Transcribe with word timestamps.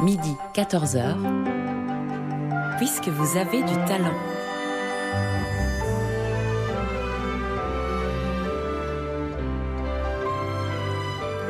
Midi 0.00 0.36
14h. 0.54 1.16
Puisque 2.78 3.08
vous 3.08 3.36
avez 3.36 3.62
du 3.62 3.74
talent. 3.86 4.14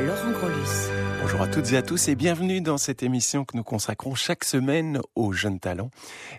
Laurent 0.07 0.33
Grolus. 0.33 0.91
Bonjour 1.21 1.43
à 1.43 1.47
toutes 1.47 1.73
et 1.73 1.77
à 1.77 1.83
tous 1.83 2.09
et 2.09 2.17
bienvenue 2.17 2.61
dans 2.61 2.77
cette 2.77 3.05
émission 3.05 3.45
que 3.45 3.57
nous 3.57 3.63
consacrons 3.63 4.17
chaque 4.17 4.43
semaine 4.43 5.01
aux 5.15 5.33
jeunes 5.33 5.61
talents. 5.61 5.91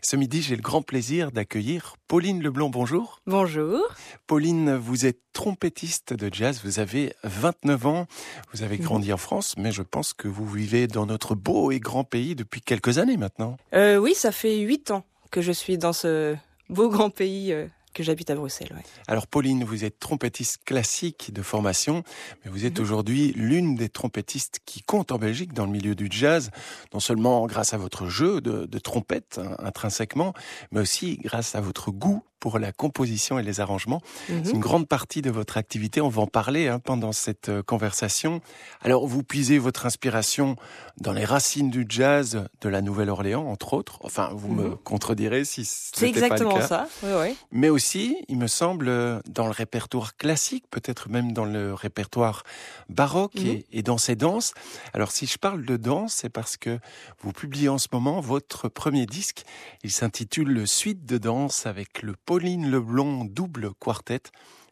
Ce 0.01 0.17
midi, 0.17 0.41
j'ai 0.41 0.57
le 0.57 0.61
grand 0.61 0.81
plaisir 0.81 1.31
d'accueillir 1.31 1.95
Pauline 2.09 2.43
Leblanc. 2.43 2.69
Bonjour. 2.69 3.21
Bonjour. 3.25 3.79
Pauline, 4.27 4.75
vous 4.75 5.05
êtes 5.05 5.19
trompettiste 5.31 6.13
de 6.13 6.29
jazz, 6.33 6.59
vous 6.65 6.79
avez 6.79 7.13
29 7.23 7.85
ans, 7.85 8.07
vous 8.53 8.63
avez 8.63 8.77
grandi 8.77 9.13
en 9.13 9.17
France, 9.17 9.55
mais 9.57 9.71
je 9.71 9.81
pense 9.81 10.13
que 10.13 10.27
vous 10.27 10.47
vivez 10.47 10.87
dans 10.87 11.05
notre 11.05 11.33
beau 11.33 11.71
et 11.71 11.79
grand 11.79 12.03
pays 12.03 12.35
depuis 12.35 12.59
quelques 12.59 12.97
années 12.97 13.17
maintenant. 13.17 13.55
Euh, 13.73 13.95
oui, 13.97 14.13
ça 14.13 14.33
fait 14.33 14.59
8 14.59 14.91
ans 14.91 15.05
que 15.31 15.41
je 15.41 15.53
suis 15.53 15.77
dans 15.77 15.93
ce 15.93 16.35
beau 16.69 16.89
grand 16.89 17.09
pays 17.09 17.53
euh, 17.53 17.67
que 17.93 18.03
j'habite 18.03 18.29
à 18.29 18.35
Bruxelles. 18.35 18.71
Ouais. 18.75 18.83
Alors 19.07 19.27
Pauline, 19.27 19.63
vous 19.63 19.85
êtes 19.85 19.99
trompettiste 19.99 20.63
classique 20.65 21.31
de 21.33 21.41
formation, 21.41 22.03
mais 22.43 22.51
vous 22.51 22.65
êtes 22.65 22.77
Mhm. 22.79 22.83
aujourd'hui 22.83 23.33
l'une 23.35 23.75
des 23.75 23.89
trompettistes 23.89 24.59
qui 24.65 24.81
comptent 24.81 25.11
en 25.11 25.17
Belgique 25.17 25.53
dans 25.53 25.65
le 25.65 25.71
milieu 25.71 25.95
du 25.95 26.07
jazz, 26.11 26.49
non 26.93 26.99
seulement 26.99 27.45
grâce 27.45 27.73
à 27.73 27.77
votre 27.77 28.07
jeu 28.07 28.41
de, 28.41 28.65
de 28.65 28.79
trompette 28.79 29.39
hein, 29.41 29.55
intrinsèquement, 29.59 30.33
mais 30.71 30.79
aussi 30.81 31.17
grâce 31.17 31.55
à 31.55 31.61
votre 31.61 31.91
goût 31.91 32.23
pour 32.43 32.59
la 32.59 32.73
composition 32.73 33.39
et 33.39 33.43
les 33.43 33.61
arrangements. 33.61 34.01
Mhm. 34.27 34.41
C'est 34.43 34.51
une 34.51 34.59
grande 34.59 34.85
partie 34.85 35.21
de 35.21 35.31
votre 35.31 35.55
activité, 35.55 36.01
on 36.01 36.09
va 36.09 36.23
en 36.23 36.27
parler 36.27 36.67
hein, 36.67 36.77
pendant 36.79 37.13
cette 37.13 37.47
euh, 37.47 37.63
conversation. 37.63 38.41
Alors 38.81 39.07
vous 39.07 39.23
puisez 39.23 39.57
votre 39.59 39.85
inspiration 39.85 40.57
dans 40.99 41.13
les 41.13 41.23
racines 41.23 41.69
du 41.69 41.85
jazz 41.87 42.43
de 42.59 42.67
la 42.67 42.81
Nouvelle-Orléans, 42.81 43.47
entre 43.47 43.73
autres. 43.75 43.97
Enfin, 44.03 44.29
vous 44.33 44.49
me 44.53 44.67
Mhm. 44.71 44.77
contredirez 44.83 45.45
si 45.45 45.63
ce 45.63 45.91
C'est 45.95 46.07
n'était 46.07 46.19
pas 46.19 46.27
le 46.27 46.33
exactement 46.33 46.59
cas 46.59 46.67
ça. 46.67 46.87
Oui, 47.01 47.11
oui. 47.21 47.35
mais 47.53 47.69
aussi, 47.69 48.17
il 48.27 48.37
me 48.37 48.47
semble, 48.47 49.21
dans 49.29 49.45
le 49.45 49.51
répertoire 49.51 50.17
classique, 50.17 50.65
peut-être 50.69 51.07
même 51.07 51.31
dans 51.31 51.45
le 51.45 51.73
répertoire 51.73 52.43
baroque 52.89 53.35
Mhm. 53.35 53.47
et, 53.47 53.65
et 53.71 53.83
dans 53.83 53.97
ces 53.97 54.17
danses. 54.17 54.53
Alors, 54.93 55.11
si 55.11 55.27
je 55.27 55.37
parle 55.37 55.63
de 55.63 55.77
danse, 55.77 56.13
c'est 56.13 56.29
parce 56.29 56.57
que 56.57 56.77
vous 57.21 57.31
publiez 57.31 57.69
en 57.69 57.77
ce 57.77 57.87
moment 57.93 58.19
votre 58.19 58.67
premier 58.67 59.05
disque. 59.05 59.45
Il 59.83 59.91
s'intitule 59.91 60.67
Suite 60.67 61.05
de 61.05 61.17
danse 61.17 61.65
avec 61.65 62.01
le 62.01 62.15
Pauline 62.33 62.71
Leblond 62.71 63.25
double 63.25 63.69
quartet. 63.79 64.21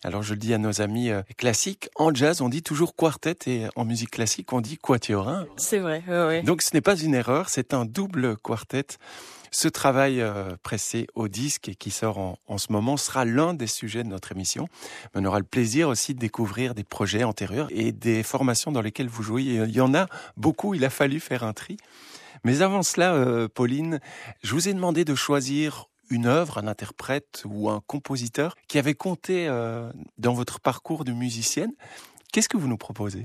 Alors, 0.03 0.23
je 0.23 0.33
le 0.33 0.39
dis 0.39 0.51
à 0.51 0.57
nos 0.57 0.81
amis 0.81 1.11
euh, 1.11 1.21
classiques, 1.37 1.89
en 1.95 2.11
jazz, 2.11 2.41
on 2.41 2.49
dit 2.49 2.63
toujours 2.63 2.95
quartet 2.95 3.37
et 3.45 3.67
en 3.75 3.85
musique 3.85 4.09
classique, 4.09 4.51
on 4.51 4.61
dit 4.61 4.79
quatuor. 4.79 5.29
hein. 5.29 5.45
C'est 5.57 5.77
vrai. 5.77 6.01
Oui, 6.07 6.15
oui. 6.27 6.41
Donc 6.43 6.63
ce 6.63 6.71
n'est 6.73 6.81
pas 6.81 6.95
une 6.97 7.13
erreur, 7.13 7.49
c'est 7.49 7.75
un 7.75 7.85
double 7.85 8.35
quartet. 8.37 8.87
Ce 9.51 9.67
travail 9.67 10.21
euh, 10.21 10.55
pressé 10.63 11.05
au 11.13 11.27
disque 11.27 11.69
et 11.69 11.75
qui 11.75 11.91
sort 11.91 12.17
en, 12.17 12.39
en 12.47 12.57
ce 12.57 12.71
moment 12.71 12.97
sera 12.97 13.25
l'un 13.25 13.53
des 13.53 13.67
sujets 13.67 14.01
de 14.03 14.09
notre 14.09 14.31
émission. 14.31 14.67
On 15.13 15.23
aura 15.23 15.37
le 15.37 15.45
plaisir 15.45 15.87
aussi 15.87 16.15
de 16.15 16.19
découvrir 16.19 16.73
des 16.73 16.83
projets 16.83 17.23
antérieurs 17.23 17.67
et 17.69 17.91
des 17.91 18.23
formations 18.23 18.71
dans 18.71 18.81
lesquelles 18.81 19.07
vous 19.07 19.21
jouez. 19.21 19.43
Il 19.43 19.69
y 19.69 19.81
en 19.81 19.93
a 19.93 20.07
beaucoup, 20.35 20.73
il 20.73 20.83
a 20.83 20.89
fallu 20.89 21.19
faire 21.19 21.43
un 21.43 21.53
tri. 21.53 21.77
Mais 22.43 22.63
avant 22.63 22.81
cela, 22.81 23.13
euh, 23.13 23.47
Pauline, 23.47 23.99
je 24.41 24.53
vous 24.55 24.67
ai 24.67 24.73
demandé 24.73 25.05
de 25.05 25.13
choisir 25.13 25.89
une 26.11 26.27
œuvre, 26.27 26.59
un 26.59 26.67
interprète 26.67 27.43
ou 27.45 27.69
un 27.69 27.81
compositeur 27.87 28.55
qui 28.67 28.77
avait 28.77 28.93
compté 28.93 29.47
euh, 29.47 29.91
dans 30.19 30.33
votre 30.33 30.59
parcours 30.59 31.03
de 31.03 31.13
musicienne. 31.13 31.71
Qu'est-ce 32.31 32.49
que 32.49 32.57
vous 32.57 32.67
nous 32.67 32.77
proposez? 32.77 33.23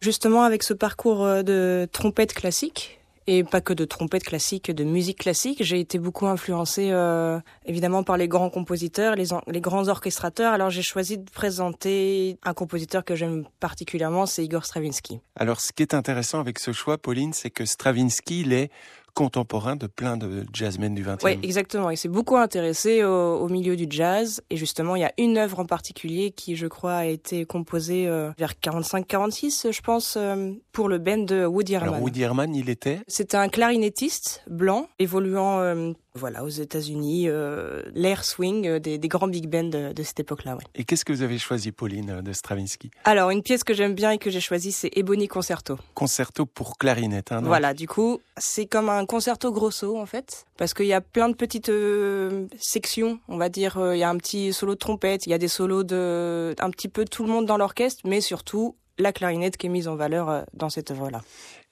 Justement, 0.00 0.42
avec 0.42 0.64
ce 0.64 0.74
parcours 0.74 1.24
euh, 1.24 1.42
de 1.42 1.88
trompette 1.92 2.34
classique, 2.34 2.98
et 3.26 3.44
pas 3.44 3.60
que 3.60 3.72
de 3.72 3.84
trompette 3.84 4.24
classique, 4.24 4.70
de 4.70 4.84
musique 4.84 5.18
classique, 5.18 5.62
j'ai 5.62 5.78
été 5.78 5.98
beaucoup 5.98 6.26
influencée 6.26 6.88
euh, 6.90 7.38
évidemment 7.64 8.02
par 8.02 8.16
les 8.16 8.26
grands 8.26 8.50
compositeurs, 8.50 9.14
les, 9.14 9.26
les 9.46 9.60
grands 9.60 9.88
orchestrateurs. 9.88 10.52
Alors 10.52 10.70
j'ai 10.70 10.82
choisi 10.82 11.18
de 11.18 11.30
présenter 11.30 12.38
un 12.42 12.52
compositeur 12.52 13.04
que 13.04 13.14
j'aime 13.14 13.44
particulièrement, 13.60 14.26
c'est 14.26 14.44
Igor 14.44 14.64
Stravinsky. 14.64 15.20
Alors, 15.36 15.60
ce 15.60 15.72
qui 15.72 15.82
est 15.82 15.94
intéressant 15.94 16.40
avec 16.40 16.58
ce 16.58 16.72
choix, 16.72 16.98
Pauline, 16.98 17.32
c'est 17.32 17.50
que 17.50 17.64
Stravinsky, 17.64 18.40
il 18.40 18.52
est 18.52 18.70
contemporain 19.14 19.76
de 19.76 19.86
plein 19.86 20.16
de 20.16 20.44
jazzmen 20.52 20.94
du 20.94 21.04
20e. 21.04 21.18
Oui, 21.24 21.38
exactement. 21.42 21.90
Il 21.90 21.96
s'est 21.96 22.08
beaucoup 22.08 22.36
intéressé 22.36 23.04
au, 23.04 23.36
au 23.36 23.48
milieu 23.48 23.76
du 23.76 23.86
jazz. 23.88 24.42
Et 24.50 24.56
justement, 24.56 24.96
il 24.96 25.00
y 25.00 25.04
a 25.04 25.12
une 25.18 25.38
œuvre 25.38 25.60
en 25.60 25.66
particulier 25.66 26.30
qui, 26.30 26.56
je 26.56 26.66
crois, 26.66 26.94
a 26.94 27.04
été 27.04 27.44
composée 27.44 28.06
euh, 28.06 28.30
vers 28.38 28.52
45-46, 28.52 29.72
je 29.72 29.80
pense, 29.80 30.16
euh, 30.16 30.52
pour 30.72 30.88
le 30.88 30.98
band 30.98 31.18
de 31.18 31.44
Woody 31.44 31.74
Herman. 31.74 31.90
Alors, 31.90 32.02
Woody 32.02 32.22
Herman, 32.22 32.54
il 32.54 32.68
était 32.70 33.00
C'était 33.06 33.36
un 33.36 33.48
clarinettiste 33.48 34.42
blanc 34.48 34.88
évoluant 34.98 35.60
euh, 35.60 35.92
voilà, 36.14 36.44
aux 36.44 36.48
États-Unis, 36.48 37.24
euh, 37.28 37.82
l'air 37.94 38.24
swing 38.24 38.66
euh, 38.66 38.78
des, 38.78 38.98
des 38.98 39.08
grands 39.08 39.28
big 39.28 39.48
bands 39.48 39.64
de, 39.70 39.92
de 39.92 40.02
cette 40.02 40.20
époque-là. 40.20 40.56
Ouais. 40.56 40.64
Et 40.74 40.84
qu'est-ce 40.84 41.04
que 41.04 41.12
vous 41.12 41.22
avez 41.22 41.38
choisi, 41.38 41.72
Pauline, 41.72 42.10
euh, 42.10 42.22
de 42.22 42.32
Stravinsky? 42.32 42.90
Alors, 43.04 43.30
une 43.30 43.42
pièce 43.42 43.64
que 43.64 43.72
j'aime 43.72 43.94
bien 43.94 44.10
et 44.10 44.18
que 44.18 44.28
j'ai 44.30 44.40
choisie, 44.40 44.72
c'est 44.72 44.90
Ebony 44.94 45.26
Concerto. 45.26 45.78
Concerto 45.94 46.44
pour 46.44 46.76
clarinette. 46.76 47.32
Hein, 47.32 47.40
non 47.40 47.48
Voilà, 47.48 47.72
du 47.72 47.88
coup, 47.88 48.20
c'est 48.36 48.66
comme 48.66 48.88
un 48.90 49.06
concerto 49.06 49.52
grosso 49.52 49.98
en 49.98 50.06
fait, 50.06 50.44
parce 50.58 50.74
qu'il 50.74 50.86
y 50.86 50.92
a 50.92 51.00
plein 51.00 51.28
de 51.30 51.34
petites 51.34 51.70
euh, 51.70 52.46
sections, 52.58 53.18
on 53.28 53.38
va 53.38 53.48
dire. 53.48 53.78
Il 53.94 53.98
y 53.98 54.02
a 54.02 54.10
un 54.10 54.16
petit 54.18 54.52
solo 54.52 54.74
de 54.74 54.78
trompette, 54.78 55.26
il 55.26 55.30
y 55.30 55.34
a 55.34 55.38
des 55.38 55.48
solos 55.48 55.82
de 55.84 56.54
un 56.58 56.70
petit 56.70 56.88
peu 56.88 57.04
tout 57.04 57.24
le 57.24 57.30
monde 57.30 57.46
dans 57.46 57.56
l'orchestre, 57.56 58.02
mais 58.04 58.20
surtout 58.20 58.76
la 58.98 59.12
clarinette 59.12 59.56
qui 59.56 59.66
est 59.66 59.70
mise 59.70 59.88
en 59.88 59.96
valeur 59.96 60.44
dans 60.52 60.68
cette 60.68 60.90
œuvre-là. 60.90 61.22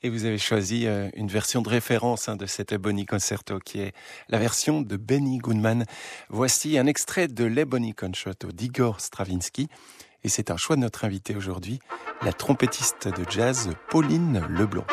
Et 0.02 0.08
vous 0.08 0.24
avez 0.24 0.38
choisi 0.38 0.86
euh, 0.86 1.10
une 1.14 1.28
version 1.28 1.60
de 1.60 1.68
référence 1.68 2.28
hein, 2.28 2.36
de 2.36 2.46
cet 2.46 2.72
Ebony 2.72 3.04
Concerto, 3.04 3.58
qui 3.58 3.80
est 3.80 3.92
la 4.28 4.38
version 4.38 4.80
de 4.80 4.96
Benny 4.96 5.36
Goodman. 5.38 5.84
Voici 6.30 6.78
un 6.78 6.86
extrait 6.86 7.28
de 7.28 7.44
l'Ebony 7.44 7.92
Concerto 7.92 8.50
d'Igor 8.50 9.00
Stravinsky. 9.00 9.68
Et 10.24 10.30
c'est 10.30 10.50
un 10.50 10.56
choix 10.56 10.76
de 10.76 10.80
notre 10.80 11.04
invité 11.04 11.36
aujourd'hui, 11.36 11.80
la 12.22 12.32
trompettiste 12.32 13.08
de 13.08 13.30
jazz 13.30 13.70
Pauline 13.90 14.42
Leblond. 14.48 14.84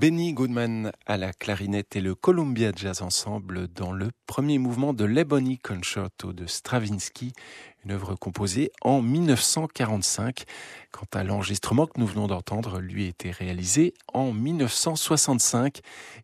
Benny 0.00 0.32
Goodman 0.32 0.92
à 1.04 1.18
la 1.18 1.34
clarinette 1.34 1.94
et 1.94 2.00
le 2.00 2.14
Columbia 2.14 2.72
Jazz 2.74 3.02
Ensemble 3.02 3.68
dans 3.68 3.92
le 3.92 4.08
premier 4.26 4.56
mouvement 4.56 4.94
de 4.94 5.04
l'Ebony 5.04 5.58
Concerto 5.58 6.32
de 6.32 6.46
Stravinsky, 6.46 7.34
une 7.84 7.90
œuvre 7.90 8.14
composée 8.14 8.72
en 8.80 9.02
1945. 9.02 10.44
Quant 10.90 11.06
à 11.12 11.22
l'enregistrement 11.22 11.86
que 11.86 12.00
nous 12.00 12.06
venons 12.06 12.28
d'entendre, 12.28 12.80
lui 12.80 13.08
était 13.08 13.30
réalisé 13.30 13.92
en 14.14 14.32
1965. 14.32 15.80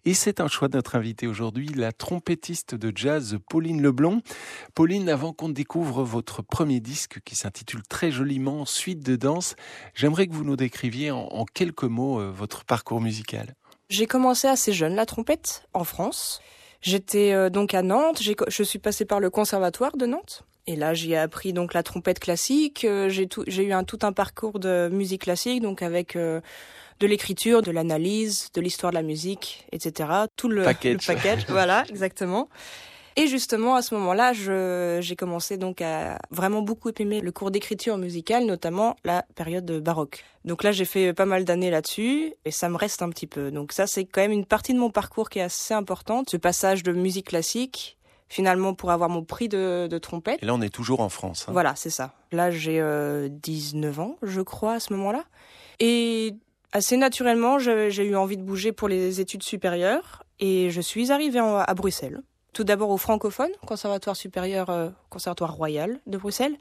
Et 0.06 0.14
c'est 0.14 0.40
un 0.40 0.48
choix 0.48 0.68
de 0.68 0.78
notre 0.78 0.96
invité 0.96 1.26
aujourd'hui, 1.26 1.68
la 1.68 1.92
trompettiste 1.92 2.74
de 2.74 2.90
jazz 2.96 3.36
Pauline 3.50 3.82
Leblond. 3.82 4.22
Pauline, 4.74 5.10
avant 5.10 5.34
qu'on 5.34 5.50
découvre 5.50 6.02
votre 6.02 6.40
premier 6.40 6.80
disque 6.80 7.20
qui 7.26 7.36
s'intitule 7.36 7.82
très 7.82 8.10
joliment 8.10 8.64
Suite 8.64 9.04
de 9.04 9.16
danse, 9.16 9.54
j'aimerais 9.94 10.28
que 10.28 10.32
vous 10.32 10.44
nous 10.44 10.56
décriviez 10.56 11.10
en, 11.10 11.44
quelques 11.52 11.84
mots 11.84 12.20
euh, 12.20 12.30
votre 12.30 12.64
parcours 12.64 13.02
musical. 13.02 13.54
J'ai 13.88 14.06
commencé 14.06 14.48
assez 14.48 14.72
jeune 14.72 14.94
la 14.94 15.06
trompette 15.06 15.64
en 15.72 15.84
France. 15.84 16.40
J'étais 16.82 17.32
euh, 17.32 17.50
donc 17.50 17.74
à 17.74 17.82
Nantes, 17.82 18.22
je 18.22 18.62
suis 18.62 18.78
passée 18.78 19.04
par 19.04 19.20
le 19.20 19.30
conservatoire 19.30 19.96
de 19.96 20.06
Nantes. 20.06 20.44
Et 20.66 20.74
là, 20.74 20.94
j'ai 20.94 21.16
appris 21.16 21.52
donc 21.52 21.74
la 21.74 21.82
trompette 21.82 22.18
classique. 22.18 22.84
Euh, 22.84 23.08
j'ai 23.08 23.28
j'ai 23.46 23.62
eu 23.64 23.72
un 23.72 23.84
tout 23.84 24.00
un 24.02 24.12
parcours 24.12 24.58
de 24.58 24.88
musique 24.90 25.22
classique, 25.22 25.62
donc 25.62 25.80
avec 25.82 26.16
euh, 26.16 26.40
de 26.98 27.06
l'écriture, 27.06 27.62
de 27.62 27.70
l'analyse, 27.70 28.48
de 28.52 28.60
l'histoire 28.60 28.90
de 28.90 28.96
la 28.96 29.02
musique, 29.02 29.66
etc. 29.70 30.08
Tout 30.36 30.48
le 30.48 30.64
package. 30.64 30.92
Le 30.92 31.14
package 31.14 31.46
voilà, 31.48 31.84
exactement. 31.88 32.48
Et 33.18 33.28
justement, 33.28 33.76
à 33.76 33.82
ce 33.82 33.94
moment-là, 33.94 34.34
j'ai 35.00 35.16
commencé 35.16 35.56
donc 35.56 35.80
à 35.80 36.18
vraiment 36.30 36.60
beaucoup 36.60 36.90
aimer 36.98 37.22
le 37.22 37.32
cours 37.32 37.50
d'écriture 37.50 37.96
musicale, 37.96 38.44
notamment 38.44 38.94
la 39.04 39.24
période 39.34 39.70
baroque. 39.82 40.22
Donc 40.44 40.62
là, 40.62 40.70
j'ai 40.70 40.84
fait 40.84 41.14
pas 41.14 41.24
mal 41.24 41.46
d'années 41.46 41.70
là-dessus 41.70 42.34
et 42.44 42.50
ça 42.50 42.68
me 42.68 42.76
reste 42.76 43.00
un 43.00 43.08
petit 43.08 43.26
peu. 43.26 43.50
Donc 43.50 43.72
ça, 43.72 43.86
c'est 43.86 44.04
quand 44.04 44.20
même 44.20 44.32
une 44.32 44.44
partie 44.44 44.74
de 44.74 44.78
mon 44.78 44.90
parcours 44.90 45.30
qui 45.30 45.38
est 45.38 45.42
assez 45.42 45.72
importante. 45.72 46.28
Ce 46.28 46.36
passage 46.36 46.82
de 46.82 46.92
musique 46.92 47.28
classique, 47.28 47.96
finalement, 48.28 48.74
pour 48.74 48.90
avoir 48.90 49.08
mon 49.08 49.24
prix 49.24 49.48
de, 49.48 49.86
de 49.90 49.98
trompette. 49.98 50.42
Et 50.42 50.46
là, 50.46 50.54
on 50.54 50.60
est 50.60 50.68
toujours 50.68 51.00
en 51.00 51.08
France. 51.08 51.46
Hein. 51.48 51.52
Voilà, 51.52 51.74
c'est 51.74 51.90
ça. 51.90 52.12
Là, 52.32 52.50
j'ai 52.50 52.80
euh, 52.82 53.30
19 53.30 53.98
ans, 53.98 54.16
je 54.22 54.42
crois, 54.42 54.74
à 54.74 54.80
ce 54.80 54.92
moment-là. 54.92 55.24
Et 55.80 56.34
assez 56.72 56.98
naturellement, 56.98 57.58
j'ai 57.58 58.04
eu 58.04 58.14
envie 58.14 58.36
de 58.36 58.42
bouger 58.42 58.72
pour 58.72 58.88
les 58.88 59.22
études 59.22 59.42
supérieures 59.42 60.22
et 60.38 60.68
je 60.68 60.82
suis 60.82 61.12
arrivée 61.12 61.40
à 61.40 61.72
Bruxelles 61.74 62.20
tout 62.56 62.64
d'abord 62.64 62.88
au 62.88 62.96
francophone, 62.96 63.50
conservatoire 63.66 64.16
supérieur, 64.16 64.70
euh, 64.70 64.88
conservatoire 65.10 65.52
royal 65.52 66.00
de 66.06 66.16
Bruxelles. 66.16 66.56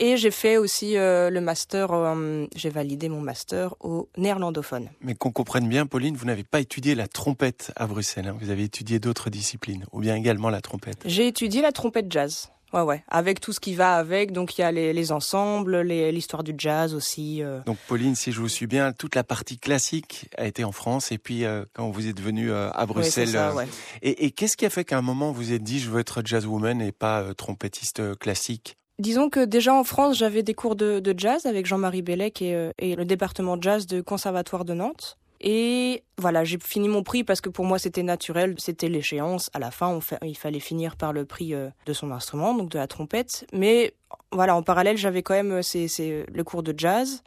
Et 0.00 0.16
j'ai 0.16 0.32
fait 0.32 0.56
aussi 0.56 0.96
euh, 0.96 1.30
le 1.30 1.40
master, 1.40 1.92
euh, 1.92 2.46
j'ai 2.56 2.70
validé 2.70 3.08
mon 3.08 3.20
master 3.20 3.76
au 3.78 4.08
néerlandophone. 4.16 4.88
Mais 5.00 5.14
qu'on 5.14 5.30
comprenne 5.30 5.68
bien, 5.68 5.86
Pauline, 5.86 6.16
vous 6.16 6.24
n'avez 6.26 6.42
pas 6.42 6.58
étudié 6.58 6.96
la 6.96 7.06
trompette 7.06 7.70
à 7.76 7.86
Bruxelles, 7.86 8.26
hein. 8.26 8.36
vous 8.40 8.50
avez 8.50 8.64
étudié 8.64 8.98
d'autres 8.98 9.30
disciplines, 9.30 9.86
ou 9.92 10.00
bien 10.00 10.16
également 10.16 10.50
la 10.50 10.60
trompette. 10.60 11.02
J'ai 11.04 11.28
étudié 11.28 11.62
la 11.62 11.70
trompette 11.70 12.10
jazz. 12.10 12.50
Ouais, 12.72 12.82
ouais, 12.82 13.02
avec 13.08 13.40
tout 13.40 13.52
ce 13.52 13.60
qui 13.60 13.74
va 13.74 13.96
avec. 13.96 14.32
Donc 14.32 14.58
il 14.58 14.60
y 14.60 14.64
a 14.64 14.70
les, 14.70 14.92
les 14.92 15.12
ensembles, 15.12 15.80
l'histoire 15.80 16.44
du 16.44 16.54
jazz 16.56 16.94
aussi. 16.94 17.42
Euh. 17.42 17.60
Donc 17.64 17.78
Pauline, 17.88 18.14
si 18.14 18.30
je 18.30 18.40
vous 18.40 18.48
suis 18.48 18.66
bien, 18.66 18.92
toute 18.92 19.14
la 19.14 19.24
partie 19.24 19.58
classique 19.58 20.28
a 20.36 20.46
été 20.46 20.64
en 20.64 20.72
France 20.72 21.10
et 21.10 21.18
puis 21.18 21.44
euh, 21.44 21.64
quand 21.72 21.90
vous 21.90 22.08
êtes 22.08 22.20
venu 22.20 22.50
euh, 22.50 22.70
à 22.72 22.84
Bruxelles. 22.84 23.28
ça, 23.28 23.54
ouais. 23.54 23.66
Et, 24.02 24.26
et 24.26 24.30
qu'est-ce 24.30 24.56
qui 24.56 24.66
a 24.66 24.70
fait 24.70 24.84
qu'à 24.84 24.98
un 24.98 25.02
moment 25.02 25.32
vous 25.32 25.52
êtes 25.52 25.62
dit 25.62 25.80
je 25.80 25.90
veux 25.90 26.00
être 26.00 26.20
jazzwoman 26.24 26.82
et 26.82 26.92
pas 26.92 27.32
trompettiste 27.34 28.18
classique? 28.18 28.76
Disons 28.98 29.30
que 29.30 29.44
déjà 29.44 29.72
en 29.74 29.84
France, 29.84 30.18
j'avais 30.18 30.42
des 30.42 30.54
cours 30.54 30.74
de, 30.74 30.98
de 30.98 31.14
jazz 31.16 31.46
avec 31.46 31.66
Jean-Marie 31.66 32.02
Bellec 32.02 32.42
et, 32.42 32.70
et 32.78 32.96
le 32.96 33.04
département 33.04 33.56
de 33.56 33.62
jazz 33.62 33.86
du 33.86 34.02
Conservatoire 34.02 34.64
de 34.64 34.74
Nantes. 34.74 35.16
Et 35.40 36.02
voilà, 36.16 36.42
j'ai 36.42 36.58
fini 36.58 36.88
mon 36.88 37.02
prix 37.02 37.22
parce 37.22 37.40
que 37.40 37.48
pour 37.48 37.64
moi 37.64 37.78
c'était 37.78 38.02
naturel, 38.02 38.56
c'était 38.58 38.88
l'échéance. 38.88 39.50
À 39.54 39.58
la 39.58 39.70
fin, 39.70 39.98
il 40.22 40.36
fallait 40.36 40.60
finir 40.60 40.96
par 40.96 41.12
le 41.12 41.24
prix 41.24 41.54
euh, 41.54 41.68
de 41.86 41.92
son 41.92 42.10
instrument, 42.10 42.54
donc 42.54 42.70
de 42.70 42.78
la 42.78 42.88
trompette. 42.88 43.46
Mais 43.52 43.94
voilà, 44.32 44.56
en 44.56 44.62
parallèle, 44.62 44.96
j'avais 44.96 45.22
quand 45.22 45.34
même 45.34 45.52
euh, 45.52 46.24
le 46.28 46.42
cours 46.42 46.62
de 46.62 46.74
jazz. 46.76 47.22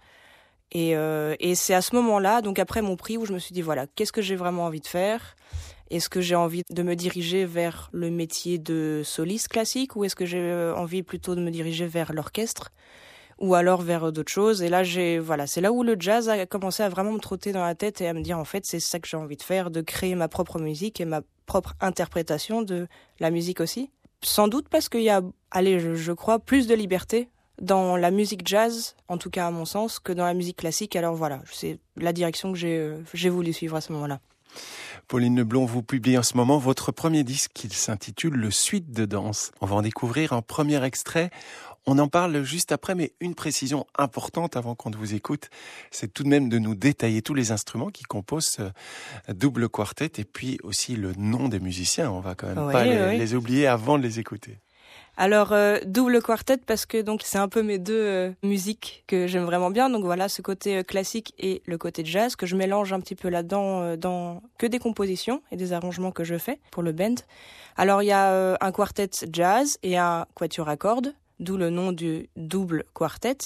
Et, 0.73 0.95
euh, 0.95 1.35
et 1.39 1.55
c'est 1.55 1.73
à 1.73 1.81
ce 1.81 1.95
moment-là, 1.95 2.41
donc 2.41 2.59
après 2.59 2.81
mon 2.81 2.95
prix, 2.95 3.17
où 3.17 3.25
je 3.25 3.33
me 3.33 3.39
suis 3.39 3.53
dit 3.53 3.61
voilà, 3.61 3.87
qu'est-ce 3.87 4.11
que 4.11 4.21
j'ai 4.21 4.35
vraiment 4.35 4.65
envie 4.65 4.81
de 4.81 4.87
faire? 4.87 5.35
Est-ce 5.89 6.07
que 6.07 6.21
j'ai 6.21 6.35
envie 6.35 6.63
de 6.69 6.83
me 6.83 6.95
diriger 6.95 7.45
vers 7.45 7.89
le 7.91 8.09
métier 8.09 8.57
de 8.57 9.01
soliste 9.03 9.49
classique 9.49 9.97
ou 9.97 10.05
est-ce 10.05 10.15
que 10.15 10.25
j'ai 10.25 10.73
envie 10.75 11.03
plutôt 11.03 11.35
de 11.35 11.41
me 11.41 11.51
diriger 11.51 11.85
vers 11.85 12.13
l'orchestre? 12.13 12.71
Ou 13.41 13.55
alors 13.55 13.81
vers 13.81 14.11
d'autres 14.11 14.31
choses. 14.31 14.61
Et 14.61 14.69
là, 14.69 14.83
j'ai 14.83 15.19
voilà, 15.19 15.47
c'est 15.47 15.59
là 15.59 15.73
où 15.73 15.83
le 15.83 15.97
jazz 15.99 16.29
a 16.29 16.45
commencé 16.45 16.83
à 16.83 16.89
vraiment 16.89 17.11
me 17.11 17.19
trotter 17.19 17.51
dans 17.51 17.63
la 17.63 17.75
tête 17.75 17.99
et 17.99 18.07
à 18.07 18.13
me 18.13 18.21
dire 18.21 18.39
en 18.39 18.45
fait, 18.45 18.65
c'est 18.65 18.79
ça 18.79 18.99
que 18.99 19.07
j'ai 19.07 19.17
envie 19.17 19.35
de 19.35 19.41
faire, 19.41 19.71
de 19.71 19.81
créer 19.81 20.15
ma 20.15 20.29
propre 20.29 20.59
musique 20.59 21.01
et 21.01 21.05
ma 21.05 21.21
propre 21.47 21.73
interprétation 21.81 22.61
de 22.61 22.87
la 23.19 23.31
musique 23.31 23.59
aussi. 23.59 23.89
Sans 24.23 24.47
doute 24.47 24.69
parce 24.69 24.87
qu'il 24.87 25.01
y 25.01 25.09
a, 25.09 25.21
allez, 25.49 25.79
je, 25.79 26.11
crois, 26.13 26.39
plus 26.39 26.67
de 26.67 26.75
liberté 26.75 27.29
dans 27.59 27.97
la 27.97 28.11
musique 28.11 28.47
jazz, 28.47 28.95
en 29.07 29.17
tout 29.17 29.31
cas 29.31 29.47
à 29.47 29.51
mon 29.51 29.65
sens, 29.65 29.99
que 29.99 30.13
dans 30.13 30.25
la 30.25 30.35
musique 30.35 30.57
classique. 30.57 30.95
Alors 30.95 31.15
voilà, 31.15 31.41
c'est 31.51 31.79
la 31.97 32.13
direction 32.13 32.53
que 32.53 32.57
j'ai 32.57 32.77
euh, 32.77 33.29
voulu 33.29 33.53
suivre 33.53 33.75
à 33.75 33.81
ce 33.81 33.91
moment-là. 33.93 34.19
Pauline 35.07 35.37
Leblond, 35.37 35.65
vous 35.65 35.81
publiez 35.81 36.17
en 36.17 36.23
ce 36.23 36.37
moment 36.37 36.57
votre 36.57 36.91
premier 36.91 37.23
disque 37.23 37.51
qui 37.53 37.69
s'intitule 37.69 38.33
Le 38.33 38.51
Suite 38.51 38.91
de 38.91 39.05
danse. 39.05 39.51
On 39.61 39.65
va 39.65 39.75
en 39.75 39.81
découvrir 39.81 40.33
un 40.33 40.41
premier 40.41 40.83
extrait. 40.83 41.31
On 41.87 41.97
en 41.97 42.07
parle 42.07 42.43
juste 42.43 42.71
après, 42.71 42.93
mais 42.93 43.13
une 43.19 43.33
précision 43.33 43.87
importante 43.97 44.55
avant 44.55 44.75
qu'on 44.75 44.91
vous 44.91 45.15
écoute, 45.15 45.49
c'est 45.89 46.13
tout 46.13 46.23
de 46.23 46.27
même 46.27 46.47
de 46.47 46.59
nous 46.59 46.75
détailler 46.75 47.23
tous 47.23 47.33
les 47.33 47.51
instruments 47.51 47.89
qui 47.89 48.03
composent 48.03 48.45
ce 48.45 49.33
double 49.33 49.67
quartet 49.67 50.11
et 50.19 50.23
puis 50.23 50.59
aussi 50.63 50.95
le 50.95 51.13
nom 51.17 51.49
des 51.49 51.59
musiciens. 51.59 52.11
On 52.11 52.19
va 52.19 52.35
quand 52.35 52.47
même 52.47 52.71
pas 52.71 52.85
les, 52.85 53.33
oublier 53.33 53.65
avant 53.65 53.97
de 53.97 54.03
les 54.03 54.19
écouter. 54.19 54.59
Alors 55.17 55.53
euh, 55.53 55.79
double 55.85 56.21
quartet 56.21 56.57
parce 56.57 56.85
que 56.85 57.01
donc 57.01 57.21
c'est 57.23 57.37
un 57.37 57.49
peu 57.49 57.63
mes 57.63 57.79
deux 57.79 57.93
euh, 57.93 58.31
musiques 58.43 59.03
que 59.07 59.25
j'aime 59.25 59.43
vraiment 59.43 59.71
bien. 59.71 59.89
Donc 59.89 60.03
voilà 60.03 60.29
ce 60.29 60.41
côté 60.41 60.77
euh, 60.77 60.83
classique 60.83 61.33
et 61.39 61.63
le 61.65 61.77
côté 61.77 62.03
jazz 62.05 62.35
que 62.35 62.45
je 62.45 62.55
mélange 62.55 62.93
un 62.93 62.99
petit 62.99 63.15
peu 63.15 63.29
là-dedans 63.29 63.97
dans 63.97 64.41
que 64.57 64.67
des 64.67 64.79
compositions 64.79 65.41
et 65.51 65.57
des 65.57 65.73
arrangements 65.73 66.11
que 66.11 66.23
je 66.23 66.37
fais 66.37 66.59
pour 66.71 66.83
le 66.83 66.91
band. 66.91 67.15
Alors 67.75 68.03
il 68.03 68.07
y 68.07 68.11
a 68.11 68.57
un 68.59 68.71
quartet 68.71 69.09
jazz 69.31 69.79
et 69.83 69.97
un 69.97 70.25
quatuor 70.35 70.69
à 70.69 70.77
cordes 70.77 71.13
d'où 71.41 71.57
le 71.57 71.69
nom 71.69 71.91
du 71.91 72.29
double 72.37 72.85
quartet. 72.93 73.37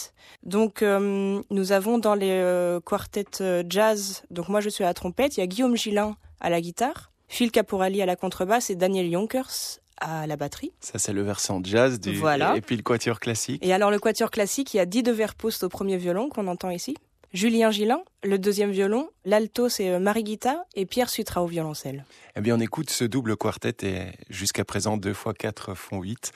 Donc 0.43 0.83
euh, 0.83 1.41
nous 1.49 1.71
avons 1.71 1.97
dans 1.97 2.13
les 2.13 2.29
euh, 2.29 2.79
quartets 2.79 3.41
euh, 3.41 3.63
jazz, 3.67 4.23
donc 4.29 4.49
moi 4.49 4.59
je 4.59 4.69
suis 4.69 4.83
à 4.83 4.87
la 4.87 4.93
trompette, 4.93 5.37
il 5.37 5.39
y 5.39 5.43
a 5.43 5.47
Guillaume 5.47 5.75
Gillin 5.75 6.15
à 6.39 6.49
la 6.49 6.61
guitare, 6.61 7.11
Phil 7.27 7.51
Caporali 7.51 8.01
à 8.01 8.05
la 8.05 8.15
contrebasse 8.15 8.69
et 8.69 8.75
Daniel 8.75 9.07
Yonkers 9.07 9.79
à 9.97 10.27
la 10.27 10.35
batterie. 10.35 10.73
Ça 10.81 10.99
c'est 10.99 11.13
le 11.13 11.23
versant 11.23 11.61
jazz 11.63 11.99
du 11.99 12.15
voilà. 12.15 12.55
et 12.57 12.61
puis 12.61 12.75
le 12.75 12.83
quatuor 12.83 13.19
classique. 13.19 13.65
Et 13.65 13.73
alors 13.73 13.89
le 13.89 13.97
quatuor 13.97 14.29
classique, 14.29 14.73
il 14.73 14.77
y 14.77 14.81
a 14.81 14.85
de 14.85 15.11
Verpost 15.11 15.63
au 15.63 15.69
premier 15.69 15.97
violon 15.97 16.29
qu'on 16.29 16.47
entend 16.47 16.69
ici. 16.69 16.95
Julien 17.35 17.69
Gillin, 17.69 17.99
le 18.23 18.39
deuxième 18.39 18.71
violon, 18.71 19.09
l'alto 19.25 19.67
c'est 19.67 19.89
euh, 19.89 19.99
Marie 19.99 20.23
Guita 20.23 20.63
et 20.73 20.85
Pierre 20.85 21.09
Sutra 21.09 21.43
au 21.43 21.47
violoncelle. 21.47 22.05
Eh 22.37 22.39
bien 22.39 22.55
on 22.55 22.61
écoute 22.61 22.89
ce 22.89 23.03
double 23.03 23.35
quartet 23.35 23.75
et 23.83 24.13
jusqu'à 24.29 24.63
présent 24.63 24.95
deux 24.95 25.13
fois 25.13 25.33
quatre 25.33 25.73
font 25.73 26.01
huit. 26.01 26.31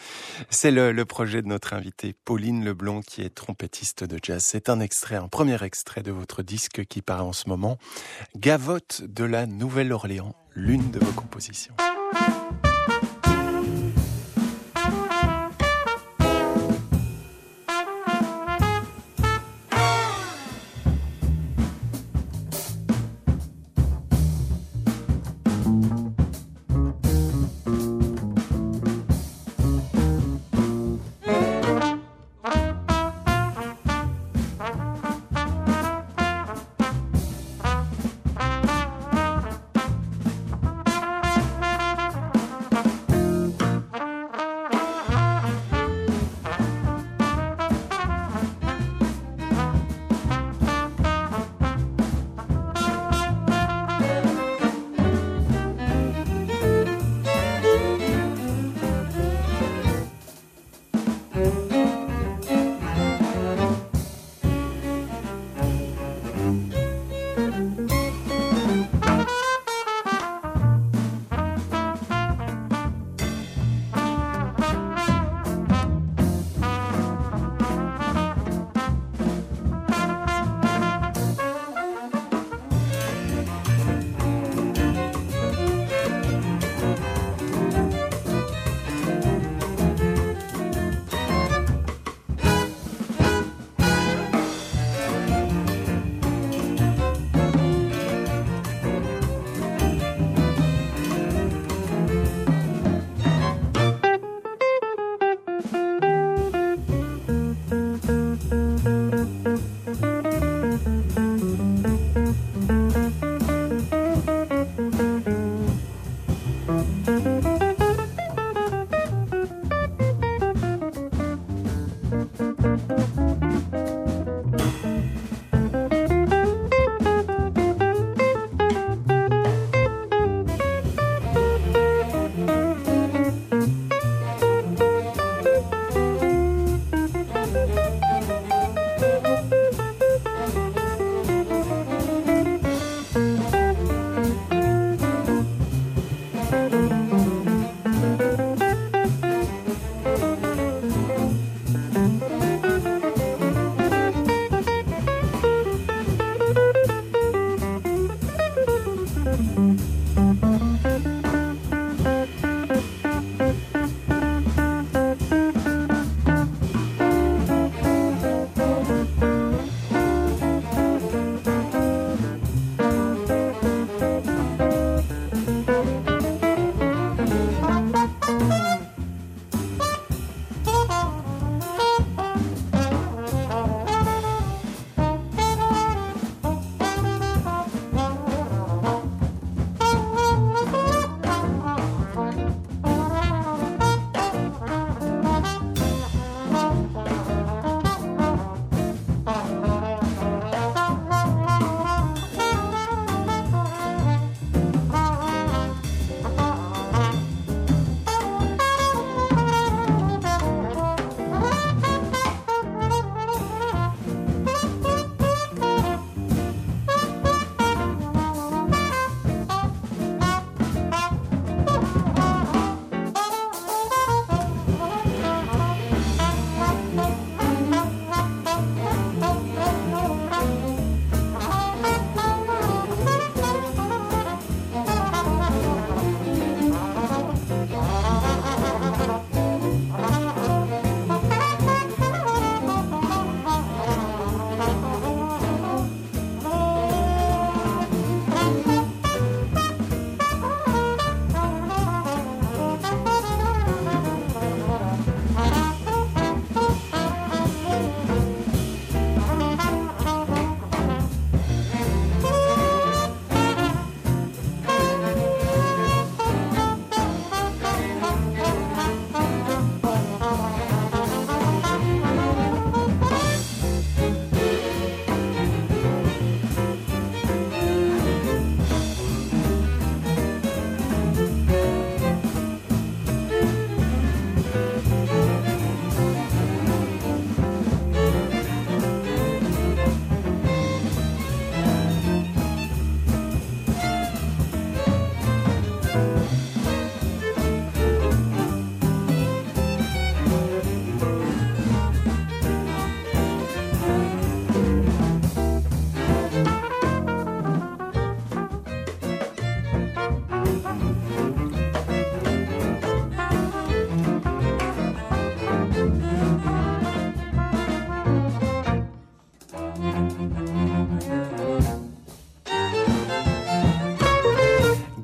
C'est 0.49 0.71
le, 0.71 1.05
projet 1.05 1.41
de 1.41 1.47
notre 1.47 1.71
invitée 1.71 2.13
Pauline 2.25 2.65
Leblond 2.65 2.99
qui 2.99 3.21
est 3.21 3.33
trompettiste 3.33 4.03
de 4.03 4.19
jazz. 4.21 4.43
C'est 4.43 4.67
un 4.67 4.81
extrait, 4.81 5.15
un 5.15 5.29
premier 5.29 5.63
extrait 5.63 6.03
de 6.03 6.11
votre 6.11 6.43
disque 6.43 6.83
qui 6.83 7.01
paraît 7.01 7.21
en 7.21 7.31
ce 7.31 7.47
moment. 7.47 7.77
Gavotte 8.35 9.01
de 9.07 9.23
la 9.23 9.45
Nouvelle-Orléans, 9.45 10.35
l'une 10.53 10.91
de 10.91 10.99
vos 10.99 11.13
compositions. 11.13 11.75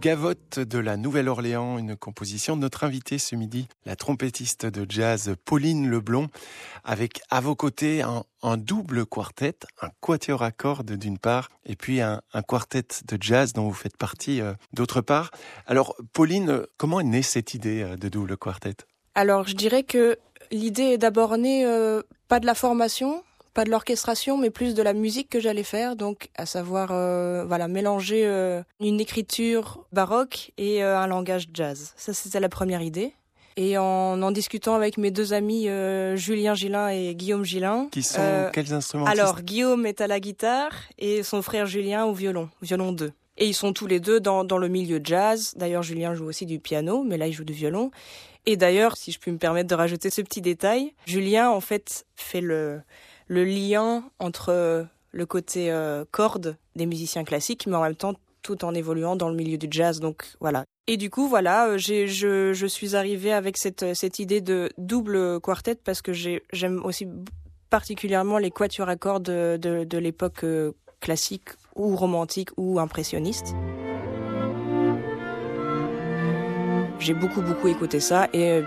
Gavotte 0.06 0.60
de 0.60 0.78
la 0.78 0.98
Nouvelle-Orléans, 0.98 1.80
une 1.80 1.96
composition 1.96 2.56
de 2.56 2.62
notre 2.62 2.84
invité 2.84 3.18
ce 3.18 3.36
midi, 3.36 3.68
la 3.88 3.96
trompettiste 3.96 4.68
de 4.68 4.86
jazz 4.88 5.34
Pauline 5.46 5.90
Leblon, 5.90 6.28
avec 6.84 7.22
à 7.32 7.42
vos 7.42 7.56
côtés 7.56 8.04
un, 8.04 8.58
double 8.58 9.08
quartet, 9.08 9.58
un 9.82 9.90
quatuor 10.02 10.44
à 10.44 10.52
cordes 10.52 10.92
d'une 10.92 11.18
part, 11.18 11.50
et 11.66 11.76
puis 11.76 12.02
un, 12.02 12.22
quartet 12.48 12.86
de 13.08 13.18
jazz 13.20 13.54
dont 13.54 13.64
vous 13.64 13.74
faites 13.74 13.98
partie 13.98 14.42
euh, 14.42 14.54
d'autre 14.74 15.02
part. 15.02 15.32
Alors, 15.66 15.96
Pauline, 16.14 16.62
comment 16.78 17.00
est 17.00 17.04
née 17.04 17.24
cette 17.24 17.56
idée 17.56 17.82
euh, 17.82 17.98
de 17.98 18.08
double 18.08 18.38
quartet? 18.38 18.76
Alors, 19.16 19.48
je 19.48 19.56
dirais 19.56 19.82
que 19.82 20.20
l'idée 20.52 20.84
est 20.84 20.98
d'abord 21.00 21.36
née 21.40 21.66
euh, 21.66 22.04
pas 22.28 22.40
de 22.40 22.46
la 22.46 22.54
formation, 22.54 23.24
pas 23.56 23.64
de 23.64 23.72
l'orchestration, 23.72 24.38
mais 24.38 24.52
plus 24.52 24.76
de 24.76 24.84
la 24.84 24.94
musique 24.94 25.30
que 25.30 25.40
j'allais 25.40 25.64
faire, 25.64 25.96
donc 25.96 26.30
à 26.36 26.46
savoir 26.46 26.90
euh, 26.92 27.46
voilà 27.48 27.70
mélanger 27.70 28.24
euh, 28.26 28.62
une 28.82 29.00
écriture 29.00 29.86
baroque 29.94 30.52
et 30.58 30.84
euh, 30.84 31.00
un 31.00 31.08
langage 31.08 31.48
jazz. 31.54 31.94
Ça 31.96 32.14
c'était 32.14 32.42
la 32.42 32.50
première 32.50 32.82
idée. 32.82 33.14
Et 33.56 33.78
en 33.78 34.22
en 34.22 34.32
discutant 34.32 34.76
avec 34.76 34.98
mes 34.98 35.12
deux 35.12 35.32
amis 35.32 35.70
Julien 36.16 36.54
Gillin 36.54 36.90
et 36.90 37.16
Guillaume 37.16 37.46
Gillin. 37.46 37.88
Qui 37.90 38.04
sont 38.04 38.50
quels 38.52 38.74
instruments 38.74 39.06
Alors 39.06 39.42
Guillaume 39.42 39.86
est 39.86 40.02
à 40.02 40.08
la 40.08 40.20
guitare 40.20 40.74
et 41.00 41.24
son 41.24 41.42
frère 41.42 41.66
Julien 41.66 42.04
au 42.04 42.14
violon, 42.14 42.50
violon 42.62 42.92
2. 42.92 43.14
Et 43.38 43.48
ils 43.48 43.54
sont 43.54 43.72
tous 43.72 43.88
les 43.88 44.02
deux 44.02 44.20
dans, 44.20 44.44
dans 44.44 44.58
le 44.58 44.68
milieu 44.68 45.00
jazz. 45.02 45.54
D'ailleurs 45.56 45.84
Julien 45.84 46.14
joue 46.14 46.26
aussi 46.26 46.46
du 46.46 46.60
piano, 46.60 47.04
mais 47.04 47.18
là 47.18 47.28
il 47.28 47.34
joue 47.34 47.46
du 47.46 47.54
violon. 47.54 47.92
Et 48.46 48.58
d'ailleurs, 48.58 48.98
si 48.98 49.12
je 49.12 49.20
puis 49.20 49.32
me 49.32 49.38
permettre 49.38 49.70
de 49.70 49.76
rajouter 49.76 50.10
ce 50.10 50.22
petit 50.22 50.42
détail, 50.42 50.94
Julien 51.06 51.50
en 51.50 51.62
fait 51.62 52.06
fait 52.16 52.42
le 52.42 52.82
le 53.28 53.44
lien 53.44 54.04
entre 54.20 54.88
le 55.12 55.26
côté 55.26 55.72
euh, 55.72 56.06
corde 56.12 56.58
des 56.76 56.86
musiciens 56.86 57.24
classiques, 57.24 57.68
mais 57.68 57.76
en 57.76 57.82
même 57.82 57.96
temps 57.96 58.14
tout 58.42 58.64
en 58.64 58.76
évoluant 58.76 59.16
dans 59.16 59.30
le 59.30 59.36
milieu 59.36 59.58
du 59.58 59.68
jazz. 59.72 60.00
Donc 60.00 60.26
voilà. 60.40 60.66
Et 60.88 60.98
du 60.98 61.10
coup, 61.10 61.28
voilà, 61.28 61.70
euh, 61.70 61.78
je, 61.80 62.54
je 62.54 62.66
suis 62.68 62.96
arrivée 62.96 63.34
avec 63.34 63.58
cette, 63.58 63.96
cette 63.96 64.20
idée 64.20 64.42
de 64.42 64.70
double 64.78 65.40
quartet 65.42 65.76
parce 65.76 66.02
que 66.02 66.14
j'aime 66.14 66.86
aussi 66.86 67.08
particulièrement 67.72 68.38
les 68.38 68.52
quatuors 68.52 68.90
à 68.90 68.96
cordes 68.96 69.24
de, 69.24 69.84
de, 69.84 69.98
l'époque 69.98 70.44
euh, 70.44 70.74
classique 71.00 71.50
ou 71.76 71.96
romantique 71.96 72.50
ou 72.58 72.80
impressionniste. 72.80 73.56
J'ai 77.00 77.14
beaucoup 77.14 77.42
beaucoup 77.42 77.68
écouté 77.68 78.00
ça 78.00 78.30
et 78.34 78.62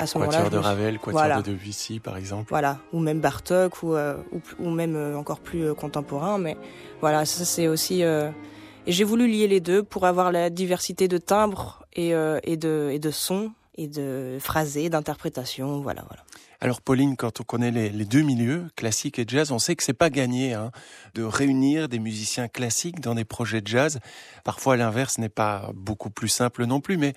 à 0.00 0.06
ce 0.06 0.18
moment-là. 0.18 0.48
de 0.48 0.56
Ravel, 0.56 0.98
Quatuor 0.98 1.42
de 1.42 1.50
Debussy, 1.50 2.00
par 2.00 2.16
exemple. 2.16 2.46
Voilà, 2.48 2.78
ou 2.92 3.00
même 3.00 3.20
Bartok, 3.20 3.82
ou, 3.82 3.94
euh, 3.94 4.16
ou, 4.58 4.70
même 4.70 4.96
euh, 4.96 5.16
encore 5.16 5.40
plus 5.40 5.64
euh, 5.64 5.74
contemporain. 5.74 6.38
Mais 6.38 6.56
voilà, 7.00 7.24
ça 7.24 7.44
c'est 7.44 7.68
aussi. 7.68 8.02
Et 8.02 8.92
j'ai 8.92 9.04
voulu 9.04 9.28
lier 9.28 9.46
les 9.46 9.60
deux 9.60 9.82
pour 9.82 10.06
avoir 10.06 10.32
la 10.32 10.48
diversité 10.48 11.06
de 11.06 11.18
timbres 11.18 11.84
et, 11.92 12.12
et, 12.44 12.56
de, 12.56 12.90
et 12.92 12.98
de 12.98 13.10
sons, 13.10 13.52
et 13.76 13.88
de 13.88 14.38
phrasés, 14.40 14.88
d'interprétations. 14.88 15.80
Voilà, 15.80 16.02
voilà. 16.08 16.24
Alors 16.62 16.82
Pauline, 16.82 17.16
quand 17.16 17.40
on 17.40 17.44
connaît 17.44 17.70
les, 17.70 17.88
les, 17.88 18.04
deux 18.04 18.20
milieux, 18.20 18.66
classique 18.76 19.18
et 19.18 19.24
jazz, 19.26 19.50
on 19.50 19.58
sait 19.58 19.76
que 19.76 19.82
c'est 19.82 19.94
pas 19.94 20.10
gagné 20.10 20.52
hein, 20.52 20.70
de 21.14 21.22
réunir 21.22 21.88
des 21.88 21.98
musiciens 21.98 22.48
classiques 22.48 23.00
dans 23.00 23.14
des 23.14 23.24
projets 23.24 23.62
de 23.62 23.66
jazz. 23.66 23.98
Parfois 24.44 24.76
l'inverse 24.76 25.16
n'est 25.16 25.30
pas 25.30 25.70
beaucoup 25.74 26.10
plus 26.10 26.28
simple 26.28 26.66
non 26.66 26.80
plus, 26.80 26.98
mais 26.98 27.14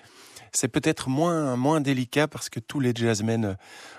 c'est 0.56 0.68
peut-être 0.68 1.08
moins 1.08 1.56
moins 1.56 1.80
délicat 1.80 2.28
parce 2.28 2.48
que 2.48 2.60
tous 2.60 2.80
les 2.80 2.92
jazzmen 2.94 3.56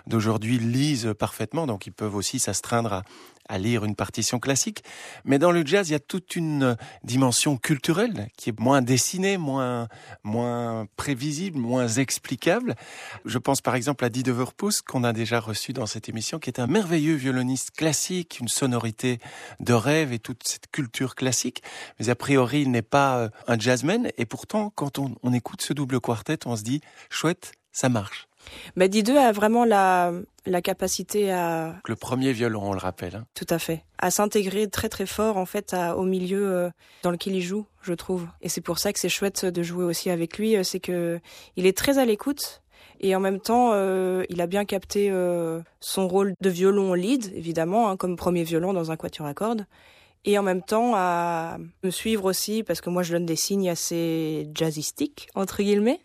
d'aujourd'hui 0.08 0.58
lisent 0.58 1.14
parfaitement, 1.18 1.68
donc 1.68 1.88
ils 1.88 1.94
peuvent 1.94 2.16
aussi 2.16 2.40
s'astreindre 2.40 2.94
à, 2.94 3.04
à 3.48 3.58
lire 3.58 3.86
une 3.86 3.96
partition 3.96 4.40
classique. 4.40 4.84
Mais 5.24 5.40
dans 5.40 5.52
le 5.52 5.66
jazz, 5.66 5.90
il 5.90 5.94
y 5.94 5.96
a 5.96 6.00
toute 6.00 6.36
une 6.36 6.78
dimension 7.04 7.58
culturelle 7.58 8.28
qui 8.38 8.50
est 8.50 8.60
moins 8.60 8.82
dessinée, 8.82 9.38
moins, 9.38 9.88
moins 10.24 10.88
prévisible, 10.98 11.60
moins 11.60 11.88
explicable. 11.88 12.76
Je 13.26 13.38
pense 13.38 13.62
par 13.62 13.76
exemple 13.76 14.06
à 14.06 14.10
Didi 14.10 14.32
Verpoos, 14.32 14.82
qu'on 14.86 15.04
a 15.04 15.14
déjà 15.14 15.40
reçu 15.40 15.74
dans 15.74 15.86
cette 15.86 16.10
émission, 16.10 16.40
qui 16.40 16.50
est 16.50 16.60
un 16.60 16.68
merveilleux 16.68 17.16
violoniste 17.16 17.72
classique, 17.72 18.40
une 18.40 18.48
sonorité 18.48 19.20
de 19.60 19.74
rêve 19.74 20.14
et 20.14 20.20
toute 20.20 20.48
cette 20.48 20.68
culture 20.72 21.16
classique. 21.16 21.62
Mais 22.00 22.10
a 22.10 22.16
priori, 22.16 22.62
il 22.62 22.72
n'est 22.72 22.82
pas 22.82 23.18
euh, 23.18 23.30
un 23.48 23.60
jazzman. 23.60 24.10
Et 24.18 24.26
pourtant, 24.26 24.72
quand 24.76 25.00
on 25.00 25.34
écoute 25.34 25.62
ce 25.62 25.74
double 25.74 26.00
quartet, 26.00 26.46
on 26.46 26.56
se 26.56 26.64
dit, 26.64 26.82
chouette, 27.10 27.54
ça 27.72 27.90
marche. 27.90 28.28
Mais 28.76 28.90
Dideux 28.90 29.18
a 29.18 29.32
vraiment 29.32 29.66
la, 29.66 30.12
la 30.46 30.62
capacité 30.62 31.32
à... 31.32 31.76
Le 31.86 31.96
premier 31.96 32.34
violon, 32.34 32.62
on 32.64 32.74
le 32.74 32.80
rappelle. 32.80 33.16
Hein. 33.16 33.26
Tout 33.34 33.48
à 33.50 33.60
fait. 33.60 33.84
À 33.98 34.12
s'intégrer 34.12 34.68
très 34.70 34.90
très 34.90 35.06
fort 35.06 35.38
en 35.38 35.46
fait 35.46 35.76
au 35.96 36.04
milieu 36.04 36.48
euh, 36.48 36.70
dans 37.04 37.12
lequel 37.12 37.36
il 37.36 37.42
joue, 37.42 37.66
je 37.82 37.94
trouve. 37.94 38.28
Et 38.42 38.50
c'est 38.50 38.62
pour 38.62 38.80
ça 38.80 38.94
que 38.94 39.00
c'est 39.00 39.10
chouette 39.10 39.46
de 39.46 39.64
jouer 39.64 39.84
aussi 39.84 40.10
avec 40.10 40.38
lui, 40.38 40.56
euh, 40.56 40.64
c'est 40.64 40.80
que 40.80 41.20
il 41.56 41.66
est 41.66 41.78
très 41.78 41.98
à 41.98 42.06
l'écoute. 42.06 42.62
Et 43.02 43.14
en 43.16 43.20
même 43.20 43.42
temps, 43.42 43.72
euh, 43.74 44.24
il 44.30 44.40
a 44.40 44.48
bien 44.48 44.64
capté 44.64 45.12
son 45.82 46.08
rôle 46.08 46.34
de 46.40 46.50
violon 46.50 46.94
lead, 46.94 47.30
évidemment, 47.36 47.90
hein, 47.90 47.98
comme 47.98 48.16
premier 48.16 48.44
violon 48.44 48.72
dans 48.72 48.90
un 48.90 48.96
quatuor 48.96 49.28
à 49.28 49.34
cordes. 49.34 49.66
Et 50.24 50.40
en 50.40 50.44
même 50.44 50.64
temps, 50.64 50.94
à 50.96 51.58
me 51.84 51.92
suivre 51.92 52.26
aussi, 52.26 52.64
parce 52.64 52.82
que 52.82 52.90
moi, 52.90 53.04
je 53.04 53.12
donne 53.12 53.26
des 53.26 53.36
signes 53.36 53.70
assez 53.70 54.48
jazzistiques, 54.56 55.28
entre 55.36 55.62
guillemets. 55.62 56.00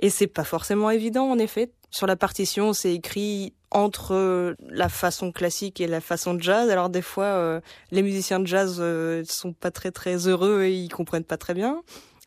Et 0.00 0.10
c'est 0.10 0.26
pas 0.26 0.44
forcément 0.44 0.90
évident, 0.90 1.30
en 1.30 1.38
effet. 1.38 1.70
Sur 1.90 2.06
la 2.06 2.16
partition, 2.16 2.72
c'est 2.72 2.94
écrit 2.94 3.52
entre 3.70 4.56
la 4.68 4.88
façon 4.88 5.30
classique 5.30 5.80
et 5.80 5.86
la 5.86 6.00
façon 6.00 6.38
jazz. 6.38 6.70
Alors 6.70 6.88
des 6.88 7.02
fois, 7.02 7.24
euh, 7.24 7.60
les 7.92 8.02
musiciens 8.02 8.40
de 8.40 8.46
jazz 8.46 8.78
euh, 8.80 9.22
sont 9.28 9.52
pas 9.52 9.70
très 9.70 9.92
très 9.92 10.26
heureux 10.26 10.62
et 10.62 10.74
ils 10.74 10.88
comprennent 10.88 11.24
pas 11.24 11.36
très 11.36 11.54
bien 11.54 11.82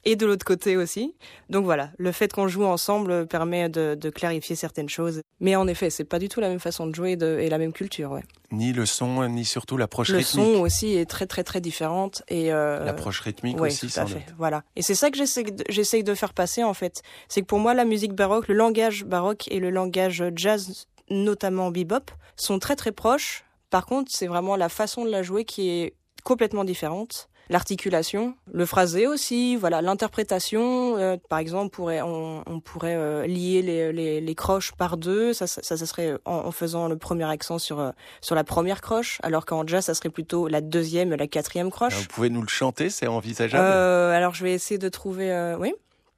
et 0.05 0.15
de 0.15 0.25
l'autre 0.25 0.45
côté 0.45 0.77
aussi. 0.77 1.15
Donc 1.49 1.65
voilà, 1.65 1.91
le 1.97 2.11
fait 2.11 2.31
qu'on 2.31 2.47
joue 2.47 2.65
ensemble 2.65 3.27
permet 3.27 3.69
de, 3.69 3.95
de, 3.95 4.09
clarifier 4.09 4.55
certaines 4.55 4.89
choses. 4.89 5.21
Mais 5.39 5.55
en 5.55 5.67
effet, 5.67 5.89
c'est 5.89 6.03
pas 6.03 6.19
du 6.19 6.29
tout 6.29 6.39
la 6.39 6.49
même 6.49 6.59
façon 6.59 6.87
de 6.87 6.95
jouer 6.95 7.15
de, 7.15 7.39
et 7.39 7.49
la 7.49 7.57
même 7.57 7.73
culture, 7.73 8.11
ouais. 8.11 8.23
Ni 8.51 8.73
le 8.73 8.85
son, 8.85 9.27
ni 9.29 9.45
surtout 9.45 9.77
l'approche 9.77 10.11
rythmique. 10.11 10.45
Le 10.45 10.55
son 10.55 10.61
aussi 10.61 10.95
est 10.95 11.09
très 11.09 11.25
très 11.25 11.43
très 11.43 11.61
différente 11.61 12.21
et 12.27 12.53
euh, 12.53 12.83
l'approche 12.85 13.21
rythmique 13.21 13.59
aussi. 13.59 13.87
Tout 13.87 13.99
à 13.99 14.05
fait. 14.05 14.25
Voilà. 14.37 14.63
Et 14.75 14.81
c'est 14.81 14.95
ça 14.95 15.09
que 15.09 15.17
j'essaie 15.17 15.45
j'essaie 15.69 16.03
de 16.03 16.13
faire 16.13 16.33
passer 16.33 16.63
en 16.63 16.73
fait. 16.73 17.01
C'est 17.29 17.41
que 17.41 17.47
pour 17.47 17.59
moi, 17.59 17.73
la 17.73 17.85
musique 17.85 18.13
baroque, 18.13 18.47
le 18.47 18.53
langage 18.53 19.05
baroque 19.05 19.47
et 19.49 19.59
le 19.59 19.69
langage 19.69 20.23
jazz, 20.35 20.87
notamment 21.09 21.71
bebop, 21.71 22.11
sont 22.35 22.59
très 22.59 22.75
très 22.75 22.91
proches. 22.91 23.43
Par 23.69 23.87
contre, 23.87 24.11
c'est 24.13 24.27
vraiment 24.27 24.55
la 24.55 24.69
façon 24.69 25.03
de 25.03 25.09
la 25.09 25.23
jouer 25.23 25.45
qui 25.45 25.69
est 25.69 25.93
complètement 26.23 26.63
différente 26.63 27.27
l'articulation, 27.53 28.35
le 28.51 28.65
phrasé 28.65 29.07
aussi, 29.07 29.55
voilà, 29.55 29.81
l'interprétation. 29.81 30.97
Euh, 30.97 31.17
par 31.29 31.39
exemple, 31.39 31.69
pourrait, 31.69 32.01
on, 32.01 32.43
on 32.47 32.59
pourrait 32.59 32.95
euh, 32.95 33.25
lier 33.25 33.61
les, 33.61 33.93
les, 33.93 34.19
les, 34.19 34.35
croches 34.35 34.73
par 34.73 34.97
deux. 34.97 35.33
Ça, 35.33 35.47
ça, 35.47 35.61
ça 35.61 35.85
serait 35.85 36.17
en, 36.25 36.51
faisant 36.51 36.87
le 36.87 36.97
premier 36.97 37.23
accent 37.23 37.59
sur 37.59 37.79
euh, 37.79 37.91
sur 38.21 38.35
la 38.35 38.43
première 38.43 38.81
croche, 38.81 39.19
alors 39.23 39.45
qu'en 39.45 39.65
jazz, 39.65 39.85
ça 39.85 39.93
serait 39.93 40.09
plutôt 40.09 40.47
la 40.47 40.61
deuxième 40.61 41.13
et 41.13 41.17
la 41.17 41.27
quatrième 41.27 41.69
croche. 41.69 41.93
vous 41.93 42.07
pouvez 42.07 42.29
nous 42.29 42.41
le 42.41 42.47
chanter, 42.47 42.89
c'est 42.89 43.07
envisageable. 43.07 43.65
alors, 43.65 44.33
je 44.33 44.43
vais 44.43 44.53
essayer 44.53 44.79
de 44.79 44.89
trouver. 44.89 45.55
oui, 45.59 45.73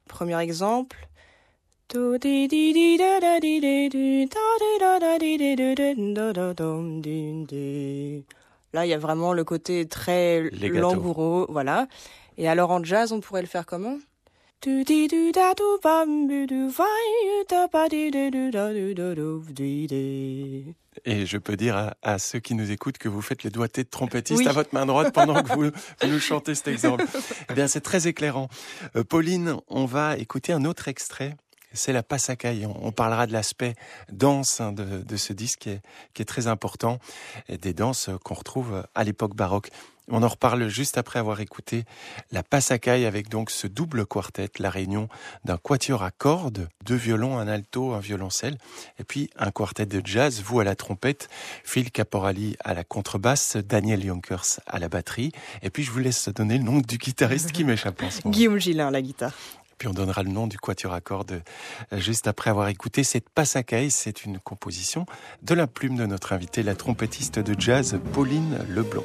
premier 0.08 0.40
exemple. 0.40 0.96
Là, 8.72 8.86
il 8.86 8.88
y 8.88 8.94
a 8.94 8.98
vraiment 8.98 9.32
le 9.32 9.44
côté 9.44 9.86
très 9.86 10.50
langoureux, 10.50 11.46
voilà. 11.48 11.86
Et 12.38 12.48
alors 12.48 12.70
en 12.70 12.82
jazz, 12.84 13.12
on 13.12 13.20
pourrait 13.20 13.42
le 13.42 13.48
faire 13.48 13.66
comment? 13.66 13.98
Et 21.04 21.26
je 21.26 21.38
peux 21.38 21.56
dire 21.56 21.92
à, 22.02 22.18
ceux 22.18 22.38
qui 22.40 22.54
nous 22.54 22.70
écoutent 22.70 22.98
que 22.98 23.08
vous 23.08 23.20
faites 23.20 23.42
les 23.42 23.50
doigtés 23.50 23.84
de 23.84 23.88
trompettiste 23.88 24.46
à 24.46 24.52
votre 24.52 24.74
main 24.74 24.86
droite 24.86 25.12
pendant 25.12 25.42
que 25.42 25.52
vous, 25.54 25.70
nous 26.08 26.18
chantez 26.18 26.54
cet 26.54 26.68
exemple. 26.68 27.04
Eh 27.50 27.54
bien, 27.54 27.68
c'est 27.68 27.82
très 27.82 28.08
éclairant. 28.08 28.48
Euh, 28.96 29.04
Pauline, 29.04 29.56
on 29.68 29.84
va 29.84 30.16
écouter 30.16 30.52
un 30.52 30.64
autre 30.64 30.88
extrait 30.88 31.36
c'est 31.76 31.92
la 31.92 32.02
passacaille. 32.02 32.66
On, 32.66 32.92
parlera 32.92 33.26
de 33.26 33.32
l'aspect 33.32 33.74
danse 34.10 34.60
hein, 34.60 34.72
de, 34.72 35.16
ce 35.16 35.32
disque 35.32 35.68
qui 36.14 36.22
est, 36.22 36.24
très 36.24 36.46
important, 36.46 36.98
et 37.48 37.58
des 37.58 37.72
danses 37.72 38.10
qu'on 38.24 38.34
retrouve 38.34 38.84
à 38.94 39.04
l'époque 39.04 39.34
baroque. 39.34 39.70
On 40.08 40.22
en 40.22 40.28
reparle 40.28 40.68
juste 40.68 40.98
après 40.98 41.18
avoir 41.18 41.40
écouté 41.40 41.84
la 42.30 42.44
passacaille 42.44 43.06
avec 43.06 43.28
donc 43.28 43.50
ce 43.50 43.66
double 43.66 44.06
quartet, 44.06 44.48
la 44.60 44.70
réunion 44.70 45.08
d'un 45.44 45.56
quatuor 45.56 46.04
à 46.04 46.12
cordes, 46.12 46.68
deux 46.84 46.94
violons, 46.94 47.38
un 47.38 47.48
alto, 47.48 47.92
un 47.92 47.98
violoncelle, 47.98 48.56
et 49.00 49.04
puis 49.04 49.30
un 49.36 49.50
quartet 49.50 49.84
de 49.84 50.00
jazz, 50.04 50.42
vous 50.42 50.60
à 50.60 50.64
la 50.64 50.76
trompette, 50.76 51.28
Phil 51.64 51.90
Caporali 51.90 52.56
à 52.62 52.72
la 52.72 52.84
contrebasse, 52.84 53.56
Daniel 53.56 54.04
Yonkers 54.04 54.60
à 54.66 54.78
la 54.78 54.88
batterie, 54.88 55.32
et 55.62 55.70
puis 55.70 55.82
je 55.82 55.90
vous 55.90 55.98
laisse 55.98 56.28
donner 56.28 56.58
le 56.58 56.64
nom 56.64 56.78
du 56.78 56.98
guitariste 56.98 57.50
qui 57.50 57.64
m'échappe 57.64 58.00
en 58.02 58.10
ce 58.10 58.20
moment. 58.24 58.30
Guillaume 58.30 58.58
Gillin 58.58 58.92
la 58.92 59.02
guitare. 59.02 59.34
Puis 59.78 59.88
on 59.88 59.92
donnera 59.92 60.22
le 60.22 60.30
nom 60.30 60.46
du 60.46 60.58
quatuor 60.58 60.92
à 60.92 61.00
cordes 61.00 61.42
euh, 61.92 61.98
juste 61.98 62.26
après 62.26 62.50
avoir 62.50 62.68
écouté 62.68 63.04
cette 63.04 63.28
Passacaille. 63.28 63.90
C'est 63.90 64.24
une 64.24 64.38
composition 64.38 65.06
de 65.42 65.54
la 65.54 65.66
plume 65.66 65.96
de 65.96 66.06
notre 66.06 66.32
invité, 66.32 66.62
la 66.62 66.74
trompettiste 66.74 67.38
de 67.38 67.58
jazz 67.58 67.98
Pauline 68.12 68.58
Leblanc. 68.68 69.04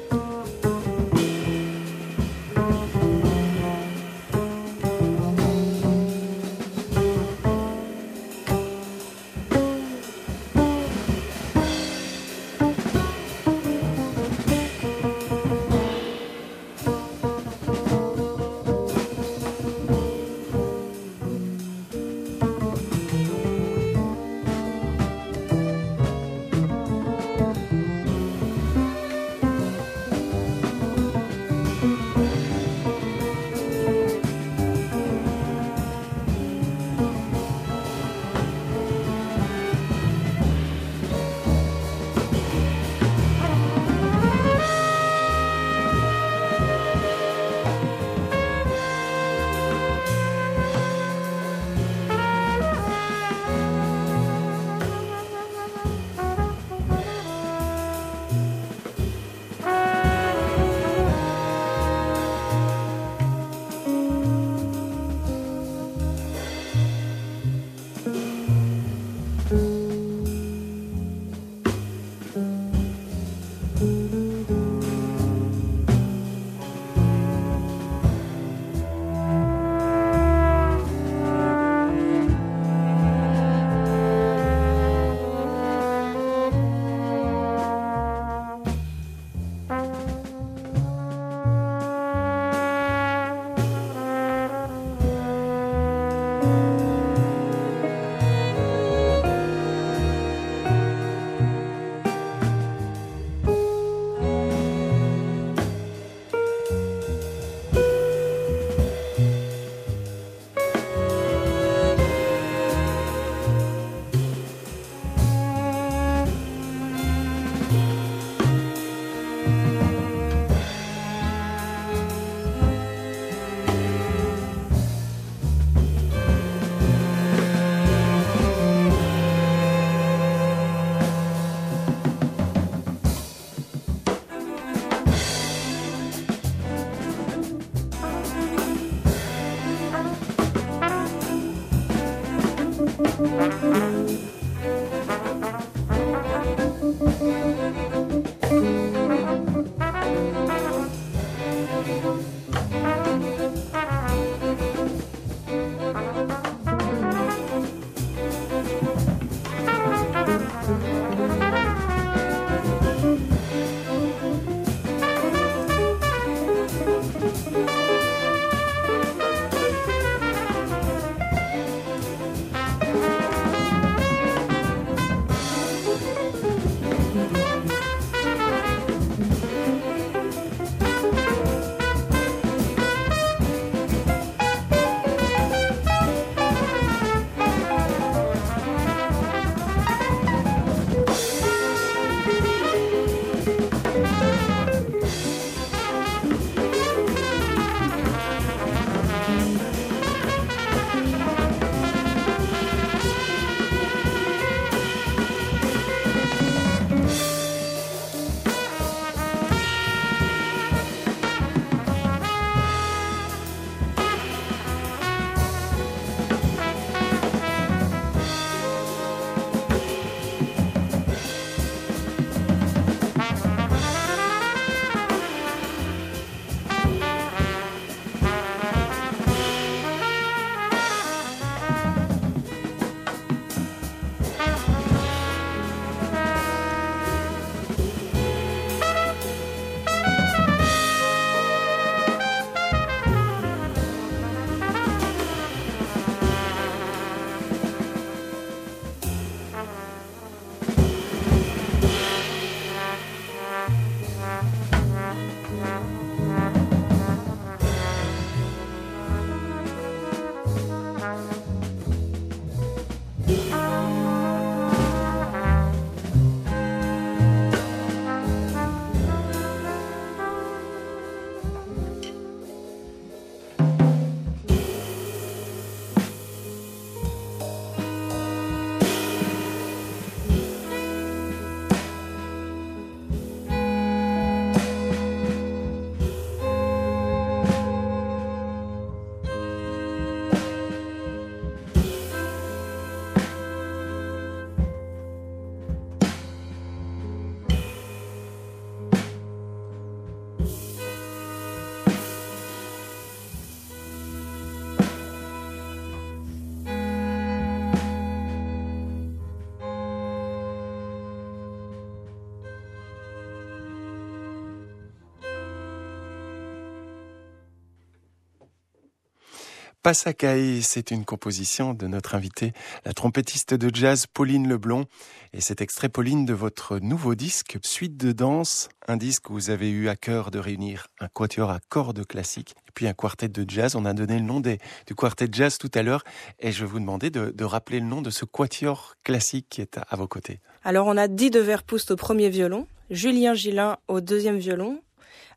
Passacaille, 319.82 320.62
c'est 320.62 320.92
une 320.92 321.04
composition 321.04 321.74
de 321.74 321.88
notre 321.88 322.14
invitée, 322.14 322.52
la 322.84 322.92
trompettiste 322.92 323.52
de 323.52 323.74
jazz 323.74 324.06
Pauline 324.06 324.48
Leblond. 324.48 324.86
Et 325.32 325.40
cet 325.40 325.60
extrait, 325.60 325.88
Pauline, 325.88 326.24
de 326.24 326.34
votre 326.34 326.78
nouveau 326.78 327.16
disque, 327.16 327.58
Suite 327.64 327.96
de 327.96 328.12
danse, 328.12 328.68
un 328.86 328.96
disque 328.96 329.28
où 329.28 329.32
vous 329.32 329.50
avez 329.50 329.70
eu 329.70 329.88
à 329.88 329.96
cœur 329.96 330.30
de 330.30 330.38
réunir 330.38 330.86
un 331.00 331.08
quatuor 331.08 331.50
à 331.50 331.58
cordes 331.68 332.06
classiques 332.06 332.54
et 332.68 332.70
puis 332.72 332.86
un 332.86 332.92
quartet 332.92 333.28
de 333.28 333.44
jazz. 333.48 333.74
On 333.74 333.84
a 333.84 333.92
donné 333.92 334.20
le 334.20 334.24
nom 334.24 334.38
des, 334.38 334.58
du 334.86 334.94
quartet 334.94 335.26
de 335.26 335.34
jazz 335.34 335.58
tout 335.58 335.70
à 335.74 335.82
l'heure 335.82 336.04
et 336.38 336.52
je 336.52 336.64
vais 336.64 336.70
vous 336.70 336.78
demander 336.78 337.10
de, 337.10 337.44
rappeler 337.44 337.80
le 337.80 337.86
nom 337.86 338.02
de 338.02 338.10
ce 338.10 338.24
quatuor 338.24 338.94
classique 339.02 339.46
qui 339.50 339.62
est 339.62 339.78
à, 339.78 339.96
vos 339.96 340.06
côtés. 340.06 340.38
Alors, 340.62 340.86
on 340.86 340.96
a 340.96 341.08
Di 341.08 341.30
de 341.30 341.40
Verpoust 341.40 341.90
au 341.90 341.96
premier 341.96 342.28
violon, 342.28 342.68
Julien 342.90 343.34
Gillin 343.34 343.78
au 343.88 344.00
deuxième 344.00 344.38
violon, 344.38 344.80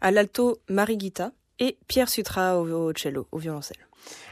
à 0.01 0.11
l'alto 0.11 0.59
Marie 0.69 0.97
Guita 0.97 1.31
et 1.57 1.77
Pierre 1.87 2.09
Sutra 2.09 2.59
au 2.59 2.93
cello, 2.95 3.27
au 3.31 3.39
violoncelle. 3.39 3.84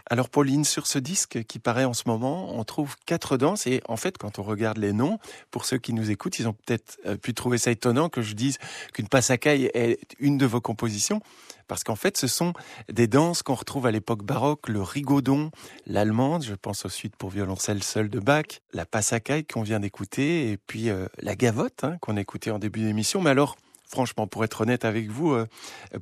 Alors 0.09 0.29
Pauline, 0.29 0.65
sur 0.65 0.87
ce 0.87 0.99
disque 0.99 1.43
qui 1.43 1.59
paraît 1.59 1.85
en 1.85 1.93
ce 1.93 2.03
moment, 2.07 2.53
on 2.53 2.63
trouve 2.63 2.95
quatre 3.05 3.37
danses 3.37 3.67
et 3.67 3.81
en 3.87 3.97
fait 3.97 4.17
quand 4.17 4.39
on 4.39 4.43
regarde 4.43 4.77
les 4.77 4.93
noms, 4.93 5.17
pour 5.49 5.65
ceux 5.65 5.77
qui 5.77 5.93
nous 5.93 6.11
écoutent, 6.11 6.39
ils 6.39 6.47
ont 6.47 6.53
peut-être 6.53 6.99
euh, 7.05 7.15
pu 7.15 7.33
trouver 7.33 7.57
ça 7.57 7.71
étonnant 7.71 8.09
que 8.09 8.21
je 8.21 8.33
dise 8.33 8.57
qu'une 8.93 9.07
passacaille 9.07 9.69
est 9.73 9.99
une 10.19 10.37
de 10.37 10.45
vos 10.45 10.61
compositions 10.61 11.21
parce 11.67 11.83
qu'en 11.83 11.95
fait 11.95 12.17
ce 12.17 12.27
sont 12.27 12.53
des 12.91 13.07
danses 13.07 13.43
qu'on 13.43 13.55
retrouve 13.55 13.85
à 13.85 13.91
l'époque 13.91 14.23
baroque, 14.23 14.67
le 14.67 14.81
rigodon, 14.81 15.51
l'allemande, 15.85 16.43
je 16.43 16.55
pense 16.55 16.85
aux 16.85 16.89
suites 16.89 17.15
pour 17.15 17.29
violoncelle 17.29 17.81
seul 17.81 18.09
de 18.09 18.19
Bach, 18.19 18.61
la 18.73 18.85
passacaille 18.85 19.45
qu'on 19.45 19.63
vient 19.63 19.79
d'écouter 19.79 20.51
et 20.51 20.57
puis 20.57 20.89
euh, 20.89 21.07
la 21.19 21.35
gavotte 21.35 21.83
hein, 21.83 21.97
qu'on 22.01 22.17
écoutait 22.17 22.51
en 22.51 22.59
début 22.59 22.81
d'émission. 22.81 23.21
Mais 23.21 23.29
alors 23.29 23.55
franchement, 23.93 24.25
pour 24.25 24.43
être 24.43 24.61
honnête 24.61 24.85
avec 24.85 25.09
vous, 25.09 25.33
euh, 25.33 25.45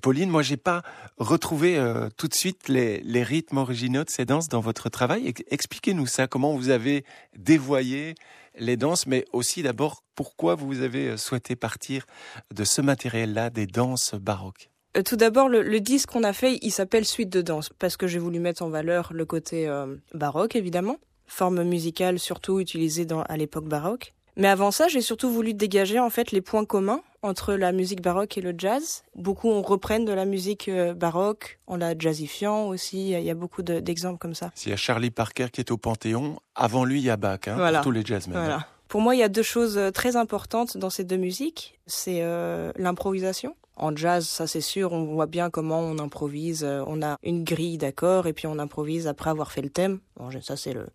Pauline, 0.01 0.29
moi, 0.29 0.41
j'ai 0.41 0.55
pas 0.55 0.81
retrouvé 1.17 1.77
euh, 1.77 2.07
tout 2.15 2.29
de 2.29 2.33
suite 2.33 2.69
les, 2.69 3.23
rythmes 3.23 3.57
originaux 3.57 4.05
de 4.05 4.09
ces 4.09 4.23
danses 4.23 4.47
dans 4.47 4.61
votre 4.61 4.87
travail. 4.89 5.33
Expliquez-nous 5.49 6.07
ça, 6.07 6.27
comment 6.27 6.55
vous 6.55 6.69
avez 6.69 7.03
dévoyé 7.37 8.15
les 8.57 8.77
danses, 8.77 9.07
mais 9.07 9.25
aussi 9.33 9.61
d'abord, 9.61 10.03
pourquoi 10.15 10.55
vous 10.55 10.81
avez 10.81 11.09
euh, 11.09 11.17
souhaité 11.17 11.57
partir 11.57 12.05
de 12.53 12.63
ce 12.63 12.81
matériel-là, 12.81 13.49
des 13.49 13.67
danses 13.67 14.15
baroques? 14.15 14.69
Tout 15.05 15.17
d'abord, 15.17 15.49
le, 15.49 15.79
disque 15.79 16.11
qu'on 16.11 16.23
a 16.23 16.33
fait, 16.33 16.59
il 16.61 16.71
s'appelle 16.71 17.05
Suite 17.05 17.29
de 17.29 17.41
danse, 17.41 17.69
parce 17.77 17.97
que 17.97 18.07
j'ai 18.07 18.19
voulu 18.19 18.39
mettre 18.39 18.63
en 18.63 18.69
valeur 18.69 19.11
le 19.13 19.25
côté 19.25 19.69
baroque, 20.13 20.57
évidemment, 20.57 20.97
forme 21.27 21.63
musicale 21.63 22.19
surtout 22.19 22.59
utilisée 22.59 23.05
dans, 23.05 23.21
à 23.23 23.37
l'époque 23.37 23.69
baroque. 23.69 24.13
Mais 24.35 24.49
avant 24.49 24.71
ça, 24.71 24.89
j'ai 24.89 24.99
surtout 24.99 25.29
voulu 25.29 25.53
dégager 25.53 25.97
en 25.99 26.09
fait 26.09 26.33
les 26.33 26.41
points 26.41 26.65
communs 26.65 27.01
entre 27.23 27.53
la 27.53 27.71
musique 27.71 28.01
baroque 28.01 28.37
et 28.37 28.41
le 28.41 28.53
jazz. 28.57 29.03
Beaucoup 29.15 29.49
on 29.49 29.61
reprenne 29.61 30.05
de 30.05 30.13
la 30.13 30.25
musique 30.25 30.67
euh, 30.67 30.93
baroque 30.93 31.59
en 31.67 31.77
la 31.77 31.97
jazzifiant 31.97 32.67
aussi. 32.67 33.11
Il 33.11 33.23
y 33.23 33.29
a 33.29 33.35
beaucoup 33.35 33.61
d'exemples 33.61 34.17
comme 34.17 34.33
ça. 34.33 34.51
S'il 34.55 34.71
y 34.71 34.73
a 34.73 34.77
Charlie 34.77 35.11
Parker 35.11 35.47
qui 35.51 35.61
est 35.61 35.71
au 35.71 35.77
Panthéon, 35.77 36.39
avant 36.55 36.83
lui 36.83 36.99
il 36.99 37.05
y 37.05 37.09
a 37.09 37.17
Bach, 37.17 37.47
hein, 37.47 37.71
pour 37.73 37.81
tous 37.81 37.91
les 37.91 38.03
jazzmen. 38.03 38.37
Voilà. 38.37 38.67
Pour 38.87 38.99
moi, 38.99 39.15
il 39.15 39.19
y 39.19 39.23
a 39.23 39.29
deux 39.29 39.43
choses 39.43 39.77
euh, 39.77 39.89
très 39.89 40.17
importantes 40.17 40.75
dans 40.75 40.89
ces 40.89 41.05
deux 41.05 41.15
musiques. 41.15 41.79
C'est 41.87 42.23
euh, 42.23 42.73
l'improvisation. 42.75 43.55
En 43.77 43.95
jazz, 43.95 44.27
ça 44.27 44.47
c'est 44.47 44.61
sûr, 44.61 44.91
on 44.91 45.05
voit 45.05 45.27
bien 45.27 45.49
comment 45.49 45.79
on 45.79 45.97
improvise. 45.97 46.63
On 46.63 47.01
a 47.01 47.17
une 47.23 47.43
grille 47.43 47.77
d'accords 47.77 48.27
et 48.27 48.33
puis 48.33 48.45
on 48.45 48.59
improvise 48.59 49.07
après 49.07 49.29
avoir 49.29 49.51
fait 49.51 49.61
le 49.61 49.69
thème. 49.69 49.99
Bon, 50.17 50.29
ça 50.41 50.57
c'est 50.57 50.73
le 50.73 50.87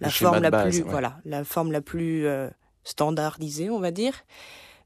la 0.00 0.10
forme 0.10 0.42
la 0.42 0.50
plus 0.50 0.82
voilà 0.82 1.18
la 1.24 1.44
forme 1.44 1.72
la 1.72 1.80
plus 1.80 2.26
standardisé, 2.84 3.70
on 3.70 3.78
va 3.78 3.90
dire. 3.90 4.12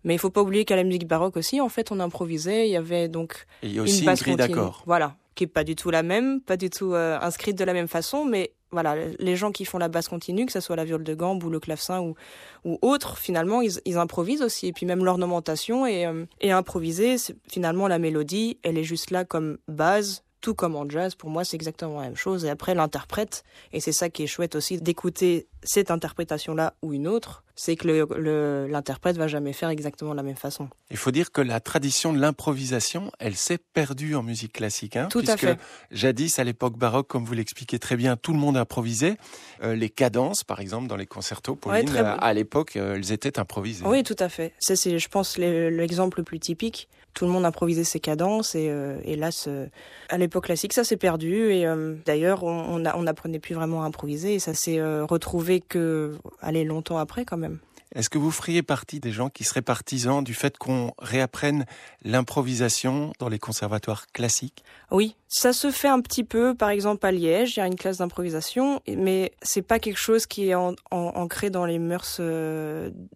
Mais 0.04 0.14
il 0.14 0.18
faut 0.18 0.30
pas 0.30 0.42
oublier 0.42 0.64
qu'à 0.64 0.76
la 0.76 0.84
musique 0.84 1.06
baroque 1.06 1.36
aussi, 1.36 1.60
en 1.60 1.68
fait, 1.68 1.92
on 1.92 2.00
improvisait. 2.00 2.68
Il 2.68 2.72
y 2.72 2.76
avait 2.76 3.08
donc 3.08 3.46
il 3.62 3.74
y 3.74 3.78
a 3.78 3.82
aussi 3.82 4.04
une, 4.04 4.14
grille. 4.14 4.54
Voilà, 4.86 5.16
qui 5.34 5.44
est 5.44 5.46
pas 5.46 5.64
du 5.64 5.76
tout 5.76 5.90
la 5.90 6.02
même, 6.02 6.40
pas 6.40 6.56
du 6.56 6.70
tout 6.70 6.94
euh, 6.94 7.18
inscrite 7.20 7.56
de 7.58 7.64
la 7.64 7.72
même 7.72 7.88
façon, 7.88 8.24
mais 8.24 8.52
voilà, 8.72 8.94
les 9.18 9.36
gens 9.36 9.50
qui 9.50 9.64
font 9.64 9.78
la 9.78 9.88
basse 9.88 10.08
continue, 10.08 10.46
que 10.46 10.52
ce 10.52 10.60
soit 10.60 10.76
la 10.76 10.84
viole 10.84 11.02
de 11.02 11.14
gambe 11.14 11.42
ou 11.42 11.50
le 11.50 11.58
clavecin 11.58 12.00
ou, 12.00 12.14
ou 12.64 12.78
autre, 12.82 13.18
finalement, 13.18 13.62
ils, 13.62 13.98
improvisent 13.98 14.42
aussi. 14.42 14.68
Et 14.68 14.72
puis 14.72 14.86
même 14.86 15.04
l'ornementation 15.04 15.86
est, 15.86 16.06
euh, 16.06 16.24
est 16.40 16.52
improvisée. 16.52 17.16
Finalement, 17.48 17.88
la 17.88 17.98
mélodie, 17.98 18.58
elle 18.62 18.78
est 18.78 18.84
juste 18.84 19.10
là 19.10 19.24
comme 19.24 19.58
base, 19.66 20.22
tout 20.40 20.54
comme 20.54 20.76
en 20.76 20.88
jazz, 20.88 21.14
pour 21.14 21.30
moi, 21.30 21.44
c'est 21.44 21.56
exactement 21.56 22.00
la 22.00 22.06
même 22.06 22.16
chose. 22.16 22.44
Et 22.44 22.50
après, 22.50 22.74
l'interprète, 22.74 23.44
et 23.72 23.80
c'est 23.80 23.92
ça 23.92 24.10
qui 24.10 24.22
est 24.22 24.26
chouette 24.26 24.54
aussi 24.54 24.80
d'écouter 24.80 25.46
cette 25.62 25.90
interprétation-là 25.90 26.74
ou 26.82 26.92
une 26.92 27.06
autre, 27.06 27.44
c'est 27.54 27.76
que 27.76 28.66
l'interprète 28.66 29.18
va 29.18 29.28
jamais 29.28 29.52
faire 29.52 29.68
exactement 29.68 30.12
de 30.12 30.16
la 30.16 30.22
même 30.22 30.36
façon. 30.36 30.70
Il 30.90 30.96
faut 30.96 31.10
dire 31.10 31.30
que 31.30 31.42
la 31.42 31.60
tradition 31.60 32.14
de 32.14 32.18
l'improvisation, 32.18 33.12
elle 33.18 33.36
s'est 33.36 33.58
perdue 33.58 34.14
en 34.14 34.22
musique 34.22 34.54
classique. 34.54 34.96
Hein, 34.96 35.08
tout 35.10 35.18
puisque 35.18 35.44
à 35.44 35.56
fait. 35.56 35.58
Jadis, 35.90 36.38
à 36.38 36.44
l'époque 36.44 36.78
baroque, 36.78 37.08
comme 37.08 37.24
vous 37.24 37.34
l'expliquez 37.34 37.78
très 37.78 37.96
bien, 37.96 38.16
tout 38.16 38.32
le 38.32 38.38
monde 38.38 38.56
improvisait. 38.56 39.18
Euh, 39.62 39.74
les 39.74 39.90
cadences, 39.90 40.42
par 40.42 40.60
exemple, 40.60 40.86
dans 40.86 40.96
les 40.96 41.04
concertos, 41.04 41.54
Pauline, 41.54 41.94
à 41.94 42.32
l'époque, 42.32 42.76
euh, 42.76 42.94
elles 42.94 43.12
étaient 43.12 43.38
improvisées. 43.38 43.84
Oui, 43.84 44.02
tout 44.04 44.16
à 44.18 44.30
fait. 44.30 44.54
C'est, 44.58 44.98
je 44.98 45.08
pense, 45.08 45.36
l'exemple 45.36 46.20
le 46.20 46.24
plus 46.24 46.40
typique 46.40 46.88
tout 47.14 47.24
le 47.24 47.30
monde 47.30 47.44
improvisait 47.44 47.84
ses 47.84 48.00
cadences 48.00 48.54
et, 48.54 48.68
euh, 48.68 48.98
là, 49.16 49.30
ce, 49.30 49.68
à 50.08 50.18
l'époque 50.18 50.44
classique, 50.44 50.72
ça 50.72 50.84
s'est 50.84 50.96
perdu 50.96 51.52
et 51.52 51.66
euh, 51.66 51.94
d'ailleurs, 52.06 52.44
on 52.44 52.78
n'apprenait 52.78 53.38
on 53.38 53.40
plus 53.40 53.54
vraiment 53.54 53.82
à 53.82 53.86
improviser 53.86 54.34
et 54.34 54.38
ça 54.38 54.54
s'est 54.54 54.78
euh, 54.78 55.04
retrouvé 55.04 55.60
que, 55.60 56.16
allez, 56.40 56.64
longtemps 56.64 56.98
après 56.98 57.24
quand 57.24 57.36
même. 57.36 57.58
Est-ce 57.92 58.08
que 58.08 58.18
vous 58.18 58.30
feriez 58.30 58.62
partie 58.62 59.00
des 59.00 59.10
gens 59.10 59.30
qui 59.30 59.42
seraient 59.42 59.62
partisans 59.62 60.22
du 60.22 60.32
fait 60.32 60.56
qu'on 60.56 60.92
réapprenne 61.00 61.66
l'improvisation 62.04 63.12
dans 63.18 63.28
les 63.28 63.40
conservatoires 63.40 64.06
classiques? 64.12 64.62
Oui, 64.92 65.16
ça 65.26 65.52
se 65.52 65.72
fait 65.72 65.88
un 65.88 66.00
petit 66.00 66.22
peu. 66.22 66.54
Par 66.54 66.70
exemple, 66.70 67.04
à 67.04 67.10
Liège, 67.10 67.56
il 67.56 67.58
y 67.58 67.62
a 67.62 67.66
une 67.66 67.74
classe 67.74 67.98
d'improvisation, 67.98 68.80
mais 68.86 69.32
c'est 69.42 69.62
pas 69.62 69.80
quelque 69.80 69.98
chose 69.98 70.26
qui 70.26 70.50
est 70.50 70.54
ancré 70.92 71.50
dans 71.50 71.64
les 71.64 71.80
mœurs 71.80 72.20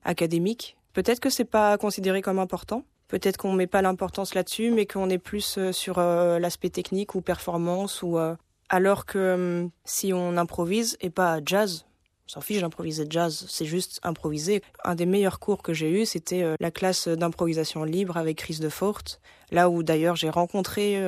académiques. 0.02 0.76
Peut-être 0.92 1.20
que 1.20 1.30
c'est 1.30 1.44
pas 1.44 1.78
considéré 1.78 2.20
comme 2.20 2.40
important. 2.40 2.84
Peut-être 3.14 3.36
qu'on 3.36 3.52
met 3.52 3.68
pas 3.68 3.80
l'importance 3.80 4.34
là-dessus, 4.34 4.72
mais 4.72 4.86
qu'on 4.86 5.08
est 5.08 5.18
plus 5.18 5.56
euh, 5.56 5.70
sur 5.70 6.00
euh, 6.00 6.40
l'aspect 6.40 6.68
technique 6.68 7.14
ou 7.14 7.20
performance 7.20 8.02
ou 8.02 8.18
euh, 8.18 8.34
alors 8.68 9.06
que 9.06 9.34
hum, 9.34 9.70
si 9.84 10.12
on 10.12 10.36
improvise 10.36 10.96
et 11.00 11.10
pas 11.10 11.38
jazz, 11.46 11.86
on 12.26 12.32
s'en 12.32 12.40
fiche 12.40 12.60
d'improviser 12.60 13.06
jazz, 13.08 13.46
c'est 13.48 13.66
juste 13.66 14.00
improviser. 14.02 14.62
Un 14.82 14.96
des 14.96 15.06
meilleurs 15.06 15.38
cours 15.38 15.62
que 15.62 15.72
j'ai 15.72 15.92
eu, 15.92 16.06
c'était 16.06 16.56
la 16.58 16.70
classe 16.72 17.06
d'improvisation 17.06 17.84
libre 17.84 18.16
avec 18.16 18.38
Chris 18.38 18.58
de 18.60 18.68
Forte, 18.68 19.20
là 19.52 19.70
où 19.70 19.84
d'ailleurs 19.84 20.16
j'ai 20.16 20.30
rencontré 20.30 21.00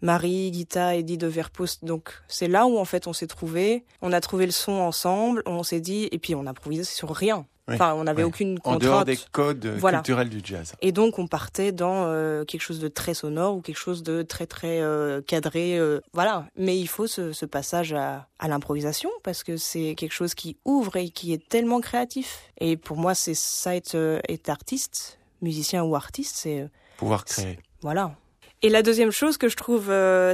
Marie, 0.00 0.50
Guita 0.50 0.96
et 0.96 1.00
Eddie 1.00 1.18
de 1.18 1.26
Verpost. 1.28 1.84
Donc 1.84 2.14
c'est 2.26 2.48
là 2.48 2.66
où 2.66 2.78
en 2.78 2.86
fait 2.86 3.06
on 3.06 3.12
s'est 3.12 3.26
trouvé, 3.28 3.84
on 4.00 4.12
a 4.12 4.20
trouvé 4.20 4.46
le 4.46 4.52
son 4.52 4.72
ensemble, 4.72 5.42
on 5.44 5.62
s'est 5.62 5.80
dit 5.80 6.08
et 6.10 6.18
puis 6.18 6.34
on 6.34 6.46
improvisait 6.46 6.84
sur 6.84 7.14
rien. 7.14 7.46
Enfin, 7.74 7.94
on 7.94 8.04
n'avait 8.04 8.22
aucune 8.22 8.58
contrainte. 8.58 8.82
En 8.82 8.86
dehors 8.86 9.04
des 9.04 9.18
codes 9.32 9.78
culturels 9.80 10.28
du 10.28 10.40
jazz. 10.42 10.74
Et 10.80 10.92
donc, 10.92 11.18
on 11.18 11.26
partait 11.26 11.72
dans 11.72 12.04
euh, 12.06 12.44
quelque 12.44 12.62
chose 12.62 12.80
de 12.80 12.88
très 12.88 13.14
sonore 13.14 13.56
ou 13.56 13.60
quelque 13.60 13.78
chose 13.78 14.02
de 14.02 14.22
très 14.22 14.46
très 14.46 14.80
euh, 14.80 15.20
cadré. 15.22 15.78
Euh, 15.78 16.00
voilà. 16.12 16.46
Mais 16.56 16.78
il 16.78 16.88
faut 16.88 17.06
ce, 17.06 17.32
ce 17.32 17.46
passage 17.46 17.92
à, 17.92 18.28
à 18.38 18.48
l'improvisation 18.48 19.10
parce 19.22 19.42
que 19.42 19.56
c'est 19.56 19.94
quelque 19.96 20.12
chose 20.12 20.34
qui 20.34 20.56
ouvre 20.64 20.96
et 20.96 21.10
qui 21.10 21.32
est 21.32 21.48
tellement 21.48 21.80
créatif. 21.80 22.50
Et 22.58 22.76
pour 22.76 22.96
moi, 22.96 23.14
c'est 23.14 23.34
ça 23.34 23.74
être, 23.76 24.20
être 24.28 24.48
artiste, 24.48 25.18
musicien 25.42 25.82
ou 25.82 25.96
artiste, 25.96 26.36
c'est 26.36 26.68
pouvoir 26.96 27.24
créer. 27.24 27.58
Voilà. 27.82 28.14
Et 28.62 28.68
la 28.68 28.82
deuxième 28.82 29.10
chose 29.10 29.38
que 29.38 29.48
je 29.48 29.56
trouve 29.56 29.86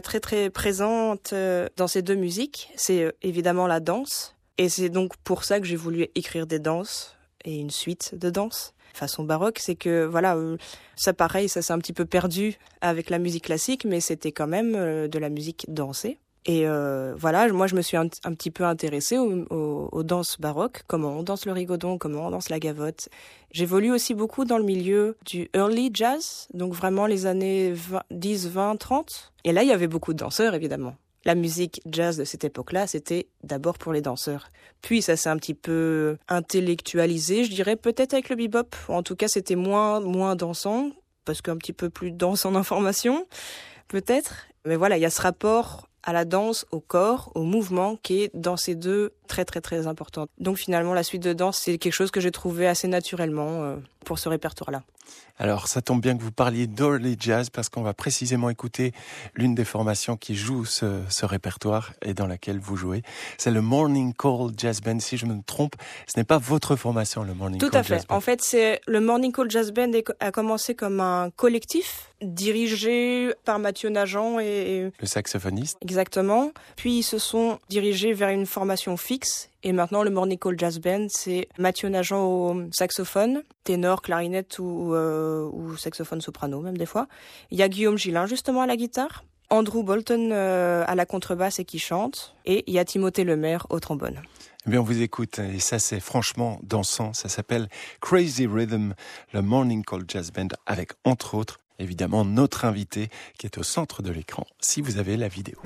très 0.03 0.19
très 0.19 0.51
présente 0.51 1.33
dans 1.77 1.87
ces 1.87 2.03
deux 2.03 2.17
musiques, 2.17 2.71
c'est 2.75 3.15
évidemment 3.23 3.69
la 3.69 3.79
danse. 3.79 4.35
Et 4.59 4.69
c'est 4.69 4.89
donc 4.89 5.17
pour 5.19 5.45
ça 5.45 5.61
que 5.61 5.67
j'ai 5.67 5.77
voulu 5.77 6.09
écrire 6.15 6.47
des 6.47 6.59
danses 6.59 7.16
et 7.47 7.57
une 7.57 7.71
suite 7.71 8.15
de 8.15 8.29
danse 8.29 8.75
façon 8.97 9.25
baroque, 9.25 9.59
c'est 9.61 9.77
que 9.77 10.05
voilà, 10.05 10.37
euh, 10.37 10.57
ça 10.97 11.13
pareil, 11.13 11.49
ça 11.49 11.63
s'est 11.63 11.73
un 11.73 11.79
petit 11.79 11.93
peu 11.93 12.05
perdu 12.05 12.59
avec 12.81 13.11
la 13.11 13.19
musique 13.19 13.45
classique, 13.45 13.85
mais 13.85 14.01
c'était 14.01 14.33
quand 14.33 14.47
même 14.47 14.75
euh, 14.75 15.07
de 15.07 15.19
la 15.19 15.29
musique 15.29 15.67
dansée. 15.69 16.19
Et 16.49 16.67
euh, 16.67 17.15
voilà, 17.17 17.53
moi 17.53 17.67
je 17.67 17.75
me 17.75 17.83
suis 17.83 17.97
un, 17.97 18.07
petit 18.09 18.53
peu 18.53 18.65
intéressée 18.65 19.19
aux, 19.19 20.03
danses 20.05 20.41
baroques, 20.41 20.83
comment 20.87 21.19
on 21.19 21.25
danse 21.25 21.45
le 21.45 21.51
rigodon, 21.51 21.99
comment 21.99 22.29
on 22.29 22.31
danse 22.31 22.51
la 22.51 22.61
gavotte. 22.61 23.09
J'évolue 23.51 23.91
aussi 23.91 24.15
beaucoup 24.15 24.45
dans 24.45 24.59
le 24.59 24.63
milieu 24.63 25.17
du 25.27 25.51
early 25.55 25.91
jazz, 25.93 26.47
donc 26.55 26.73
vraiment 26.73 27.07
les 27.07 27.27
années 27.27 27.75
10, 28.13 28.49
20, 28.49 28.77
30. 28.77 29.33
Et 29.43 29.53
là, 29.53 29.65
il 29.65 29.69
y 29.69 29.73
avait 29.73 29.89
beaucoup 29.89 30.13
de 30.13 30.19
danseurs, 30.19 30.55
évidemment 30.55 30.95
la 31.27 31.35
musique 31.35 31.83
jazz 31.91 32.17
de 32.17 32.25
cette 32.25 32.45
époque-là, 32.45 32.87
c'était 32.87 33.27
d'abord 33.43 33.79
pour 33.79 33.93
les 33.93 34.01
danseurs. 34.01 34.49
Puis 34.81 35.03
ça 35.03 35.17
s'est 35.17 35.29
un 35.29 35.37
petit 35.37 35.55
peu 35.55 36.17
intellectualisé, 36.29 37.45
je 37.45 37.51
dirais 37.51 37.75
peut-être 37.75 38.15
avec 38.15 38.29
le 38.29 38.37
bebop. 38.37 38.69
En 38.89 39.03
tout 39.03 39.17
cas, 39.17 39.27
c'était 39.27 39.57
moins 39.57 40.01
moins 40.01 40.37
dansant 40.37 40.93
parce 41.25 41.43
qu'un 41.43 41.57
petit 41.57 41.73
peu 41.73 41.91
plus 41.91 42.13
dense 42.13 42.47
en 42.47 42.55
information, 42.55 43.27
peut-être. 43.89 44.47
Mais 44.65 44.77
voilà, 44.77 44.97
il 44.97 45.01
y 45.01 45.05
a 45.05 45.11
ce 45.11 45.21
rapport 45.21 45.89
à 46.05 46.13
la 46.13 46.25
danse, 46.25 46.65
au 46.71 46.79
corps, 46.79 47.33
au 47.35 47.43
mouvement 47.43 47.97
qui 47.97 48.23
est 48.23 48.31
dans 48.35 48.57
ces 48.57 48.77
deux 48.77 49.13
très 49.27 49.45
très 49.45 49.61
très 49.61 49.87
importante. 49.87 50.29
Donc 50.39 50.57
finalement, 50.57 50.95
la 50.95 51.03
suite 51.03 51.23
de 51.23 51.33
danse, 51.33 51.59
c'est 51.59 51.79
quelque 51.79 51.93
chose 51.93 52.11
que 52.11 52.21
j'ai 52.21 52.31
trouvé 52.31 52.67
assez 52.67 52.89
naturellement 52.89 53.63
euh, 53.63 53.77
pour 54.05 54.19
ce 54.19 54.29
répertoire-là. 54.29 54.83
Alors, 55.39 55.69
ça 55.69 55.83
tombe 55.83 56.01
bien 56.01 56.17
que 56.17 56.23
vous 56.23 56.33
parliez 56.33 56.67
d'early 56.67 57.17
jazz 57.19 57.51
parce 57.51 57.69
qu'on 57.69 57.83
va 57.83 57.93
précisément 57.93 58.49
écouter 58.49 58.93
l'une 59.35 59.55
des 59.55 59.67
formations 59.67 60.17
qui 60.17 60.35
joue 60.35 60.65
ce, 60.65 61.03
ce, 61.11 61.27
répertoire 61.27 61.93
et 62.03 62.15
dans 62.15 62.27
laquelle 62.27 62.59
vous 62.59 62.77
jouez. 62.77 63.03
C'est 63.37 63.51
le 63.51 63.61
Morning 63.61 64.15
Call 64.15 64.53
Jazz 64.57 64.81
Band. 64.81 64.99
Si 64.99 65.19
je 65.19 65.27
me 65.27 65.43
trompe, 65.43 65.75
ce 66.07 66.19
n'est 66.19 66.25
pas 66.25 66.39
votre 66.39 66.77
formation, 66.77 67.23
le 67.23 67.35
Morning 67.35 67.61
Call 67.61 67.71
Jazz 67.71 67.83
Band. 67.83 67.89
Tout 67.89 67.95
à 67.95 67.99
fait. 68.01 68.13
En 68.13 68.21
fait, 68.21 68.41
c'est 68.43 68.81
le 68.87 69.01
Morning 69.01 69.31
Call 69.31 69.51
Jazz 69.51 69.73
Band 69.73 69.91
a 70.21 70.33
commencé 70.33 70.75
comme 70.75 71.01
un 71.01 71.31
collectif 71.37 72.11
dirigé 72.23 73.31
par 73.45 73.59
Mathieu 73.59 73.91
Nagent 73.91 74.41
et 74.41 74.91
le 74.99 75.07
saxophoniste. 75.07 75.77
Exactement. 75.83 76.51
Puis 76.77 76.99
ils 76.99 77.03
se 77.03 77.19
sont 77.19 77.59
dirigés 77.69 78.15
vers 78.15 78.31
une 78.31 78.47
formation 78.47 78.97
fixe 78.97 79.16
et 79.63 79.73
maintenant, 79.73 80.03
le 80.03 80.11
Morning 80.11 80.39
Call 80.39 80.59
Jazz 80.59 80.79
Band, 80.79 81.07
c'est 81.09 81.49
Mathieu 81.59 81.89
Nagent 81.89 82.13
au 82.13 82.55
saxophone, 82.73 83.43
ténor, 83.65 84.03
clarinette 84.03 84.59
ou, 84.59 84.95
euh, 84.95 85.49
ou 85.53 85.77
saxophone 85.77 86.21
soprano 86.21 86.61
même 86.61 86.77
des 86.77 86.87
fois. 86.87 87.09
Il 87.51 87.59
y 87.59 87.63
a 87.63 87.69
Guillaume 87.69 87.99
Gillin 87.99 88.27
justement 88.27 88.63
à 88.63 88.67
la 88.67 88.77
guitare, 88.77 89.25
Andrew 89.51 89.83
Bolton 89.83 90.31
euh, 90.33 90.85
à 90.87 90.95
la 90.95 91.07
contrebasse 91.07 91.59
et 91.59 91.65
qui 91.65 91.79
chante, 91.79 92.35
et 92.45 92.65
il 92.67 92.75
y 92.75 92.79
a 92.79 92.85
Timothée 92.85 93.25
Lemaire 93.25 93.67
au 93.71 93.81
trombone. 93.81 94.23
Eh 94.67 94.71
bien, 94.71 94.81
on 94.81 94.85
vous 94.85 95.03
écoute 95.03 95.39
et 95.39 95.61
ça 95.61 95.79
c'est 95.79 96.01
franchement 96.01 96.59
dansant. 96.63 97.13
Ça 97.13 97.29
s'appelle 97.29 97.69
Crazy 98.01 98.47
Rhythm, 98.47 98.95
le 99.33 99.43
Morning 99.43 99.85
Call 99.85 100.05
Jazz 100.09 100.33
Band 100.33 100.49
avec 100.67 100.93
entre 101.05 101.35
autres 101.35 101.59
évidemment 101.79 102.25
notre 102.25 102.65
invité 102.65 103.09
qui 103.39 103.47
est 103.47 103.59
au 103.59 103.63
centre 103.63 104.03
de 104.03 104.11
l'écran 104.11 104.47
si 104.61 104.81
vous 104.81 104.99
avez 104.99 105.17
la 105.17 105.29
vidéo. 105.29 105.59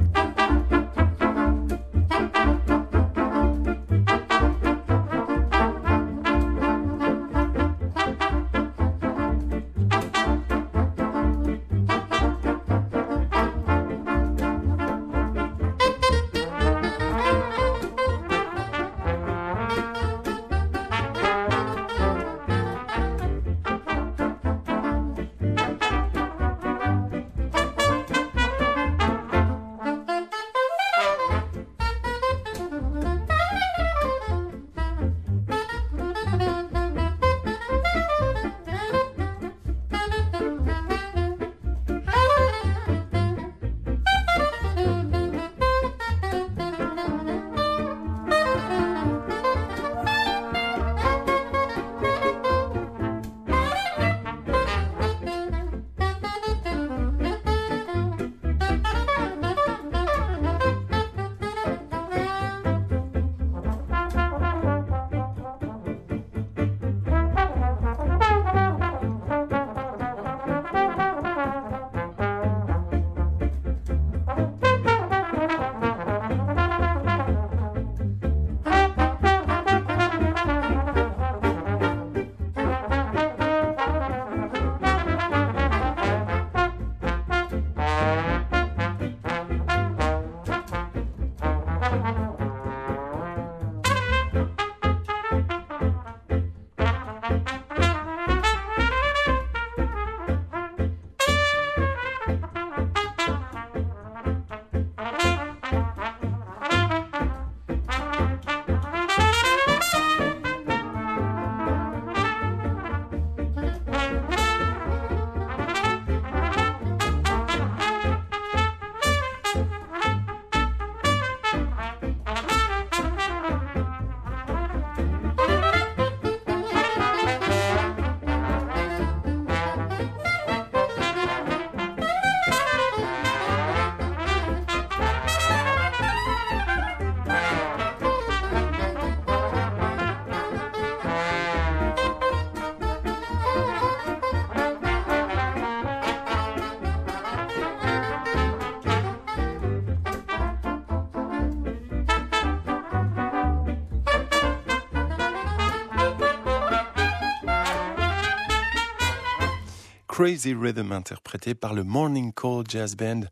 Crazy 160.21 160.53
Rhythm 160.53 160.93
interprété 160.93 161.55
par 161.55 161.73
le 161.73 161.83
Morning 161.83 162.35
Call 162.35 162.65
Jazz 162.69 162.95
Band 162.95 163.23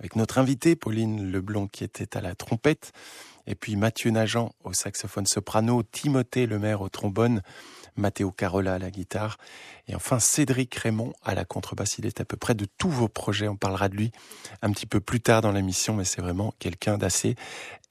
avec 0.00 0.16
notre 0.16 0.38
invité 0.38 0.74
Pauline 0.74 1.30
Leblond 1.30 1.68
qui 1.68 1.84
était 1.84 2.16
à 2.16 2.20
la 2.20 2.34
trompette 2.34 2.90
et 3.46 3.54
puis 3.54 3.76
Mathieu 3.76 4.10
Nagent 4.10 4.50
au 4.64 4.72
saxophone 4.72 5.24
soprano, 5.24 5.84
Timothée 5.84 6.46
Lemaire 6.46 6.80
au 6.80 6.88
trombone, 6.88 7.42
Matteo 7.94 8.32
Carola 8.32 8.74
à 8.74 8.78
la 8.80 8.90
guitare 8.90 9.38
et 9.88 9.94
enfin 9.94 10.18
Cédric 10.18 10.74
Raymond 10.74 11.12
à 11.22 11.34
la 11.34 11.44
contrebasse. 11.44 11.98
Il 11.98 12.06
est 12.06 12.20
à 12.20 12.24
peu 12.24 12.36
près 12.36 12.54
de 12.54 12.66
tous 12.78 12.90
vos 12.90 13.08
projets. 13.08 13.48
On 13.48 13.56
parlera 13.56 13.88
de 13.88 13.96
lui 13.96 14.12
un 14.62 14.70
petit 14.70 14.86
peu 14.86 15.00
plus 15.00 15.20
tard 15.20 15.40
dans 15.40 15.52
l'émission, 15.52 15.94
mais 15.94 16.04
c'est 16.04 16.20
vraiment 16.20 16.54
quelqu'un 16.58 16.98
d'assez 16.98 17.34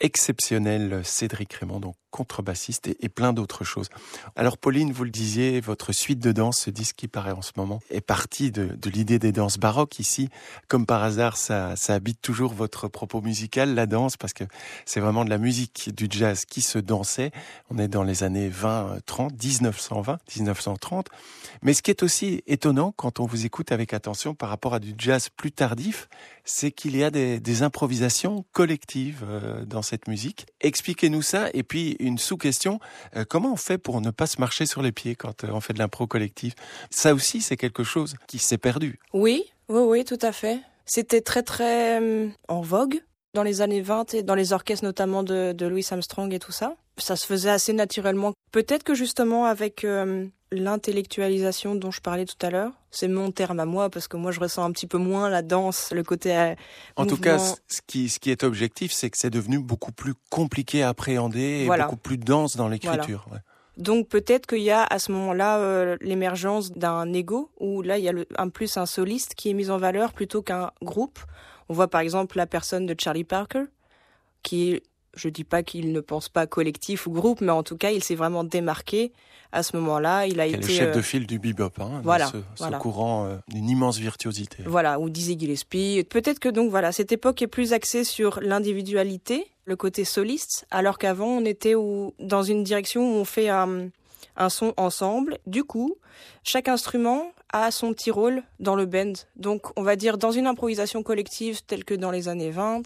exceptionnel, 0.01 1.01
Cédric 1.03 1.53
Raymond, 1.53 1.79
donc 1.79 1.95
contrebassiste 2.09 2.87
et, 2.87 3.09
plein 3.09 3.33
d'autres 3.33 3.63
choses. 3.63 3.89
Alors 4.35 4.57
Pauline, 4.57 4.91
vous 4.91 5.05
le 5.05 5.11
disiez, 5.11 5.61
votre 5.61 5.93
suite 5.93 6.19
de 6.19 6.31
danse, 6.31 6.59
ce 6.59 6.69
disque 6.69 6.97
qui 6.97 7.07
paraît 7.07 7.31
en 7.31 7.41
ce 7.41 7.51
moment, 7.55 7.79
est 7.89 8.01
parti 8.01 8.51
de, 8.51 8.77
l'idée 8.89 9.17
des 9.17 9.31
danses 9.31 9.57
baroques 9.57 9.99
ici. 9.99 10.27
Comme 10.67 10.85
par 10.85 11.03
hasard, 11.03 11.37
ça, 11.37 11.75
ça 11.77 11.93
habite 11.93 12.21
toujours 12.21 12.53
votre 12.53 12.89
propos 12.89 13.21
musical, 13.21 13.73
la 13.73 13.85
danse, 13.85 14.17
parce 14.17 14.33
que 14.33 14.43
c'est 14.85 14.99
vraiment 14.99 15.23
de 15.23 15.29
la 15.29 15.37
musique 15.37 15.95
du 15.95 16.07
jazz 16.09 16.45
qui 16.45 16.61
se 16.61 16.79
dansait. 16.79 17.31
On 17.69 17.77
est 17.77 17.87
dans 17.87 18.03
les 18.03 18.23
années 18.23 18.49
20, 18.49 18.97
30, 19.05 19.31
1920, 19.41 20.19
1930. 20.35 21.07
Mais 21.61 21.73
ce 21.82 21.84
qui 21.84 21.89
est 21.89 22.03
aussi 22.03 22.43
étonnant 22.45 22.93
quand 22.95 23.19
on 23.19 23.25
vous 23.25 23.47
écoute 23.47 23.71
avec 23.71 23.95
attention 23.95 24.36
par 24.36 24.49
rapport 24.49 24.75
à 24.75 24.79
du 24.79 24.93
jazz 24.99 25.29
plus 25.29 25.51
tardif, 25.51 26.09
c'est 26.45 26.69
qu'il 26.69 26.95
y 26.95 27.03
a 27.03 27.09
des, 27.09 27.63
improvisations 27.63 28.45
collectives 28.51 29.25
euh, 29.27 29.65
dans 29.65 29.82
cette 29.82 30.07
musique. 30.07 30.45
Expliquez-nous 30.59 31.23
ça. 31.23 31.49
Et 31.55 31.63
puis, 31.63 31.95
une 31.99 32.19
sous-question, 32.19 32.79
euh, 33.15 33.25
comment 33.27 33.53
on 33.53 33.55
fait 33.55 33.79
pour 33.79 33.99
ne 33.99 34.11
pas 34.11 34.27
se 34.27 34.39
marcher 34.39 34.67
sur 34.67 34.84
les 34.84 34.91
pieds 34.91 35.15
quand 35.15 35.43
euh, 35.43 35.47
on 35.53 35.59
fait 35.59 35.73
de 35.73 35.79
l'impro 35.79 36.05
collectif? 36.05 36.53
Ça 36.91 37.15
aussi, 37.15 37.41
c'est 37.41 37.57
quelque 37.57 37.84
chose 37.84 38.13
qui 38.27 38.38
s'est 38.38 38.59
perdu. 38.59 38.99
Oui, 39.13 39.45
oui, 39.67 39.82
oui, 39.82 40.05
tout 40.05 40.19
à 40.21 40.32
fait. 40.32 40.59
C'était 40.86 41.21
très, 41.21 41.41
très 41.41 41.99
en 42.47 42.61
vogue 42.61 43.01
dans 43.34 43.41
les 43.41 43.61
années 43.61 43.82
20 43.82 44.13
et 44.13 44.21
dans 44.21 44.36
les 44.36 44.53
orchestres 44.53 44.86
notamment 44.86 45.23
de 45.23 45.65
Louis 45.65 45.88
Armstrong 45.89 46.32
et 46.32 46.38
tout 46.38 46.51
ça. 46.51 46.75
Ça 46.99 47.15
se 47.15 47.25
faisait 47.25 47.49
assez 47.49 47.73
naturellement. 47.73 48.34
Peut-être 48.51 48.84
que 48.84 48.93
justement 48.93 49.45
avec 49.45 49.84
l'intellectualisation 50.51 51.75
dont 51.75 51.91
je 51.91 52.01
parlais 52.01 52.25
tout 52.25 52.45
à 52.45 52.49
l'heure. 52.49 52.71
C'est 52.91 53.07
mon 53.07 53.31
terme 53.31 53.59
à 53.59 53.65
moi 53.65 53.89
parce 53.89 54.07
que 54.07 54.17
moi 54.17 54.31
je 54.31 54.39
ressens 54.39 54.63
un 54.63 54.71
petit 54.71 54.87
peu 54.87 54.97
moins 54.97 55.29
la 55.29 55.41
danse, 55.41 55.91
le 55.93 56.03
côté. 56.03 56.35
Euh, 56.35 56.55
en 56.97 57.05
tout 57.05 57.17
cas, 57.17 57.37
ce 57.39 57.81
qui, 57.87 58.09
ce 58.09 58.19
qui 58.19 58.31
est 58.31 58.43
objectif, 58.43 58.91
c'est 58.91 59.09
que 59.09 59.17
c'est 59.17 59.29
devenu 59.29 59.59
beaucoup 59.59 59.93
plus 59.93 60.13
compliqué 60.29 60.83
à 60.83 60.89
appréhender 60.89 61.65
et 61.65 61.67
beaucoup 61.67 61.97
plus 61.97 62.17
dense 62.17 62.57
dans 62.57 62.67
l'écriture. 62.67 63.25
Donc 63.77 64.09
peut-être 64.09 64.45
qu'il 64.45 64.61
y 64.61 64.71
a 64.71 64.83
à 64.83 64.99
ce 64.99 65.11
moment-là 65.13 65.59
euh, 65.59 65.97
l'émergence 66.01 66.71
d'un 66.73 67.11
ego 67.13 67.49
où 67.59 67.81
là 67.81 67.97
il 67.97 68.03
y 68.03 68.09
a 68.09 68.13
un 68.37 68.49
plus 68.49 68.75
un 68.75 68.85
soliste 68.85 69.33
qui 69.33 69.49
est 69.49 69.53
mis 69.53 69.69
en 69.69 69.77
valeur 69.77 70.11
plutôt 70.11 70.41
qu'un 70.41 70.71
groupe. 70.81 71.19
On 71.69 71.73
voit 71.73 71.87
par 71.87 72.01
exemple 72.01 72.35
la 72.35 72.45
personne 72.45 72.85
de 72.85 72.95
Charlie 72.99 73.23
Parker 73.23 73.63
qui 74.43 74.73
est 74.73 74.83
je 75.16 75.30
dis 75.30 75.43
pas 75.43 75.64
qu'il 75.64 75.91
ne 75.91 75.99
pense 75.99 76.30
pas 76.30 76.47
collectif 76.47 77.07
ou 77.07 77.12
groupe, 77.12 77.41
mais 77.41 77.51
en 77.51 77.64
tout 77.64 77.78
cas, 77.78 77.91
il 77.91 78.03
s'est 78.03 78.16
vraiment 78.16 78.43
démarqué 78.43 79.12
à 79.51 79.64
ce 79.64 79.76
moment-là. 79.78 80.28
Il 80.28 80.39
a 80.39 80.45
été 80.45 80.57
le 80.57 80.68
chef 80.68 80.93
de 80.93 80.99
euh, 80.99 81.03
file 81.03 81.28
du 81.28 81.39
bebop, 81.39 81.72
hein, 81.80 82.01
voilà, 82.03 82.32
ce, 82.55 82.78
courant 82.78 83.26
euh, 83.26 83.38
d'une 83.47 83.70
immense 83.70 83.97
virtuosité. 83.97 84.64
Voilà, 84.66 84.99
ou 84.99 85.09
Dizzy 85.09 85.38
Gillespie. 85.38 86.05
Peut-être 86.09 86.39
que 86.39 86.49
donc 86.49 86.70
voilà, 86.70 86.91
cette 86.91 87.12
époque 87.12 87.41
est 87.41 87.47
plus 87.47 87.74
axée 87.74 88.03
sur 88.03 88.39
l'individualité, 88.41 89.47
le 89.66 89.76
côté 89.76 90.05
soliste, 90.05 90.66
alors 90.72 90.97
qu'avant 90.97 91.28
on 91.28 91.45
était 91.45 91.76
dans 92.20 92.43
une 92.43 92.64
direction 92.64 93.01
où 93.01 93.20
on 93.20 93.26
fait 93.26 93.49
un, 93.49 93.89
un 94.38 94.49
son 94.49 94.73
ensemble. 94.77 95.38
Du 95.45 95.63
coup, 95.63 95.95
chaque 96.43 96.67
instrument 96.67 97.32
a 97.53 97.71
son 97.71 97.93
petit 97.93 98.11
rôle 98.11 98.43
dans 98.59 98.75
le 98.75 98.86
band. 98.86 99.13
Donc, 99.36 99.77
on 99.77 99.84
va 99.84 99.95
dire 99.95 100.17
dans 100.17 100.32
une 100.32 100.47
improvisation 100.47 101.03
collective 101.03 101.61
telle 101.63 101.84
que 101.84 101.93
dans 101.93 102.11
les 102.11 102.29
années 102.29 102.51
20, 102.51 102.84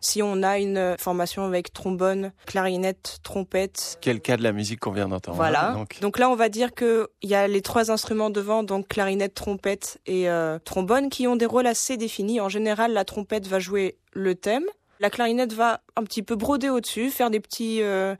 si 0.00 0.22
on 0.22 0.42
a 0.42 0.58
une 0.58 0.96
formation 0.98 1.44
avec 1.44 1.72
trombone, 1.72 2.32
clarinette, 2.46 3.18
trompette. 3.22 3.98
Quel 4.00 4.20
cas 4.20 4.36
de 4.36 4.42
la 4.42 4.52
musique 4.52 4.80
qu'on 4.80 4.92
vient 4.92 5.08
d'entendre. 5.08 5.36
Voilà. 5.36 5.72
Hein, 5.72 5.86
donc. 6.00 6.18
là, 6.18 6.30
on 6.30 6.36
va 6.36 6.48
dire 6.48 6.74
qu'il 6.74 7.06
y 7.22 7.34
a 7.34 7.48
les 7.48 7.62
trois 7.62 7.90
instruments 7.90 8.30
devant, 8.30 8.62
donc 8.62 8.88
clarinette, 8.88 9.34
trompette 9.34 9.98
et 10.06 10.28
euh, 10.28 10.58
trombone, 10.64 11.10
qui 11.10 11.26
ont 11.26 11.36
des 11.36 11.46
rôles 11.46 11.66
assez 11.66 11.96
définis. 11.96 12.40
En 12.40 12.48
général, 12.48 12.92
la 12.92 13.04
trompette 13.04 13.46
va 13.46 13.58
jouer 13.58 13.98
le 14.12 14.34
thème. 14.34 14.64
La 15.00 15.10
clarinette 15.10 15.52
va 15.52 15.80
un 15.96 16.04
petit 16.04 16.22
peu 16.22 16.36
broder 16.36 16.70
au-dessus, 16.70 17.10
faire 17.10 17.30
des 17.30 17.40
petits... 17.40 17.82
Euh, 17.82 18.14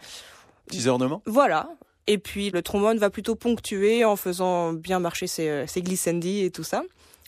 petits 0.66 0.88
ornements 0.88 1.22
Voilà, 1.24 1.70
et 2.06 2.18
puis 2.18 2.50
le 2.50 2.62
trombone 2.62 2.98
va 2.98 3.10
plutôt 3.10 3.34
ponctuer 3.34 4.04
en 4.04 4.16
faisant 4.16 4.72
bien 4.72 4.98
marcher 4.98 5.26
ses, 5.26 5.48
euh, 5.48 5.66
ses 5.66 5.82
glissandi 5.82 6.44
et 6.44 6.50
tout 6.50 6.64
ça. 6.64 6.82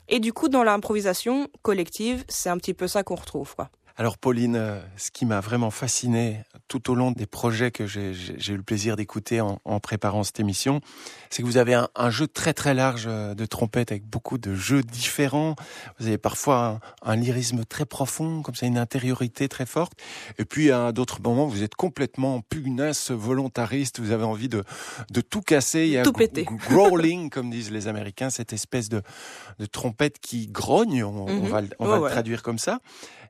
Et 0.08 0.20
du 0.20 0.32
coup, 0.32 0.48
dans 0.48 0.64
l'improvisation 0.64 1.48
collective, 1.62 2.24
c'est 2.28 2.48
un 2.48 2.56
petit 2.56 2.74
peu 2.74 2.88
ça 2.88 3.02
qu'on 3.02 3.16
retrouve. 3.16 3.54
Quoi. 3.54 3.70
Alors 4.00 4.16
Pauline, 4.16 4.54
euh, 4.54 4.80
ce 4.96 5.10
qui 5.10 5.26
m'a 5.26 5.40
vraiment 5.40 5.72
fasciné 5.72 6.44
tout 6.68 6.88
au 6.88 6.94
long 6.94 7.10
des 7.10 7.26
projets 7.26 7.72
que 7.72 7.88
j'ai 7.88 8.12
eu 8.12 8.56
le 8.56 8.62
plaisir 8.62 8.94
d'écouter 8.94 9.40
en, 9.40 9.80
préparant 9.80 10.22
cette 10.22 10.38
émission, 10.38 10.80
c'est 11.30 11.42
que 11.42 11.48
vous 11.48 11.56
avez 11.56 11.74
un, 11.74 12.10
jeu 12.10 12.28
très 12.28 12.54
très 12.54 12.74
large 12.74 13.06
euh, 13.08 13.34
de 13.34 13.44
trompette 13.44 13.90
avec 13.90 14.04
beaucoup 14.04 14.38
de 14.38 14.54
jeux 14.54 14.84
différents. 14.84 15.56
Vous 15.98 16.06
avez 16.06 16.16
parfois 16.16 16.78
un, 17.02 17.16
lyrisme 17.16 17.64
très 17.64 17.86
profond, 17.86 18.42
comme 18.42 18.54
ça 18.54 18.66
une 18.66 18.78
intériorité 18.78 19.48
très 19.48 19.66
forte. 19.66 19.94
Et 20.38 20.44
puis 20.44 20.70
à 20.70 20.92
d'autres 20.92 21.20
moments, 21.20 21.46
vous 21.46 21.64
êtes 21.64 21.74
complètement 21.74 22.40
pugnace, 22.42 23.10
volontariste. 23.10 23.98
Vous 23.98 24.12
avez 24.12 24.24
envie 24.24 24.48
de, 24.48 24.62
de 25.10 25.20
tout 25.20 25.42
casser. 25.42 25.86
Il 25.86 25.90
y 25.90 25.98
a 25.98 26.04
tout 26.04 26.12
péter. 26.12 26.46
Growling, 26.68 27.30
comme 27.30 27.50
disent 27.50 27.72
les 27.72 27.88
Américains, 27.88 28.30
cette 28.30 28.52
espèce 28.52 28.88
de, 28.88 29.02
de 29.58 29.66
trompette 29.66 30.20
qui 30.20 30.46
grogne. 30.46 31.02
On, 31.02 31.28
mhm. 31.28 31.48
va, 31.48 31.62
on 31.80 31.86
va 31.88 31.98
le 31.98 32.12
traduire 32.12 32.44
comme 32.44 32.58
ça. 32.58 32.78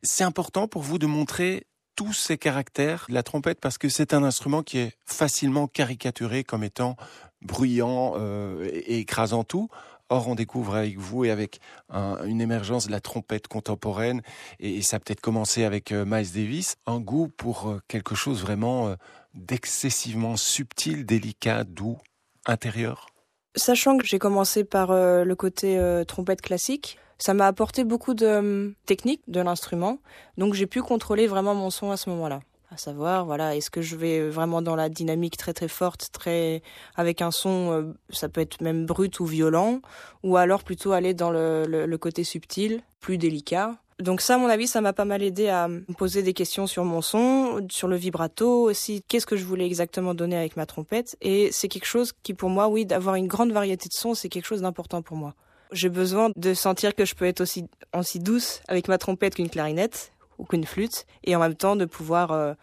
C'est 0.03 0.25
important 0.25 0.69
pour 0.69 0.83
vous 0.83 0.99
de 0.99 1.07
montrer 1.07 1.67
tous 1.99 2.13
ces 2.13 2.39
caractères 2.39 3.07
de 3.09 3.15
la 3.15 3.25
trompette 3.25 3.61
parce 3.61 3.77
que 3.77 3.89
c'est 3.89 4.15
un 4.15 4.23
instrument 4.23 4.63
qui 4.63 4.79
est 4.79 4.93
facilement 5.05 5.67
caricaturé 5.67 6.45
comme 6.45 6.63
étant 6.63 6.97
bruyant 7.43 8.15
euh, 8.17 8.69
et 8.73 9.01
écrasant 9.01 9.43
tout. 9.43 9.69
Or, 10.09 10.29
on 10.29 10.37
découvre 10.37 10.77
avec 10.77 10.97
vous 10.97 11.25
et 11.25 11.31
avec 11.33 11.61
une 11.91 12.41
émergence 12.41 12.87
de 12.87 12.93
la 12.93 13.01
trompette 13.01 13.47
contemporaine, 13.47 14.23
et, 14.59 14.81
ça 14.81 14.97
a 14.97 15.01
peut-être 15.01 15.21
commencé 15.21 15.65
avec 15.65 15.93
euh, 15.93 16.07
Miles 16.07 16.33
Davis, 16.33 16.77
un 16.87 16.99
goût 16.99 17.29
pour 17.29 17.69
euh, 17.69 17.83
quelque 17.89 18.15
chose 18.15 18.41
vraiment 18.41 18.95
d'excessivement 19.35 20.37
subtil, 20.37 21.05
délicat, 21.05 21.65
doux, 21.65 21.99
intérieur. 22.47 23.09
Sachant 23.57 23.99
que 23.99 24.07
j'ai 24.07 24.21
commencé 24.21 24.63
par 24.63 24.93
le 24.93 25.35
côté 25.35 25.81
trompette 26.07 26.43
classique, 26.43 26.99
ça 27.19 27.35
m'a 27.35 27.47
apporté 27.47 27.85
beaucoup 27.85 28.14
de 28.14 28.27
hum, 28.27 28.75
technique 28.87 29.23
de 29.29 29.41
l'instrument, 29.41 29.99
donc 30.37 30.55
j'ai 30.55 30.66
pu 30.66 30.83
contrôler 30.83 31.27
vraiment 31.27 31.55
mon 31.55 31.71
son 31.71 31.91
à 31.91 31.97
ce 31.97 32.11
moment-là. 32.11 32.41
À 32.71 32.77
savoir, 32.77 33.25
voilà, 33.25 33.57
est-ce 33.57 33.71
que 33.71 33.81
je 33.81 33.97
vais 33.97 34.29
vraiment 34.29 34.61
dans 34.61 34.77
la 34.77 34.91
dynamique 34.91 35.39
très 35.39 35.55
très 35.55 35.69
forte, 35.69 36.11
très 36.12 36.62
avec 36.97 37.23
un 37.23 37.31
son, 37.31 37.73
euh, 37.73 37.95
ça 38.11 38.29
peut 38.29 38.43
être 38.43 38.61
même 38.61 38.85
brut 38.85 39.21
ou 39.21 39.25
violent, 39.25 39.81
ou 40.23 40.37
alors 40.37 40.62
plutôt 40.62 40.93
aller 40.93 41.14
dans 41.14 41.31
le, 41.31 41.64
le, 41.66 41.99
côté 41.99 42.25
subtil, 42.25 42.83
plus 43.01 43.16
délicat. 43.16 43.77
Donc 44.01 44.21
ça, 44.21 44.35
à 44.35 44.39
mon 44.39 44.49
avis, 44.49 44.66
ça 44.66 44.83
m'a 44.83 44.93
pas 44.93 45.07
mal 45.07 45.23
aidé 45.23 45.49
à 45.49 45.66
me 45.66 45.81
poser 45.95 46.23
des 46.23 46.35
questions 46.35 46.66
sur 46.66 46.85
mon 46.85 47.01
son, 47.01 47.66
sur 47.71 47.89
le 47.89 47.97
vibrato 47.97 48.64
aussi, 48.64 49.03
qu'est-ce 49.09 49.27
que 49.27 49.37
je 49.37 49.47
voulais 49.47 49.64
exactement 49.64 50.12
donner 50.12 50.37
avec 50.37 50.59
ma 50.59 50.66
trompette? 50.66 51.16
Et 51.23 51.51
c'est 51.53 51.69
quelque 51.69 51.87
chose 51.87 52.12
qui, 52.23 52.35
pour 52.35 52.51
moi, 52.51 52.69
oui, 52.69 52.85
d'avoir 52.85 53.14
une 53.14 53.29
grande 53.29 53.51
variété 53.51 53.89
de 53.89 53.95
sons, 53.95 54.14
c'est 54.14 54.29
quelque 54.29 54.47
chose 54.47 54.61
d'important 54.61 55.01
pour 55.01 55.16
moi. 55.16 55.35
J'ai 55.73 55.89
besoin 55.89 56.31
de 56.37 56.55
sentir 56.55 56.95
que 56.95 57.05
je 57.05 57.14
peux 57.14 57.25
être 57.25 57.41
aussi, 57.41 57.66
aussi 57.95 58.19
douce 58.19 58.61
avec 58.69 58.89
ma 58.89 58.99
trompette 58.99 59.35
qu'une 59.35 59.51
clarinette 59.51 60.12
ou 60.39 60.45
qu'une 60.45 60.64
flûte, 60.64 61.05
et 61.25 61.35
en 61.35 61.41
même 61.41 61.55
temps 61.57 61.77
de 61.77 61.85
pouvoir, 61.85 62.31
euh, 62.33 62.55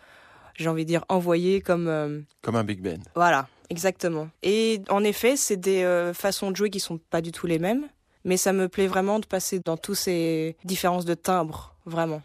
j'ai 0.56 0.70
envie 0.70 0.84
de 0.84 0.88
dire, 0.88 1.04
envoyer 1.10 1.62
comme... 1.62 1.88
Euh, 1.88 2.22
comme 2.42 2.56
un 2.56 2.64
big 2.64 2.82
band. 2.82 3.04
Voilà, 3.16 3.48
exactement. 3.70 4.30
Et 4.44 4.82
en 4.90 5.04
effet, 5.04 5.36
c'est 5.36 5.58
des 5.58 5.84
euh, 5.84 6.14
façons 6.14 6.52
de 6.52 6.56
jouer 6.56 6.70
qui 6.70 6.80
sont 6.80 6.98
pas 6.98 7.22
du 7.22 7.32
tout 7.32 7.48
les 7.48 7.60
mêmes, 7.60 7.88
mais 8.24 8.38
ça 8.38 8.54
me 8.54 8.70
plaît 8.70 8.88
vraiment 8.88 9.20
de 9.20 9.26
passer 9.26 9.60
dans 9.60 9.78
tous 9.78 9.96
ces 9.96 10.56
différences 10.64 11.06
de 11.06 11.14
timbre, 11.16 11.76
vraiment. 11.86 12.22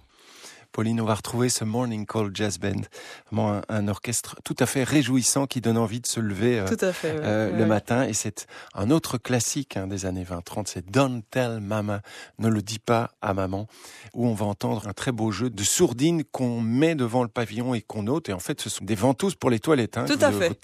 Pauline, 0.73 1.01
on 1.01 1.05
va 1.05 1.15
retrouver 1.15 1.49
ce 1.49 1.65
Morning 1.65 2.07
Call 2.07 2.31
Jazz 2.33 2.59
Band, 2.59 2.83
vraiment 3.31 3.61
un, 3.69 3.89
orchestre 3.89 4.37
tout 4.45 4.55
à 4.59 4.67
fait 4.67 4.85
réjouissant 4.85 5.47
qui 5.47 5.61
donne 5.61 5.77
envie 5.77 6.01
de 6.01 6.07
se 6.07 6.21
lever 6.21 6.61
euh, 6.61 6.67
euh, 7.05 7.57
le 7.57 7.67
matin. 7.67 8.05
Et 8.05 8.13
c'est 8.13 8.47
un 8.75 8.91
autre 8.91 9.19
classique 9.19 9.77
hein, 9.77 9.87
des 9.87 10.07
années 10.07 10.25
20-30, 10.25 10.67
c'est 10.67 10.89
Don't 10.91 11.23
Tell 11.31 11.61
Mama, 11.61 12.03
ne 12.39 12.49
le 12.49 12.63
dis 12.63 12.79
pas 12.79 13.11
à 13.21 13.35
maman, 13.35 13.67
où 14.15 14.27
on 14.27 14.35
va 14.35 14.47
entendre 14.47 14.87
un 14.89 14.93
très 14.93 15.13
beau 15.13 15.31
jeu 15.31 15.51
de 15.51 15.63
sourdine 15.63 16.25
qu'on 16.25 16.61
met 16.61 16.95
devant 16.95 17.23
le 17.23 17.29
pavillon 17.29 17.75
et 17.75 17.83
qu'on 17.83 18.07
ôte. 18.07 18.29
Et 18.29 18.33
en 18.33 18.39
fait, 18.39 18.61
ce 18.61 18.71
sont 18.71 18.85
des 18.85 18.95
ventouses 18.95 19.35
pour 19.35 19.51
les 19.51 19.59
toilettes. 19.59 19.99
Hein, 19.99 20.05
tout 20.07 20.19
à 20.21 20.31
fait. 20.31 20.59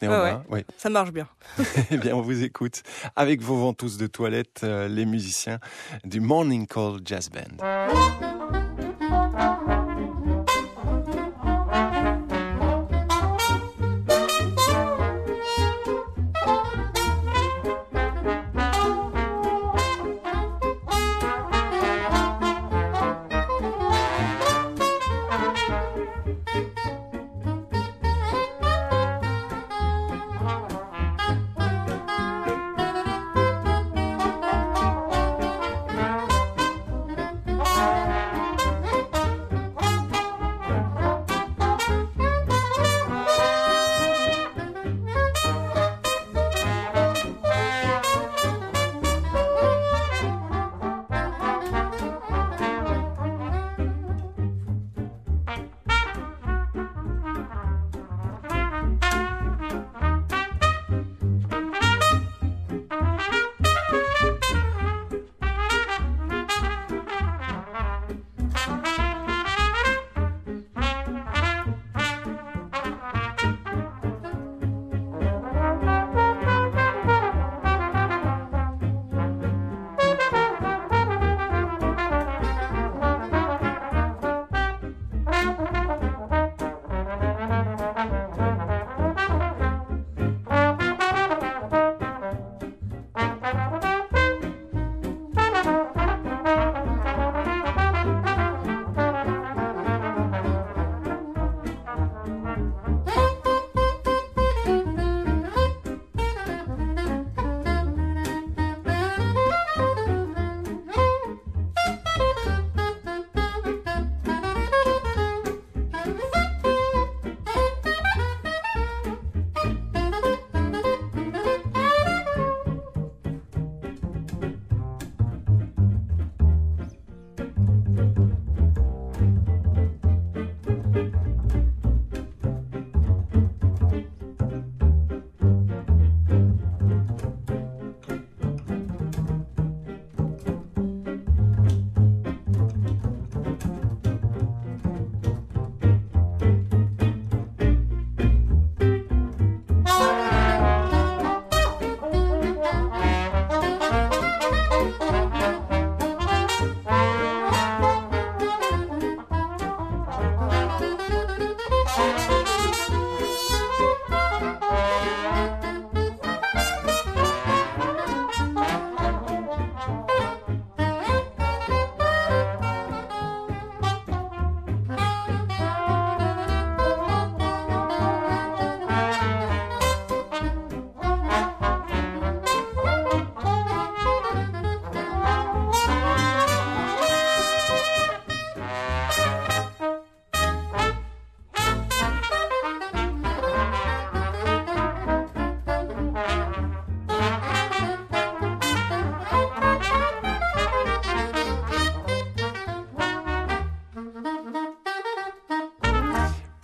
Ça 0.77 0.89
marche 0.89 1.13
bien. 1.13 1.29
eh 1.91 1.97
bien, 1.97 2.15
on 2.15 2.23
vous 2.23 2.45
écoute 2.45 2.83
avec 3.17 3.43
vos 3.43 3.57
ventouses 3.57 3.99
de 3.99 4.07
toilette, 4.07 4.61
euh, 4.63 4.89
les 4.89 5.07
musiciens 5.07 5.59
du 6.05 6.21
Morning 6.21 6.67
Call 6.67 7.01
Jazz 7.05 7.29
Band. 7.31 8.66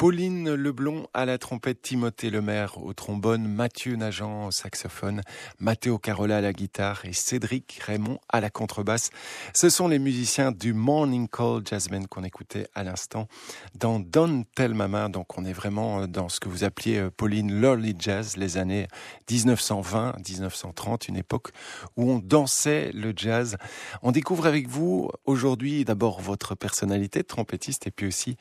Pauline 0.03 0.53
Leblon 0.55 1.07
à 1.14 1.24
la 1.26 1.38
trompette, 1.38 1.80
Timothée 1.80 2.30
Lemaire 2.30 2.84
au 2.84 2.92
trombone, 2.92 3.46
Mathieu 3.46 3.94
Nagent 3.94 4.48
au 4.48 4.50
saxophone, 4.50 5.20
Matteo 5.61 5.96
Carola 5.96 6.38
à 6.38 6.40
la 6.40 6.53
guitare 6.53 7.05
et 7.05 7.12
Cédric 7.12 7.80
Raymond 7.86 8.18
à 8.28 8.40
la 8.40 8.50
contrebasse. 8.50 9.11
Ce 9.55 9.70
sont 9.70 9.86
les 9.86 10.00
musiciens 10.00 10.50
du 10.50 10.72
Morning 10.72 11.28
Call 11.28 11.62
Jazzmen 11.64 12.09
qu'on 12.09 12.24
écoutait 12.24 12.66
à 12.74 12.82
l'instant 12.82 13.28
dans 13.76 14.00
Don't 14.00 14.44
Tell 14.57 14.74
Mama. 14.74 15.09
Donc 15.09 15.38
on 15.38 15.44
est 15.44 15.53
vraiment 15.53 16.09
dans 16.09 16.28
ce 16.28 16.40
que 16.40 16.48
vous 16.48 16.64
appeliez 16.64 16.98
euh, 16.98 17.11
Pauline 17.16 17.61
l'early 17.61 17.94
jazz, 17.96 18.36
les 18.36 18.59
années 18.59 18.88
1920-1930, 19.30 21.11
une 21.11 21.16
époque 21.16 21.50
où 21.96 22.11
on 22.11 22.18
dansait 22.18 22.90
le 22.92 23.12
jazz. 23.14 23.57
On 24.03 24.11
découvre 24.11 24.46
avec 24.46 24.66
vous 24.66 25.12
aujourd'hui 25.26 25.84
d'abord 25.84 26.20
votre 26.20 26.57
personnalité 26.57 27.20
de 27.20 27.28
trompettiste 27.28 27.86
et 27.86 27.92
puis 27.92 28.09
aussi 28.09 28.36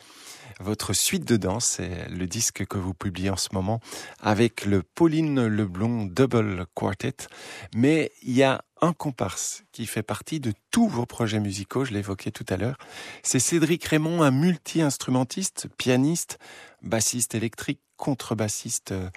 votre 0.62 0.94
suite 0.94 1.26
de 1.26 1.38
danse. 1.38 1.66
C'est 1.66 2.08
le 2.10 2.28
disque 2.28 2.66
que 2.66 2.78
vous 2.78 2.94
publiez 2.94 3.30
en 3.30 3.38
ce 3.38 3.50
moment 3.54 3.80
avec 4.20 4.66
le 4.66 4.84
Pauline 4.84 5.46
Leblond 5.46 6.06
Double 6.06 6.66
Quartet. 6.74 7.28
Mais 7.76 8.12
il 8.24 8.34
y 8.34 8.44
a 8.44 8.64
un 8.82 8.94
comparse 8.94 9.64
qui 9.72 9.86
fait 9.86 10.04
partie 10.04 10.40
de 10.40 10.54
tous 10.72 10.88
vos 10.88 11.06
projets 11.06 11.40
musicaux, 11.40 11.86
je 11.86 11.94
l'évoquais 11.94 12.32
tout 12.32 12.46
à 12.50 12.58
l'heure. 12.58 12.78
C'est 13.22 13.40
Cédric 13.40 13.86
Raymond, 13.86 14.24
un 14.24 14.32
multi-instrumentiste, 14.32 15.68
pianiste, 15.78 16.40
bassiste 16.82 17.36
électrique, 17.36 17.82
contrebassiste 17.98 18.92
euh, 18.94 19.10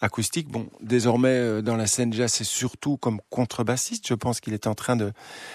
acoustique. 0.00 0.48
Bon, 0.48 0.68
désormais 0.80 1.28
euh, 1.28 1.62
dans 1.62 1.76
la 1.76 1.86
scène 1.86 2.12
jazz, 2.12 2.32
c'est 2.32 2.44
surtout 2.44 2.96
comme 2.96 3.20
contrebassiste. 3.30 4.06
Je 4.06 4.14
pense 4.14 4.40
qu'il 4.40 4.54
est 4.54 4.66
en 4.66 4.74
train 4.74 4.96
de 4.96 5.12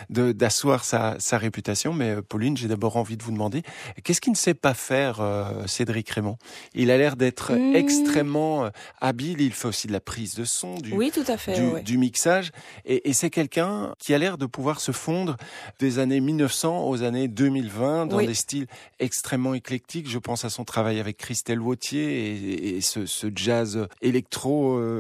d'asseoir 0.10 0.84
sa, 0.84 1.16
sa 1.20 1.38
réputation. 1.38 1.94
Mais 1.94 2.16
euh, 2.16 2.22
Pauline, 2.22 2.58
j'ai 2.58 2.68
d'abord 2.68 2.98
envie 2.98 3.16
de 3.18 3.24
vous 3.24 3.32
demander 3.32 3.64
qu'est-ce 4.04 4.22
qu'il 4.22 4.34
ne 4.34 4.38
sait 4.38 4.54
pas 4.54 4.74
faire, 4.74 5.22
euh, 5.22 5.66
Cédric 5.68 6.10
Raymond? 6.10 6.38
Il 6.74 6.92
a 6.92 6.98
l'air 6.98 7.16
d'être 7.16 7.54
mmh. 7.54 7.76
extrêmement 7.76 8.70
habile. 9.00 9.42
Il 9.42 9.54
fait 9.54 9.68
aussi 9.68 9.88
de 9.88 9.94
la 9.94 10.02
prise 10.02 10.36
de 10.36 10.44
son, 10.44 10.76
du, 10.76 10.94
oui, 10.94 11.12
tout 11.12 11.24
à 11.28 11.38
fait, 11.38 11.54
du, 11.54 11.84
du 11.84 11.98
mixage, 11.98 12.52
et, 12.86 13.10
et 13.10 13.14
c'est 13.14 13.30
quelqu'un 13.30 13.94
qui 14.00 14.14
a 14.14 14.18
l'air 14.18 14.38
de 14.38 14.46
pouvoir 14.46 14.80
se 14.80 14.92
fondre 14.92 15.38
des 15.80 16.00
années 16.00 16.20
1900 16.20 16.88
aux 16.88 17.04
années 17.04 17.28
2020 17.28 18.08
dans 18.08 18.18
des 18.18 18.34
styles 18.34 18.68
extrêmement 19.00 19.54
éclectiques. 19.54 20.10
Je 20.10 20.20
pense 20.20 20.46
à 20.46 20.50
son 20.50 20.66
travail 20.66 21.00
avec 21.00 21.18
Christelle 21.18 21.60
Wautier 21.60 22.04
et, 22.04 22.78
et 22.78 22.82
ce, 22.82 23.06
ce 23.06 23.28
jazz 23.34 23.88
électrique 24.02 24.33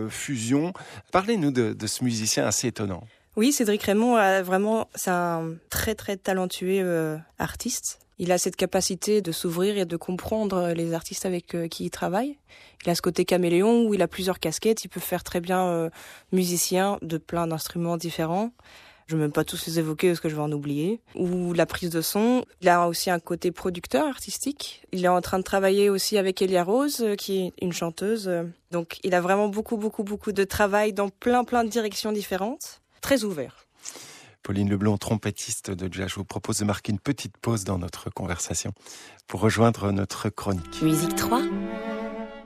fusion 0.10 0.74
Parlez-nous 1.12 1.52
de, 1.52 1.88
ce 1.88 2.04
musicien 2.04 2.46
assez 2.46 2.68
étonnant. 2.68 3.04
Oui, 3.36 3.52
Cédric 3.52 3.82
Raymond 3.84 4.16
a 4.16 4.44
vraiment, 4.44 4.90
c'est 4.94 5.10
un 5.10 5.56
très 5.72 5.96
très 5.96 6.18
talentueux 6.18 6.82
euh, 6.84 7.18
artiste. 7.40 8.00
Il 8.20 8.32
a 8.32 8.38
cette 8.38 8.56
capacité 8.56 9.22
de 9.22 9.32
s'ouvrir 9.32 9.76
et 9.76 9.86
de 9.86 9.98
comprendre 9.98 10.72
les 10.76 10.94
artistes 10.94 11.26
avec 11.26 11.56
euh, 11.56 11.68
qui 11.68 11.86
il 11.86 11.90
travaille. 11.90 12.38
Il 12.86 12.92
a 12.92 12.96
ce 12.96 13.02
côté 13.02 13.26
caméléon 13.26 13.86
où 13.88 13.96
il 13.96 14.04
a 14.04 14.08
plusieurs 14.08 14.40
casquettes. 14.40 14.86
Il 14.86 14.90
peut 14.90 15.00
faire 15.00 15.24
très 15.24 15.42
bien 15.42 15.66
euh, 15.66 15.90
musicien 16.32 17.00
de 17.02 17.18
plein 17.18 17.48
d'instruments 17.48 17.98
différents. 17.98 18.52
Je 19.14 19.18
ne 19.18 19.22
vais 19.22 19.28
même 19.28 19.32
pas 19.32 19.43
tous 19.43 19.68
les 19.68 19.78
évoquer 19.78 20.07
parce 20.07 20.22
que 20.22 20.28
je 20.28 20.36
vais 20.36 20.41
en 20.41 20.51
oublier. 20.51 20.99
Ou 21.14 21.53
la 21.53 21.68
prise 21.68 21.91
de 21.91 22.01
son. 22.01 22.45
Il 22.61 22.70
a 22.70 22.88
aussi 22.88 23.11
un 23.11 23.20
côté 23.20 23.51
producteur 23.51 24.07
artistique. 24.07 24.82
Il 24.91 25.05
est 25.05 25.07
en 25.07 25.22
train 25.22 25.38
de 25.38 25.43
travailler 25.43 25.91
aussi 25.91 26.18
avec 26.18 26.41
Elia 26.41 26.64
Rose, 26.64 27.01
euh, 27.01 27.16
qui 27.16 27.38
est 27.38 27.53
une 27.61 27.74
chanteuse. 27.74 28.28
Donc 28.72 28.97
il 29.03 29.14
a 29.14 29.22
vraiment 29.22 29.49
beaucoup, 29.49 29.78
beaucoup, 29.78 30.03
beaucoup 30.03 30.32
de 30.32 30.43
travail 30.43 30.93
dans 30.93 31.09
plein, 31.09 31.43
plein 31.43 31.64
de 31.64 31.70
directions 31.70 32.11
différentes. 32.11 32.82
Très 33.01 33.24
ouvert. 33.24 33.68
Pauline 34.41 34.68
Leblond, 34.68 34.97
trompettiste 34.97 35.70
de 35.70 35.93
jazz, 35.93 36.09
je 36.09 36.16
vous 36.16 36.26
propose 36.26 36.57
de 36.57 36.66
marquer 36.66 36.91
une 36.91 36.99
petite 36.99 37.38
pause 37.38 37.66
dans 37.66 37.78
notre 37.78 38.09
conversation 38.09 38.72
pour 39.28 39.41
rejoindre 39.41 39.91
notre 39.91 40.30
chronique. 40.30 40.82
Musique 40.82 41.16
3 41.16 41.43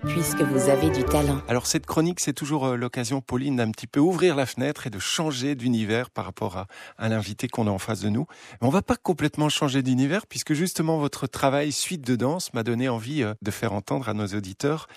puisque 0.05 0.41
vous 0.41 0.69
avez 0.69 0.89
du 0.89 1.03
talent. 1.03 1.41
Alors 1.47 1.67
cette 1.67 1.85
chronique, 1.85 2.19
c'est 2.19 2.33
toujours 2.33 2.65
euh, 2.65 2.75
l'occasion, 2.75 3.21
Pauline, 3.21 3.57
d'un 3.57 3.71
petit 3.71 3.87
peu 3.87 3.99
ouvrir 3.99 4.35
la 4.35 4.45
fenêtre 4.45 4.87
et 4.87 4.89
de 4.89 4.99
changer 4.99 5.55
d'univers 5.55 6.09
par 6.09 6.25
rapport 6.25 6.57
à, 6.57 6.67
à 6.97 7.09
l'invité 7.09 7.47
qu'on 7.47 7.67
a 7.67 7.71
en 7.71 7.79
face 7.79 8.01
de 8.01 8.09
nous. 8.09 8.25
Mais 8.61 8.67
on 8.67 8.71
va 8.71 8.81
pas 8.81 8.95
complètement 8.95 9.49
changer 9.49 9.83
d'univers 9.83 10.27
puisque 10.27 10.53
justement 10.53 10.97
votre 10.97 11.27
travail 11.27 11.71
suite 11.71 12.05
de 12.05 12.15
danse 12.15 12.53
m'a 12.53 12.63
donné 12.63 12.89
envie 12.89 13.23
euh, 13.23 13.33
de 13.41 13.51
faire 13.51 13.73
entendre 13.73 14.09
à 14.09 14.13
nos 14.13 14.27
auditeurs 14.27 14.87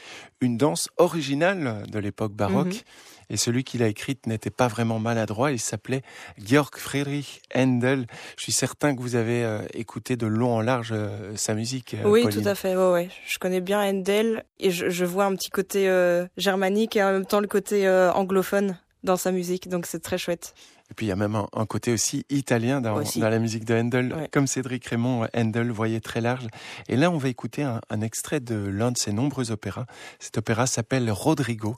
une 0.40 0.56
danse 0.56 0.88
originale 0.96 1.84
de 1.90 1.98
l'époque 1.98 2.32
baroque. 2.32 2.66
Mhm 2.66 3.19
et 3.30 3.36
celui 3.36 3.64
qui 3.64 3.78
l'a 3.78 3.88
écrite 3.88 4.26
n'était 4.26 4.50
pas 4.50 4.68
vraiment 4.68 4.98
maladroit. 4.98 5.52
Il 5.52 5.60
s'appelait 5.60 6.02
Georg 6.44 6.76
Friedrich 6.76 7.40
Handel. 7.54 8.06
Je 8.36 8.42
suis 8.42 8.52
certain 8.52 8.94
que 8.94 9.00
vous 9.00 9.14
avez 9.14 9.44
euh, 9.44 9.60
écouté 9.72 10.16
de 10.16 10.26
long 10.26 10.56
en 10.56 10.60
large 10.60 10.90
euh, 10.92 11.34
sa 11.36 11.54
musique. 11.54 11.94
Euh, 11.94 12.08
oui, 12.08 12.28
tout 12.28 12.42
à 12.44 12.54
fait. 12.54 12.76
Ouais, 12.76 12.92
ouais. 12.92 13.08
Je 13.26 13.38
connais 13.38 13.60
bien 13.60 13.80
Handel 13.80 14.44
et 14.58 14.70
je, 14.70 14.90
je 14.90 15.04
vois 15.04 15.24
un 15.24 15.34
petit 15.36 15.50
côté 15.50 15.88
germanique 16.36 16.96
et 16.96 17.02
en 17.02 17.12
même 17.12 17.26
temps 17.26 17.40
le 17.40 17.46
côté 17.46 17.88
anglophone 17.88 18.76
dans 19.04 19.16
sa 19.16 19.30
musique. 19.30 19.68
Donc 19.68 19.86
c'est 19.86 20.00
très 20.00 20.18
chouette. 20.18 20.54
Et 20.90 20.94
puis 20.94 21.06
il 21.06 21.08
y 21.08 21.12
a 21.12 21.16
même 21.16 21.36
un, 21.36 21.66
côté 21.66 21.92
aussi 21.92 22.24
italien 22.30 22.80
dans, 22.80 23.00
dans, 23.00 23.28
la 23.28 23.38
musique 23.38 23.64
de 23.64 23.74
Handel. 23.74 24.28
Comme 24.32 24.46
Cédric 24.46 24.84
Raymond, 24.86 25.28
Handel 25.34 25.70
voyait 25.70 26.00
très 26.00 26.20
large. 26.20 26.48
Et 26.88 26.96
là, 26.96 27.10
on 27.10 27.18
va 27.18 27.28
écouter 27.28 27.62
un, 27.62 27.80
un 27.90 28.00
extrait 28.00 28.40
de 28.40 28.56
l'un 28.56 28.90
de 28.90 28.98
ses 28.98 29.12
nombreux 29.12 29.52
opéras. 29.52 29.86
Cet 30.18 30.38
opéra 30.38 30.66
s'appelle 30.66 31.10
Rodrigo. 31.10 31.76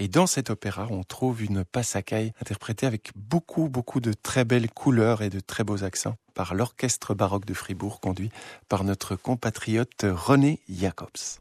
Et 0.00 0.08
dans 0.08 0.26
cet 0.26 0.50
opéra, 0.50 0.86
on 0.90 1.02
trouve 1.02 1.42
une 1.42 1.64
passacaille 1.64 2.32
interprétée 2.40 2.86
avec 2.86 3.10
beaucoup, 3.16 3.68
beaucoup 3.68 4.00
de 4.00 4.12
très 4.12 4.44
belles 4.44 4.70
couleurs 4.70 5.22
et 5.22 5.30
de 5.30 5.40
très 5.40 5.64
beaux 5.64 5.82
accents 5.84 6.16
par 6.34 6.54
l'orchestre 6.54 7.14
baroque 7.14 7.46
de 7.46 7.54
Fribourg 7.54 8.00
conduit 8.00 8.30
par 8.68 8.84
notre 8.84 9.16
compatriote 9.16 10.04
René 10.04 10.60
Jacobs. 10.68 11.40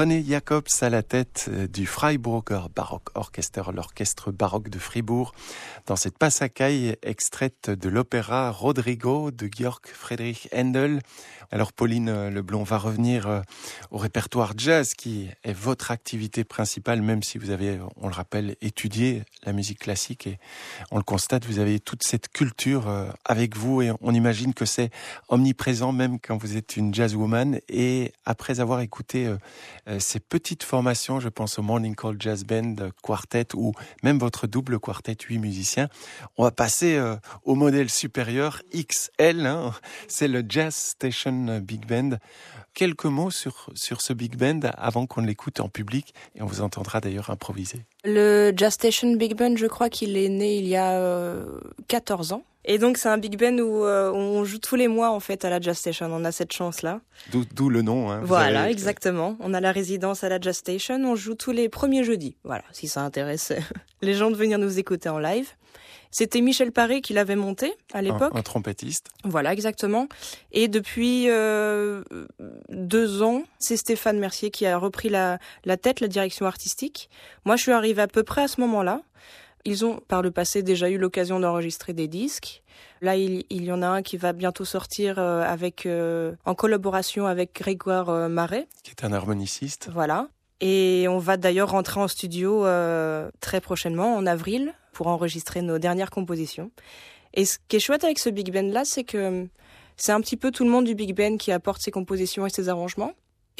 René 0.00 0.24
Jacobs 0.26 0.64
à 0.80 0.88
la 0.88 1.02
tête 1.02 1.50
euh, 1.52 1.66
du 1.66 1.84
Freiburger 1.84 2.70
Baroque 2.74 3.10
Orchester, 3.14 3.64
l'orchestre 3.70 4.32
baroque 4.32 4.70
de 4.70 4.78
Fribourg, 4.78 5.34
dans 5.86 5.96
cette 5.96 6.18
passacaille 6.18 6.96
extraite 7.02 7.70
de 7.70 7.88
l'opéra 7.88 8.50
Rodrigo 8.50 9.30
de 9.30 9.48
Georg 9.54 9.80
Friedrich 9.84 10.48
Händel. 10.52 11.00
Alors 11.52 11.72
Pauline 11.72 12.28
Leblon 12.28 12.62
va 12.62 12.78
revenir 12.78 13.26
euh, 13.26 13.40
au 13.90 13.98
répertoire 13.98 14.52
jazz 14.56 14.94
qui 14.94 15.28
est 15.42 15.52
votre 15.52 15.90
activité 15.90 16.44
principale, 16.44 17.02
même 17.02 17.24
si 17.24 17.38
vous 17.38 17.50
avez, 17.50 17.80
on 17.96 18.06
le 18.06 18.14
rappelle, 18.14 18.54
étudié 18.60 19.24
la 19.44 19.52
musique 19.52 19.80
classique 19.80 20.28
et 20.28 20.38
on 20.92 20.96
le 20.96 21.02
constate, 21.02 21.44
vous 21.46 21.58
avez 21.58 21.80
toute 21.80 22.04
cette 22.04 22.28
culture 22.28 22.88
euh, 22.88 23.10
avec 23.24 23.56
vous 23.56 23.82
et 23.82 23.90
on 24.00 24.14
imagine 24.14 24.54
que 24.54 24.64
c'est 24.64 24.90
omniprésent 25.28 25.90
même 25.90 26.20
quand 26.20 26.36
vous 26.36 26.56
êtes 26.56 26.76
une 26.76 26.94
jazzwoman 26.94 27.58
et 27.68 28.12
après 28.26 28.60
avoir 28.60 28.80
écouté 28.80 29.26
euh, 29.26 29.98
ces 29.98 30.20
petites 30.20 30.62
formations, 30.62 31.18
je 31.18 31.28
pense 31.28 31.58
au 31.58 31.62
Morning 31.62 31.96
Call 31.96 32.14
Jazz 32.20 32.44
Band, 32.44 32.76
quartet 33.02 33.56
ou 33.56 33.72
même 34.04 34.18
votre 34.20 34.46
double 34.46 34.78
quartet, 34.78 35.16
huit 35.28 35.38
musiciens, 35.38 35.69
on 36.36 36.44
va 36.44 36.50
passer 36.50 37.00
au 37.44 37.54
modèle 37.54 37.90
supérieur 37.90 38.62
XL, 38.74 39.46
hein. 39.46 39.72
c'est 40.08 40.28
le 40.28 40.44
Jazz 40.48 40.74
Station 40.74 41.60
Big 41.60 41.86
Band. 41.86 42.18
Quelques 42.74 43.04
mots 43.04 43.30
sur, 43.30 43.70
sur 43.74 44.00
ce 44.00 44.12
Big 44.12 44.36
Band 44.36 44.60
avant 44.76 45.06
qu'on 45.06 45.22
l'écoute 45.22 45.60
en 45.60 45.68
public 45.68 46.14
et 46.34 46.42
on 46.42 46.46
vous 46.46 46.60
entendra 46.60 47.00
d'ailleurs 47.00 47.30
improviser. 47.30 47.84
Le 48.04 48.52
Jazz 48.56 48.74
Station 48.74 49.12
Big 49.14 49.34
Band, 49.34 49.56
je 49.56 49.66
crois 49.66 49.88
qu'il 49.88 50.16
est 50.16 50.28
né 50.28 50.56
il 50.56 50.66
y 50.66 50.76
a 50.76 51.34
14 51.88 52.32
euh, 52.32 52.34
ans. 52.36 52.44
Et 52.66 52.78
donc 52.78 52.98
c'est 52.98 53.08
un 53.08 53.16
big 53.16 53.38
band 53.38 53.58
où, 53.58 53.84
euh, 53.84 54.12
on 54.12 54.44
joue 54.44 54.58
tous 54.58 54.76
les 54.76 54.86
mois 54.86 55.10
en 55.10 55.20
fait 55.20 55.44
à 55.44 55.50
la 55.50 55.60
Jazz 55.60 55.78
Station. 55.78 56.08
On 56.12 56.24
a 56.24 56.32
cette 56.32 56.52
chance-là. 56.52 57.00
D'où 57.32 57.70
le 57.70 57.82
nom. 57.82 58.10
Hein. 58.10 58.20
Voilà, 58.22 58.70
exactement. 58.70 59.36
On 59.40 59.54
a 59.54 59.60
la 59.60 59.72
résidence 59.72 60.24
à 60.24 60.28
la 60.28 60.38
Jazz 60.40 60.58
Station. 60.58 60.96
On 60.96 61.16
joue 61.16 61.34
tous 61.34 61.52
les 61.52 61.68
premiers 61.68 62.04
jeudis. 62.04 62.36
Voilà, 62.44 62.64
si 62.72 62.86
ça 62.86 63.02
intéresse 63.02 63.52
les 64.02 64.14
gens 64.14 64.30
de 64.30 64.36
venir 64.36 64.58
nous 64.58 64.78
écouter 64.78 65.08
en 65.08 65.18
live. 65.18 65.48
C'était 66.12 66.40
Michel 66.40 66.72
Paré 66.72 67.02
qui 67.02 67.12
l'avait 67.12 67.36
monté 67.36 67.72
à 67.92 68.02
l'époque. 68.02 68.32
Un, 68.34 68.42
trompettiste. 68.42 69.10
Voilà, 69.22 69.52
exactement. 69.52 70.08
Et 70.50 70.66
depuis 70.66 71.26
euh, 71.28 72.02
deux 72.68 73.22
ans, 73.22 73.44
c'est 73.60 73.76
Stéphane 73.76 74.18
Mercier 74.18 74.50
qui 74.50 74.66
a 74.66 74.76
repris 74.76 75.08
la, 75.08 75.38
la 75.64 75.76
tête, 75.76 76.00
la 76.00 76.08
direction 76.08 76.46
artistique. 76.46 77.10
Moi, 77.44 77.54
je 77.54 77.62
suis 77.62 77.72
arrivée 77.72 77.89
à 77.98 78.06
peu 78.06 78.22
près 78.22 78.42
à 78.42 78.48
ce 78.48 78.60
moment-là. 78.60 79.02
Ils 79.64 79.84
ont 79.84 80.00
par 80.08 80.22
le 80.22 80.30
passé 80.30 80.62
déjà 80.62 80.88
eu 80.88 80.96
l'occasion 80.96 81.38
d'enregistrer 81.38 81.92
des 81.92 82.08
disques. 82.08 82.62
Là, 83.02 83.16
il, 83.16 83.44
y 83.50 83.72
en 83.72 83.82
a 83.82 83.88
un 83.88 84.02
qui 84.02 84.16
va 84.16 84.32
bientôt 84.32 84.64
sortir 84.64 85.18
euh, 85.18 85.42
avec 85.42 85.84
euh, 85.84 86.34
en 86.46 86.54
collaboration 86.54 87.26
avec 87.26 87.54
Grégoire 87.54 88.30
Marais, 88.30 88.68
qui 88.82 88.90
est 88.90 89.04
un 89.04 89.12
harmoniciste. 89.12 89.90
Voilà. 89.92 90.28
Et 90.62 91.06
on 91.08 91.18
va 91.18 91.36
d'ailleurs 91.36 91.70
rentrer 91.70 92.00
en 92.00 92.08
studio 92.08 92.64
très 93.40 93.60
prochainement, 93.60 94.14
en 94.14 94.26
avril, 94.26 94.74
pour 94.92 95.06
enregistrer 95.06 95.62
nos 95.62 95.78
dernières 95.78 96.10
compositions. 96.10 96.70
Et 97.34 97.44
ce 97.44 97.58
qui 97.68 97.76
est 97.76 97.80
chouette 97.80 98.04
avec 98.04 98.18
ce 98.18 98.28
big 98.28 98.52
band 98.52 98.68
là, 98.72 98.84
c'est 98.84 99.04
que 99.04 99.46
c'est 99.96 100.12
un 100.12 100.20
petit 100.20 100.36
peu 100.36 100.50
tout 100.50 100.64
le 100.64 100.70
monde 100.70 100.86
du 100.86 100.94
big 100.94 101.14
band 101.14 101.36
qui 101.36 101.52
apporte 101.52 101.82
ses 101.82 101.90
compositions 101.90 102.46
et 102.46 102.50
ses 102.50 102.68
arrangements. 102.68 103.12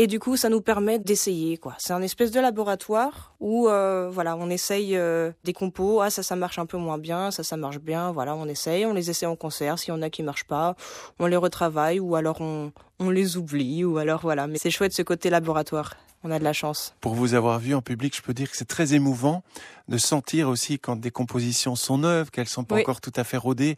Et 0.02 0.06
du 0.06 0.18
coup, 0.18 0.38
ça 0.38 0.48
nous 0.48 0.62
permet 0.62 0.98
d'essayer, 0.98 1.58
quoi. 1.58 1.74
C'est 1.76 1.92
un 1.92 2.00
espèce 2.00 2.30
de 2.30 2.40
laboratoire 2.40 3.34
où, 3.38 3.68
euh, 3.68 4.08
voilà, 4.10 4.34
on 4.34 4.48
essaye 4.48 4.96
euh, 4.96 5.30
des 5.44 5.52
compos. 5.52 6.00
Ah, 6.00 6.08
ça, 6.08 6.22
ça 6.22 6.36
marche 6.36 6.58
un 6.58 6.64
peu 6.64 6.78
moins 6.78 6.96
bien. 6.96 7.30
Ça, 7.30 7.42
ça 7.42 7.58
marche 7.58 7.80
bien. 7.80 8.10
Voilà, 8.10 8.34
on 8.34 8.46
essaye. 8.46 8.86
On 8.86 8.94
les 8.94 9.10
essaie 9.10 9.26
en 9.26 9.36
concert. 9.36 9.78
S'il 9.78 9.92
y 9.92 9.94
en 9.94 10.00
a 10.00 10.08
qui 10.08 10.22
marchent 10.22 10.46
pas, 10.46 10.74
on 11.18 11.26
les 11.26 11.36
retravaille 11.36 12.00
ou 12.00 12.14
alors 12.14 12.40
on, 12.40 12.72
on 12.98 13.10
les 13.10 13.36
oublie 13.36 13.84
ou 13.84 13.98
alors 13.98 14.22
voilà. 14.22 14.46
Mais 14.46 14.56
c'est 14.56 14.70
chouette 14.70 14.94
ce 14.94 15.02
côté 15.02 15.28
laboratoire 15.28 15.96
on 16.22 16.30
a 16.30 16.38
de 16.38 16.44
la 16.44 16.52
chance. 16.52 16.94
Pour 17.00 17.14
vous 17.14 17.34
avoir 17.34 17.58
vu 17.58 17.74
en 17.74 17.80
public, 17.80 18.14
je 18.14 18.22
peux 18.22 18.34
dire 18.34 18.50
que 18.50 18.56
c'est 18.56 18.68
très 18.68 18.92
émouvant 18.92 19.42
de 19.88 19.96
sentir 19.96 20.48
aussi 20.48 20.78
quand 20.78 20.96
des 20.96 21.10
compositions 21.10 21.76
sont 21.76 21.98
neuves, 21.98 22.30
qu'elles 22.30 22.48
sont 22.48 22.64
pas 22.64 22.76
encore 22.78 23.00
tout 23.00 23.12
à 23.16 23.24
fait 23.24 23.38
rodées 23.38 23.76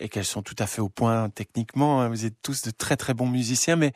et 0.00 0.08
qu'elles 0.08 0.24
sont 0.24 0.42
tout 0.42 0.56
à 0.58 0.66
fait 0.66 0.80
au 0.80 0.88
point 0.88 1.28
techniquement. 1.28 2.00
Hein. 2.00 2.08
Vous 2.08 2.24
êtes 2.24 2.40
tous 2.42 2.62
de 2.62 2.70
très 2.70 2.96
très 2.96 3.14
bons 3.14 3.28
musiciens, 3.28 3.76
mais 3.76 3.92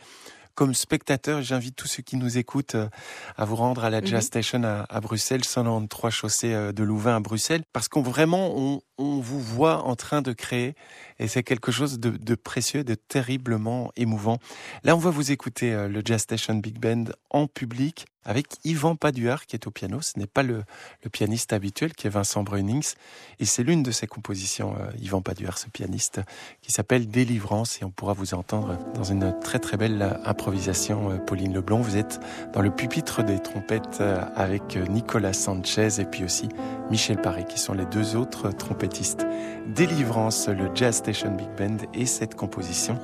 comme 0.57 0.75
spectateur, 0.75 1.43
j'invite 1.43 1.77
tous 1.77 1.87
ceux 1.87 2.03
qui 2.03 2.17
nous 2.17 2.39
écoutent 2.39 2.75
euh, 2.75 2.89
à 3.37 3.45
vous 3.45 3.55
rendre 3.57 3.85
à 3.85 3.91
la 3.91 4.01
Jazz 4.03 4.25
mhm. 4.25 4.27
Station 4.27 4.65
à, 4.65 4.87
à 4.89 5.01
Bruxelles, 5.01 5.45
193 5.45 6.11
chaussée 6.11 6.53
euh, 6.53 6.73
de 6.73 6.83
Louvain 6.83 7.17
à 7.17 7.21
Bruxelles, 7.21 7.63
parce 7.73 7.89
qu'on 7.89 8.03
vraiment 8.03 8.53
on, 8.57 8.81
on, 8.99 9.21
vous 9.21 9.41
voit 9.41 9.85
en 9.85 9.97
train 9.97 10.23
de 10.23 10.33
créer, 10.33 10.75
et 11.19 11.29
c'est 11.29 11.43
quelque 11.43 11.73
chose 11.73 11.99
de, 11.99 12.35
précieux, 12.35 12.85
de 12.85 12.95
terriblement 12.95 13.91
émouvant. 13.97 14.39
Là, 14.85 14.97
on 14.97 15.01
va 15.01 15.11
vous 15.11 15.33
écouter 15.33 15.73
euh, 15.73 15.89
le 15.89 16.03
Jazz 16.05 16.23
Station 16.23 16.55
Big 16.55 16.79
Band 16.79 17.05
en 17.31 17.47
public 17.47 18.07
avec 18.27 18.57
Yvan 18.65 18.97
Paduard 18.97 19.47
qui 19.47 19.55
est 19.55 19.67
au 19.69 19.71
piano. 19.71 20.01
Ce 20.01 20.19
n'est 20.19 20.27
pas 20.27 20.43
le, 20.43 20.65
pianiste 21.13 21.53
habituel 21.53 21.95
qui 21.95 22.09
est 22.09 22.11
Vincent 22.11 22.43
Brunings. 22.43 22.95
Et 23.39 23.45
c'est 23.45 23.63
l'une 23.63 23.85
de 23.85 23.93
ses 23.93 24.09
compositions, 24.09 24.75
euh, 24.75 24.91
Yvan 25.01 25.23
Paduard, 25.23 25.59
ce 25.59 25.69
pianiste, 25.69 26.21
qui 26.61 26.73
s'appelle 26.73 27.07
Délivrance. 27.07 27.81
Et 27.81 27.85
on 27.85 27.91
pourra 27.91 28.13
vous 28.15 28.35
entendre 28.35 28.77
dans 28.95 29.05
une 29.05 29.39
très 29.41 29.61
très 29.61 29.77
belle 29.77 30.19
improvisation, 30.25 31.13
euh, 31.13 31.19
Pauline 31.19 31.55
Leblond. 31.55 31.81
Vous 31.81 31.97
êtes 31.97 32.19
dans 32.53 32.63
le 32.63 32.75
pupitre 32.75 33.23
des 33.23 33.39
trompettes 33.39 34.03
avec 34.35 34.77
Nicolas 34.89 35.33
Sanchez 35.33 36.01
et 36.01 36.05
puis 36.05 36.25
aussi 36.25 36.49
Michel 36.91 37.21
Paré, 37.21 37.45
qui 37.45 37.59
sont 37.59 37.75
les 37.75 37.87
deux 37.87 38.17
autres 38.17 38.51
trompettistes. 38.87 39.27
Délivrance, 39.67 40.49
le 40.49 40.71
Jazz 40.75 40.97
Station 40.97 41.33
Big 41.33 41.49
Band 41.59 41.85
et 41.95 42.07
cette 42.07 42.35
composition 42.35 42.99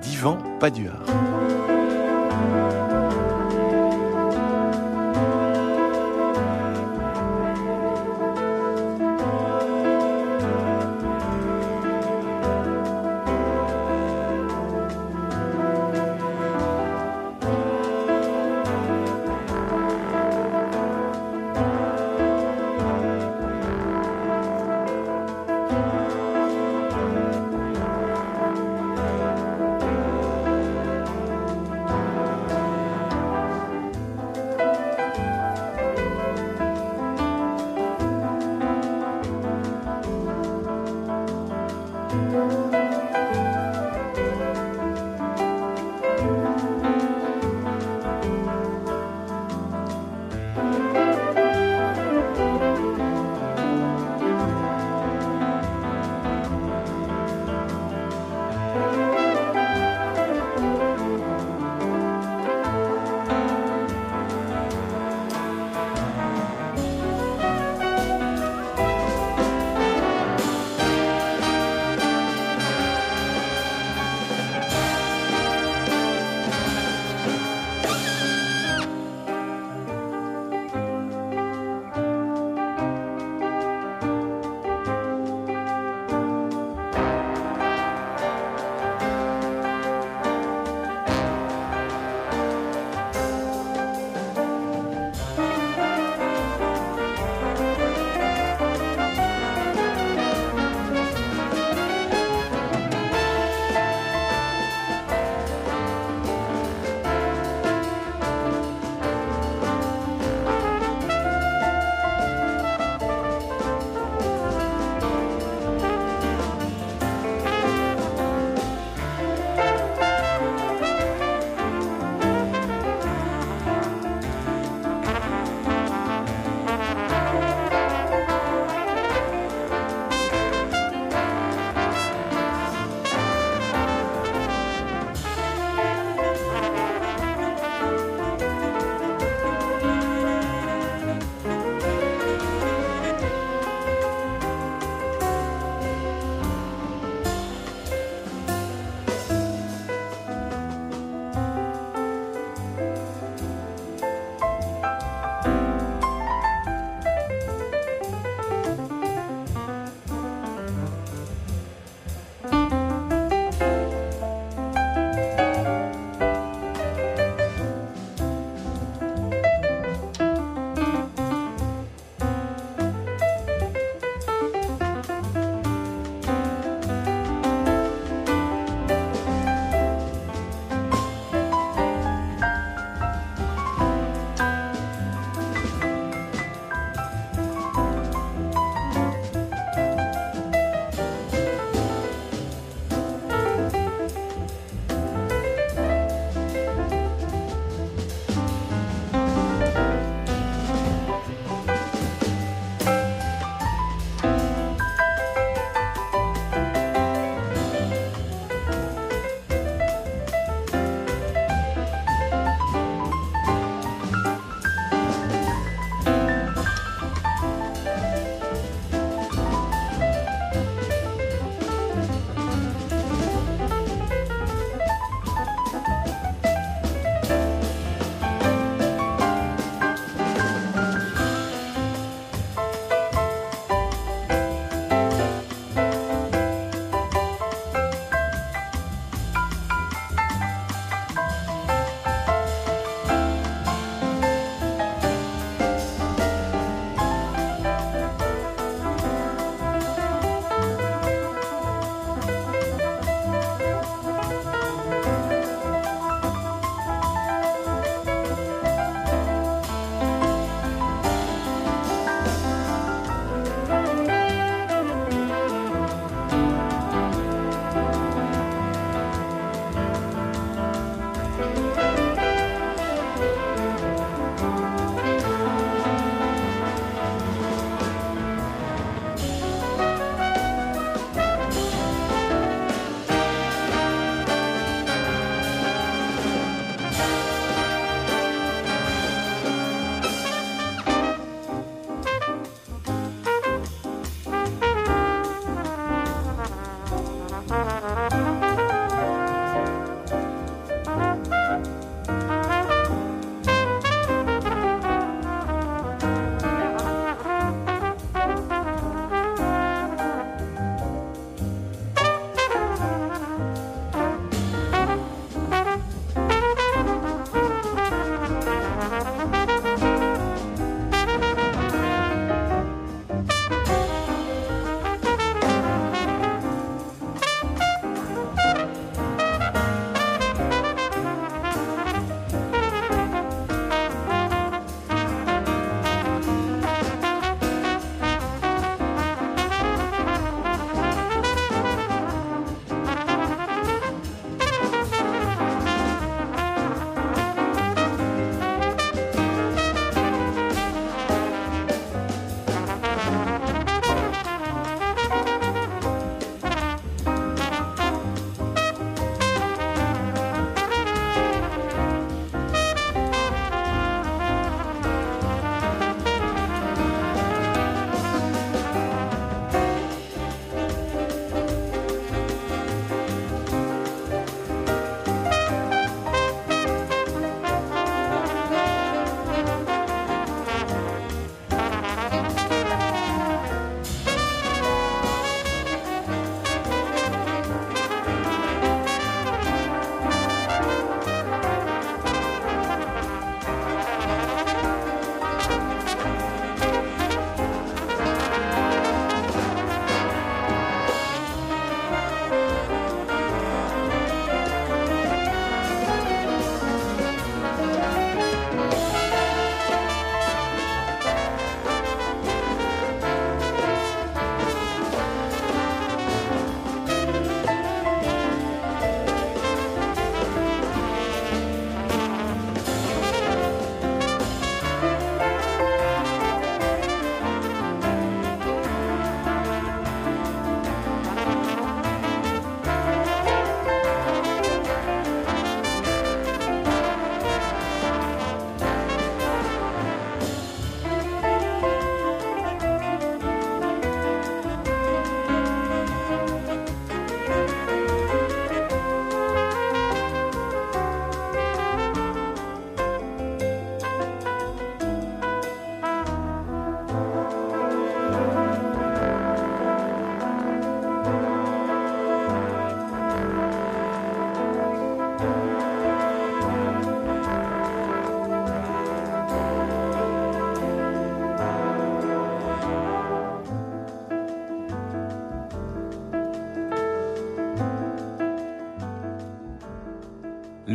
d'Yvan 0.00 0.38
Paduard. 0.60 1.04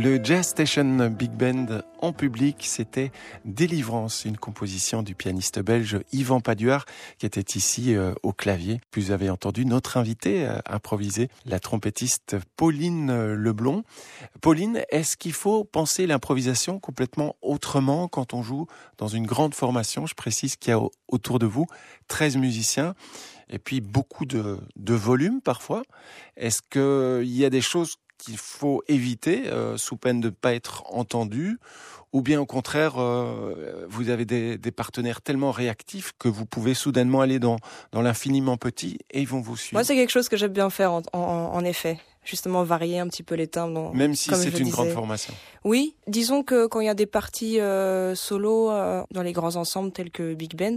Le 0.02 0.18
Jazz 0.24 0.46
Station 0.46 1.10
Big 1.10 1.30
Band 1.30 1.82
en 1.98 2.14
public, 2.14 2.64
c'était 2.66 3.12
Délivrance, 3.44 4.24
une 4.24 4.38
composition 4.38 5.02
du 5.02 5.14
pianiste 5.14 5.60
belge 5.60 6.00
Yvan 6.10 6.40
Paduard 6.40 6.86
qui 7.18 7.26
était 7.26 7.58
ici 7.58 7.94
euh, 7.94 8.14
au 8.22 8.32
clavier. 8.32 8.80
Puis 8.90 9.02
vous 9.02 9.10
avez 9.10 9.28
entendu 9.28 9.66
notre 9.66 9.98
invité 9.98 10.46
à 10.46 10.62
improviser, 10.70 11.28
la 11.44 11.60
trompettiste 11.60 12.36
Pauline 12.56 13.34
Leblon. 13.34 13.84
Pauline, 14.40 14.82
est-ce 14.88 15.18
qu'il 15.18 15.34
faut 15.34 15.64
penser 15.64 16.06
l'improvisation 16.06 16.78
complètement 16.78 17.36
autrement 17.42 18.08
quand 18.08 18.32
on 18.32 18.42
joue 18.42 18.68
dans 18.96 19.08
une 19.08 19.26
grande 19.26 19.54
formation? 19.54 20.06
Je 20.06 20.14
précise 20.14 20.56
qu'il 20.56 20.70
y 20.70 20.74
a 20.74 20.80
autour 21.08 21.38
de 21.38 21.44
vous 21.44 21.66
13 22.08 22.38
musiciens 22.38 22.94
et 23.50 23.58
puis 23.58 23.82
beaucoup 23.82 24.24
de, 24.24 24.60
de 24.76 24.94
volume 24.94 25.42
parfois. 25.42 25.82
Est-ce 26.38 26.62
qu'il 26.62 27.30
y 27.30 27.44
a 27.44 27.50
des 27.50 27.60
choses 27.60 27.96
qu'il 28.20 28.38
faut 28.38 28.82
éviter 28.88 29.48
euh, 29.48 29.76
sous 29.76 29.96
peine 29.96 30.20
de 30.20 30.28
ne 30.28 30.34
pas 30.34 30.54
être 30.54 30.84
entendu 30.86 31.58
ou 32.12 32.22
bien 32.22 32.40
au 32.40 32.46
contraire, 32.46 32.94
euh, 32.98 33.86
vous 33.88 34.10
avez 34.10 34.24
des, 34.24 34.58
des, 34.58 34.70
partenaires 34.72 35.20
tellement 35.20 35.52
réactifs 35.52 36.12
que 36.18 36.28
vous 36.28 36.44
pouvez 36.44 36.74
soudainement 36.74 37.20
aller 37.20 37.38
dans, 37.38 37.56
dans 37.92 38.02
l'infiniment 38.02 38.56
petit 38.56 38.98
et 39.10 39.20
ils 39.20 39.28
vont 39.28 39.40
vous 39.40 39.56
suivre. 39.56 39.74
Moi, 39.74 39.84
c'est 39.84 39.94
quelque 39.94 40.10
chose 40.10 40.28
que 40.28 40.36
j'aime 40.36 40.52
bien 40.52 40.70
faire 40.70 40.92
en, 40.92 41.02
en, 41.12 41.20
en, 41.20 41.64
effet. 41.64 41.98
Justement, 42.24 42.64
varier 42.64 42.98
un 42.98 43.08
petit 43.08 43.22
peu 43.22 43.34
les 43.34 43.46
timbres. 43.46 43.94
Même 43.94 44.14
si 44.14 44.30
c'est 44.34 44.58
une 44.58 44.70
grande 44.70 44.90
formation. 44.90 45.32
Oui, 45.64 45.94
disons 46.06 46.42
que 46.42 46.66
quand 46.66 46.80
il 46.80 46.86
y 46.86 46.90
a 46.90 46.94
des 46.94 47.06
parties 47.06 47.60
euh, 47.60 48.14
solo 48.14 48.70
euh, 48.70 49.02
dans 49.10 49.22
les 49.22 49.32
grands 49.32 49.56
ensembles 49.56 49.90
tels 49.90 50.10
que 50.10 50.34
Big 50.34 50.54
Band, 50.54 50.76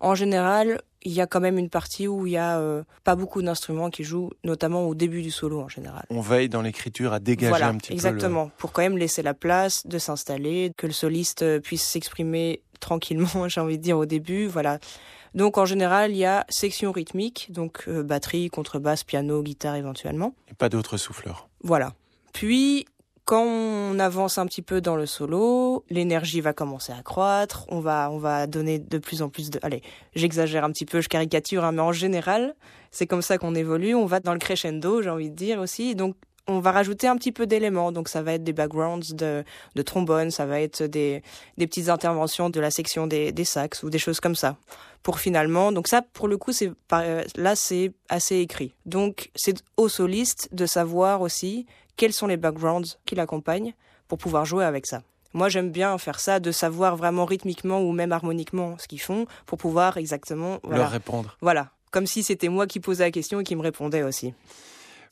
en 0.00 0.14
général, 0.14 0.80
il 1.02 1.12
y 1.12 1.20
a 1.20 1.26
quand 1.26 1.40
même 1.40 1.58
une 1.58 1.70
partie 1.70 2.08
où 2.08 2.26
il 2.26 2.32
y 2.32 2.36
a 2.36 2.58
euh, 2.58 2.82
pas 3.04 3.14
beaucoup 3.14 3.42
d'instruments 3.42 3.90
qui 3.90 4.04
jouent, 4.04 4.30
notamment 4.44 4.86
au 4.86 4.94
début 4.94 5.22
du 5.22 5.30
solo 5.30 5.60
en 5.60 5.68
général. 5.68 6.04
On 6.10 6.20
veille 6.20 6.48
dans 6.48 6.62
l'écriture 6.62 7.12
à 7.12 7.20
dégager 7.20 7.50
voilà, 7.50 7.68
un 7.68 7.76
petit 7.76 7.92
exactement, 7.92 8.10
peu. 8.10 8.26
Exactement, 8.26 8.50
pour 8.58 8.72
quand 8.72 8.82
même 8.82 8.98
laisser 8.98 9.22
la 9.22 9.34
place 9.34 9.86
de 9.86 9.98
s'installer, 9.98 10.72
que 10.76 10.86
le 10.86 10.92
soliste 10.92 11.60
puisse 11.60 11.84
s'exprimer 11.84 12.62
tranquillement, 12.80 13.28
j'ai 13.48 13.60
envie 13.60 13.78
de 13.78 13.82
dire 13.82 13.98
au 13.98 14.06
début, 14.06 14.46
voilà. 14.46 14.78
Donc 15.34 15.58
en 15.58 15.66
général, 15.66 16.12
il 16.12 16.16
y 16.16 16.24
a 16.24 16.44
section 16.48 16.90
rythmique, 16.90 17.48
donc 17.50 17.84
euh, 17.86 18.02
batterie, 18.02 18.48
contrebasse, 18.48 19.04
piano, 19.04 19.42
guitare 19.42 19.76
éventuellement. 19.76 20.34
Et 20.50 20.54
pas 20.54 20.68
d'autres 20.68 20.96
souffleurs. 20.96 21.48
Voilà. 21.62 21.94
Puis 22.32 22.86
quand 23.28 23.44
on 23.44 23.98
avance 23.98 24.38
un 24.38 24.46
petit 24.46 24.62
peu 24.62 24.80
dans 24.80 24.96
le 24.96 25.04
solo, 25.04 25.84
l'énergie 25.90 26.40
va 26.40 26.54
commencer 26.54 26.94
à 26.98 27.02
croître, 27.02 27.66
on 27.68 27.78
va 27.78 28.08
on 28.10 28.16
va 28.16 28.46
donner 28.46 28.78
de 28.78 28.96
plus 28.96 29.20
en 29.20 29.28
plus 29.28 29.50
de 29.50 29.60
allez, 29.62 29.82
j'exagère 30.14 30.64
un 30.64 30.72
petit 30.72 30.86
peu, 30.86 31.02
je 31.02 31.10
caricature 31.10 31.62
hein, 31.62 31.72
mais 31.72 31.82
en 31.82 31.92
général, 31.92 32.54
c'est 32.90 33.06
comme 33.06 33.20
ça 33.20 33.36
qu'on 33.36 33.54
évolue, 33.54 33.94
on 33.94 34.06
va 34.06 34.20
dans 34.20 34.32
le 34.32 34.38
crescendo, 34.38 35.02
j'ai 35.02 35.10
envie 35.10 35.28
de 35.28 35.34
dire 35.34 35.60
aussi. 35.60 35.94
Donc 35.94 36.16
on 36.46 36.60
va 36.60 36.72
rajouter 36.72 37.06
un 37.06 37.16
petit 37.18 37.30
peu 37.30 37.46
d'éléments. 37.46 37.92
Donc 37.92 38.08
ça 38.08 38.22
va 38.22 38.32
être 38.32 38.44
des 38.44 38.54
backgrounds 38.54 39.14
de, 39.14 39.44
de 39.74 39.82
trombone, 39.82 40.30
ça 40.30 40.46
va 40.46 40.62
être 40.62 40.84
des, 40.84 41.22
des 41.58 41.66
petites 41.66 41.90
interventions 41.90 42.48
de 42.48 42.60
la 42.60 42.70
section 42.70 43.06
des, 43.06 43.30
des 43.30 43.44
sax 43.44 43.82
ou 43.82 43.90
des 43.90 43.98
choses 43.98 44.20
comme 44.20 44.36
ça. 44.36 44.56
Pour 45.02 45.18
finalement, 45.18 45.70
donc 45.70 45.86
ça 45.86 46.00
pour 46.00 46.28
le 46.28 46.38
coup 46.38 46.52
c'est 46.52 46.72
là 47.36 47.54
c'est 47.56 47.92
assez 48.08 48.38
écrit. 48.38 48.72
Donc 48.86 49.30
c'est 49.34 49.62
au 49.76 49.90
soliste 49.90 50.48
de 50.52 50.64
savoir 50.64 51.20
aussi 51.20 51.66
quels 51.98 52.14
sont 52.14 52.28
les 52.28 52.38
backgrounds 52.38 52.98
qui 53.04 53.14
l'accompagnent 53.14 53.74
pour 54.06 54.16
pouvoir 54.16 54.46
jouer 54.46 54.64
avec 54.64 54.86
ça. 54.86 55.02
Moi, 55.34 55.50
j'aime 55.50 55.70
bien 55.70 55.98
faire 55.98 56.20
ça, 56.20 56.40
de 56.40 56.50
savoir 56.50 56.96
vraiment 56.96 57.26
rythmiquement 57.26 57.82
ou 57.82 57.92
même 57.92 58.12
harmoniquement 58.12 58.78
ce 58.78 58.88
qu'ils 58.88 59.02
font 59.02 59.26
pour 59.44 59.58
pouvoir 59.58 59.98
exactement 59.98 60.58
voilà, 60.62 60.78
leur 60.78 60.90
répondre. 60.90 61.36
Voilà, 61.42 61.70
comme 61.90 62.06
si 62.06 62.22
c'était 62.22 62.48
moi 62.48 62.66
qui 62.66 62.80
posais 62.80 63.04
la 63.04 63.10
question 63.10 63.40
et 63.40 63.44
qui 63.44 63.54
me 63.54 63.60
répondait 63.60 64.02
aussi. 64.02 64.32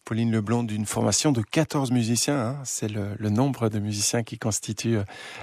Pauline 0.06 0.30
Leblanc 0.30 0.62
d'une 0.62 0.86
formation 0.86 1.32
de 1.32 1.42
14 1.42 1.90
musiciens. 1.90 2.38
Hein. 2.38 2.58
C'est 2.64 2.88
le, 2.88 3.16
le, 3.18 3.28
nombre 3.28 3.68
de 3.68 3.80
musiciens 3.80 4.22
qui 4.22 4.38
constituent 4.38 5.00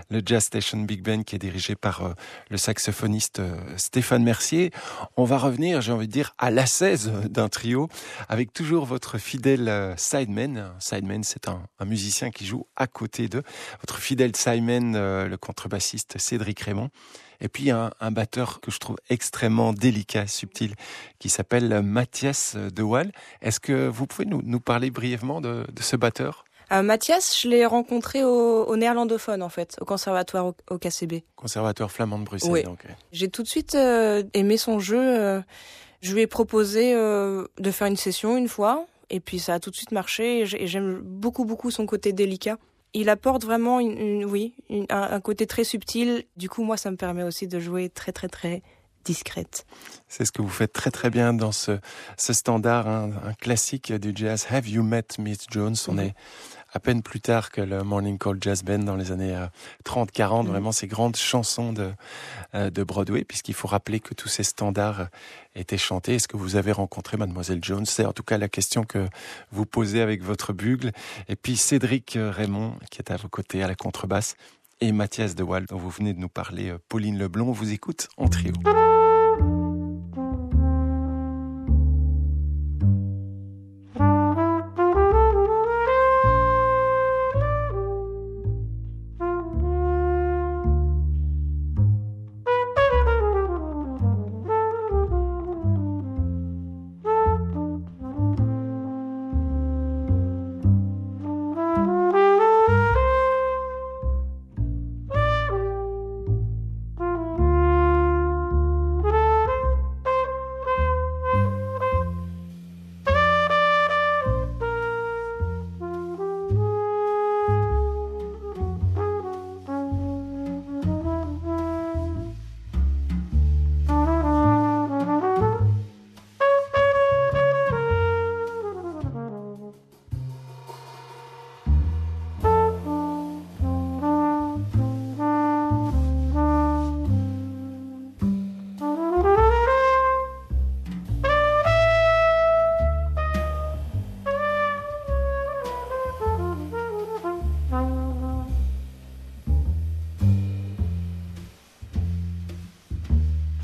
le 0.10 0.22
Jazz 0.26 0.46
Station 0.46 0.80
Big 0.80 1.04
Band 1.04 1.24
qui 1.24 1.36
est 1.36 1.40
dirigé 1.40 1.76
par 1.76 2.06
euh, 2.06 2.14
le 2.50 2.56
saxophoniste 2.56 3.40
euh, 3.40 3.58
Stéphane 3.76 4.24
Mercier. 4.24 4.72
On 5.18 5.26
va 5.26 5.38
revenir, 5.38 5.82
j'ai 5.82 5.92
envie 5.92 6.08
de 6.08 6.14
dire, 6.14 6.34
à 6.38 6.50
la 6.50 6.66
16 6.66 7.12
d'un 7.30 7.50
trio 7.50 7.90
avec 8.30 8.54
toujours 8.54 8.86
votre 8.86 9.18
fidèle 9.18 9.68
euh, 9.68 9.98
sideman. 9.98 10.72
Sideman, 10.80 11.24
c'est 11.24 11.50
un, 11.50 11.68
un, 11.80 11.86
musicien 11.86 12.32
qui 12.32 12.46
joue 12.46 12.66
à 12.78 12.88
côté 12.88 13.28
d'eux. 13.28 13.44
Votre 13.82 14.00
fidèle 14.00 14.34
sideman, 14.34 14.94
le 15.28 15.36
contrebassiste 15.36 16.18
Cédric 16.18 16.62
Raymond. 16.62 16.90
Et 17.42 17.48
puis 17.48 17.72
un, 17.72 17.92
un, 18.00 18.12
batteur 18.12 18.62
que 18.62 18.72
je 18.72 18.80
trouve 18.80 18.98
extrêmement 19.10 19.74
délicat, 19.74 20.28
subtil, 20.28 20.76
qui 21.20 21.30
s'appelle 21.30 21.82
Mathias 21.82 22.56
De 22.56 22.84
Waal. 22.84 23.12
Est-ce 23.42 23.60
que 23.60 23.88
vous 23.88 24.08
pouvez 24.08 24.26
nous, 24.26 24.42
nous 24.44 24.60
parler 24.60 24.92
brièvement 24.92 25.42
de, 25.42 25.66
de 25.72 25.82
ce 25.82 25.96
batteur? 25.96 26.46
Euh, 26.72 26.82
Mathias, 26.82 27.40
je 27.40 27.48
l'ai 27.48 27.66
rencontré 27.66 28.24
au, 28.24 28.64
au, 28.66 28.76
néerlandophone 28.76 29.44
en 29.44 29.50
fait, 29.50 29.78
au 29.82 29.86
conservatoire 29.86 30.48
au, 30.48 30.56
au 30.72 30.78
KCB. 30.78 31.24
Conservatoire 31.36 31.92
flamand 31.92 32.20
de 32.20 32.24
Bruxelles. 32.24 32.52
Oui. 32.52 32.64
Donc. 32.64 32.86
J'ai 33.12 33.30
tout 33.30 33.44
de 33.44 33.48
suite 33.48 33.76
euh, 33.76 34.24
aimé 34.34 34.58
son 34.58 34.80
jeu. 34.80 35.00
Euh, 35.00 35.42
je 36.02 36.14
lui 36.14 36.22
ai 36.22 36.28
proposé 36.28 36.94
de 36.94 37.72
faire 37.72 37.88
une 37.88 37.96
session 37.96 38.36
une 38.36 38.50
fois, 38.50 38.88
et 39.10 39.22
puis 39.22 39.40
ça 39.40 39.54
a 39.54 39.60
tout 39.62 39.70
de 39.70 39.76
suite 39.76 39.94
marché. 39.94 40.42
Et 40.42 40.68
j'aime 40.68 41.00
beaucoup 41.00 41.46
beaucoup 41.46 41.72
son 41.72 41.86
côté 41.86 42.12
délicat 42.12 42.58
il 42.94 43.10
apporte 43.10 43.44
vraiment 43.44 43.80
une, 43.80 43.98
une 43.98 44.26
oui 44.26 44.54
une, 44.70 44.86
un, 44.90 45.02
un, 45.14 45.22
côté 45.22 45.48
très 45.48 45.64
subtil. 45.64 46.26
Du 46.38 46.50
coup, 46.50 46.64
moi, 46.64 46.78
ça 46.78 46.92
me 46.92 46.98
permet 46.98 47.24
aussi 47.24 47.48
de 47.48 47.60
jouer 47.60 47.90
très 47.90 48.12
très 48.12 48.30
très 48.30 48.62
discrète. 49.04 49.66
C'est 50.08 50.26
ce 50.26 50.32
que 50.32 50.42
vous 50.42 50.50
faites 50.50 50.74
très 50.74 50.92
très 50.92 51.10
bien 51.10 51.34
dans 51.34 51.52
ce, 51.52 51.80
ce 52.18 52.34
standard, 52.34 52.88
hein, 52.88 53.12
un 53.26 53.34
classique 53.34 53.92
du 53.92 54.14
jazz. 54.16 54.48
Have 54.50 54.68
you 54.68 54.84
met 54.84 55.04
Miss 55.20 55.46
Jones? 55.50 55.76
On 55.88 55.94
mm 55.94 56.00
-hmm. 56.00 56.08
est 56.08 56.14
à 56.74 56.80
peine 56.80 57.02
plus 57.02 57.22
tard 57.22 57.52
que 57.52 57.62
le 57.62 57.84
Morning 57.84 58.18
Call 58.18 58.38
Jazz 58.42 58.64
Band 58.64 58.80
dans 58.80 58.96
les 58.96 59.12
années 59.12 59.38
30-40, 59.86 60.44
mmh. 60.44 60.48
vraiment 60.48 60.72
ces 60.72 60.88
grandes 60.88 61.16
chansons 61.16 61.72
de, 61.72 61.92
de 62.54 62.84
Broadway, 62.84 63.24
puisqu'il 63.24 63.54
faut 63.54 63.68
rappeler 63.68 64.00
que 64.00 64.14
tous 64.14 64.28
ces 64.28 64.44
standards 64.44 65.08
étaient 65.56 65.78
chantés. 65.78 66.16
Est-ce 66.16 66.28
que 66.28 66.38
vous 66.38 66.56
avez 66.56 66.72
rencontré 66.72 67.18
Mademoiselle 67.18 67.60
Jones? 67.62 67.86
C'est 67.86 68.06
en 68.06 68.14
tout 68.14 68.24
cas 68.24 68.38
la 68.38 68.50
question 68.50 68.84
que 68.84 69.08
vous 69.52 69.66
posez 69.66 70.02
avec 70.02 70.24
votre 70.24 70.52
bugle. 70.52 70.92
Et 71.30 71.36
puis 71.36 71.58
Cédric 71.58 72.18
Raymond, 72.20 72.76
qui 72.90 73.00
est 73.00 73.12
à 73.12 73.18
vos 73.18 73.30
côtés 73.30 73.64
à 73.64 73.68
la 73.68 73.76
contrebasse, 73.76 74.36
et 74.82 74.92
Mathias 74.92 75.36
De 75.36 75.44
Waal, 75.44 75.66
dont 75.66 75.78
vous 75.78 75.90
venez 75.90 76.14
de 76.14 76.20
nous 76.20 76.30
parler, 76.30 76.74
Pauline 76.90 77.18
Leblond, 77.18 77.52
vous 77.52 77.72
écoute 77.72 78.10
en 78.18 78.28
trio. 78.28 78.54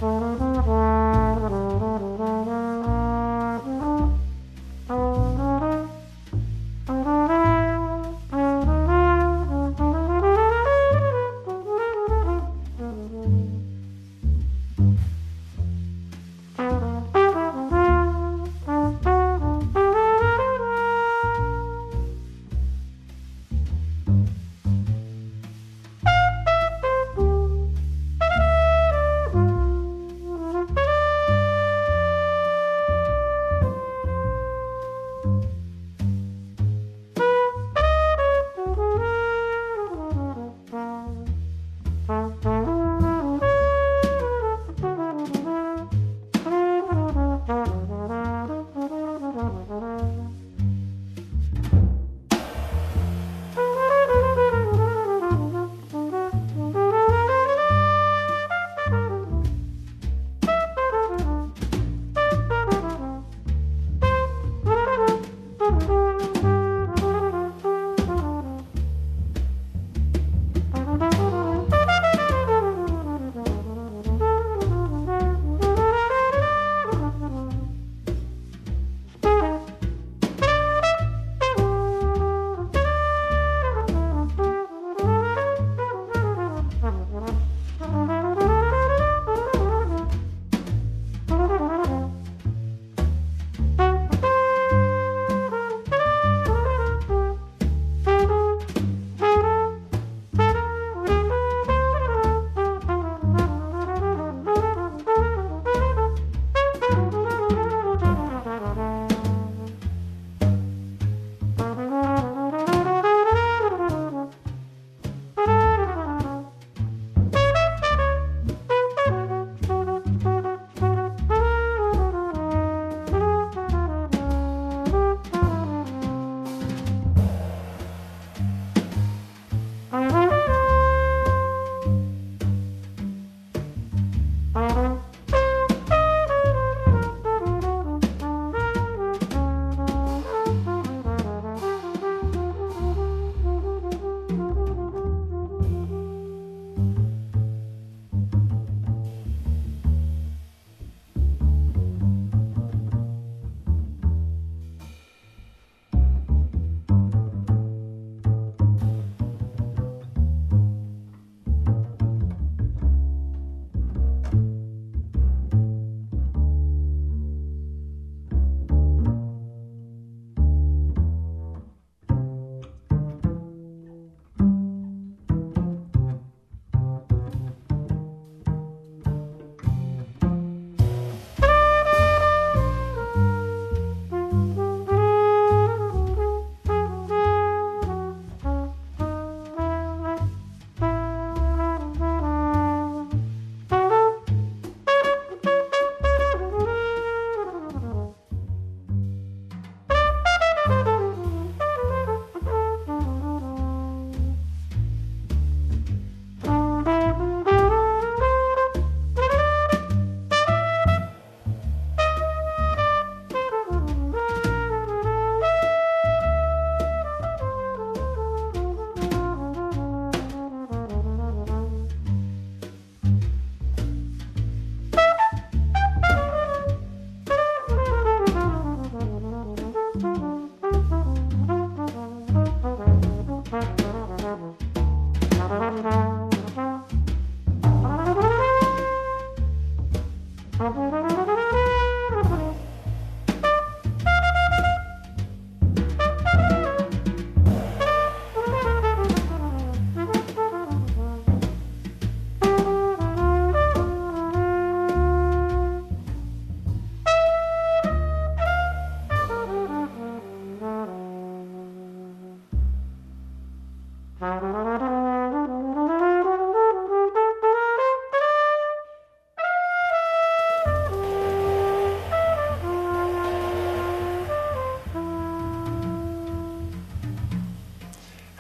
嗯。 0.02 0.99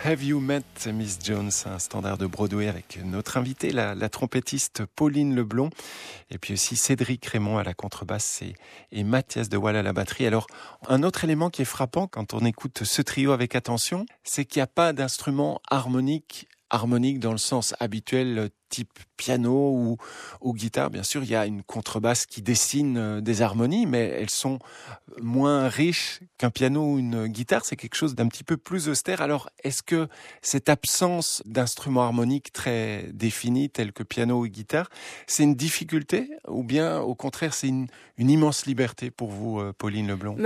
Have 0.09 0.23
You 0.23 0.39
Met 0.39 0.63
Miss 0.91 1.19
Jones, 1.23 1.51
un 1.65 1.77
standard 1.77 2.17
de 2.17 2.25
Broadway 2.25 2.67
avec 2.67 2.97
notre 3.05 3.37
invitée, 3.37 3.69
la, 3.69 4.09
trompettiste 4.09 4.83
Pauline 4.83 5.35
Leblond, 5.35 5.69
et 6.31 6.39
puis 6.39 6.55
aussi 6.55 6.77
Cédric 6.77 7.23
Raymond 7.27 7.59
à 7.59 7.63
la 7.63 7.75
contrebasse 7.75 8.41
et, 8.91 9.03
Mathias 9.03 9.49
de 9.49 9.57
Wall 9.57 9.75
à 9.75 9.83
la 9.83 9.93
batterie. 9.93 10.25
Alors, 10.25 10.47
un 10.87 11.03
autre 11.03 11.25
élément 11.25 11.51
qui 11.51 11.61
est 11.61 11.65
frappant 11.65 12.07
quand 12.07 12.33
on 12.33 12.39
écoute 12.39 12.85
ce 12.85 13.03
trio 13.03 13.33
avec 13.33 13.53
attention, 13.55 14.07
c'est 14.23 14.45
qu'il 14.45 14.61
n'y 14.61 14.63
a 14.63 14.67
pas 14.67 14.93
d'instrument 14.93 15.61
harmonique 15.69 16.47
harmonique 16.69 17.19
dans 17.19 17.31
le 17.31 17.37
sens 17.37 17.73
habituel 17.79 18.49
type 18.69 18.99
piano 19.17 19.97
ou, 20.41 20.53
guitare. 20.53 20.89
Bien 20.89 21.03
sûr, 21.03 21.23
il 21.23 21.29
y 21.29 21.35
a 21.35 21.45
une 21.45 21.63
contrebasse 21.63 22.25
qui 22.25 22.41
dessine 22.41 22.97
euh, 22.97 23.21
des 23.21 23.41
harmonies, 23.41 23.85
mais 23.85 24.05
elles 24.05 24.29
sont 24.29 24.59
moins 25.21 25.67
riches 25.67 26.19
qu'un 26.37 26.51
piano 26.51 26.93
ou 26.93 26.99
une 26.99 27.27
guitare. 27.27 27.65
C'est 27.65 27.75
quelque 27.75 27.95
chose 27.95 28.15
d'un 28.15 28.27
petit 28.27 28.43
peu 28.43 28.57
plus 28.57 28.87
austère. 28.87 29.21
Alors, 29.21 29.49
est-ce 29.63 29.83
que 29.83 30.07
cette 30.41 30.69
absence 30.69 31.41
d'instruments 31.45 32.03
harmoniques 32.03 32.53
très 32.53 33.09
définis, 33.11 33.69
tels 33.69 33.91
que 33.91 34.03
piano 34.03 34.39
ou 34.39 34.47
guitare, 34.47 34.89
c'est 35.27 35.43
une 35.43 35.55
difficulté 35.55 36.29
ou 36.47 36.63
bien 36.63 36.99
au 36.99 37.15
contraire, 37.15 37.53
c'est 37.53 37.67
une, 37.67 37.87
une, 38.17 38.29
immense 38.29 38.65
liberté 38.65 39.11
pour 39.11 39.31
vous, 39.31 39.59
euh, 39.59 39.73
Pauline 39.77 40.07
Leblond? 40.07 40.37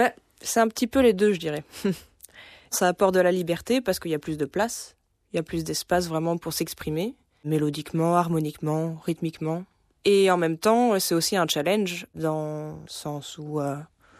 C'est 0.42 0.60
un 0.60 0.68
petit 0.68 0.88
peu 0.88 1.00
les 1.00 1.14
deux, 1.14 1.34
je 1.34 1.40
dirais. 1.40 1.64
Ça 2.72 2.88
apporte 2.88 3.14
de 3.14 3.20
la 3.20 3.32
liberté 3.32 3.82
parce 3.82 4.00
qu'il 4.00 4.12
y 4.12 4.16
a 4.16 4.20
plus 4.20 4.38
de 4.38 4.46
place 4.46 4.96
il 5.34 5.38
y 5.38 5.40
a 5.40 5.44
plus 5.44 5.64
d'espace 5.64 6.08
vraiment 6.08 6.38
pour 6.38 6.54
s'exprimer, 6.54 7.16
mélodiquement, 7.44 8.16
harmoniquement, 8.16 8.98
rythmiquement. 9.04 9.64
Et 10.06 10.30
en 10.30 10.38
même 10.38 10.58
temps, 10.58 11.00
c'est 11.00 11.16
aussi 11.16 11.36
un 11.36 11.48
challenge 11.48 12.06
dans 12.14 12.80
le 12.84 12.90
sens 12.90 13.38
où... 13.38 13.60
Euh, 13.60 13.78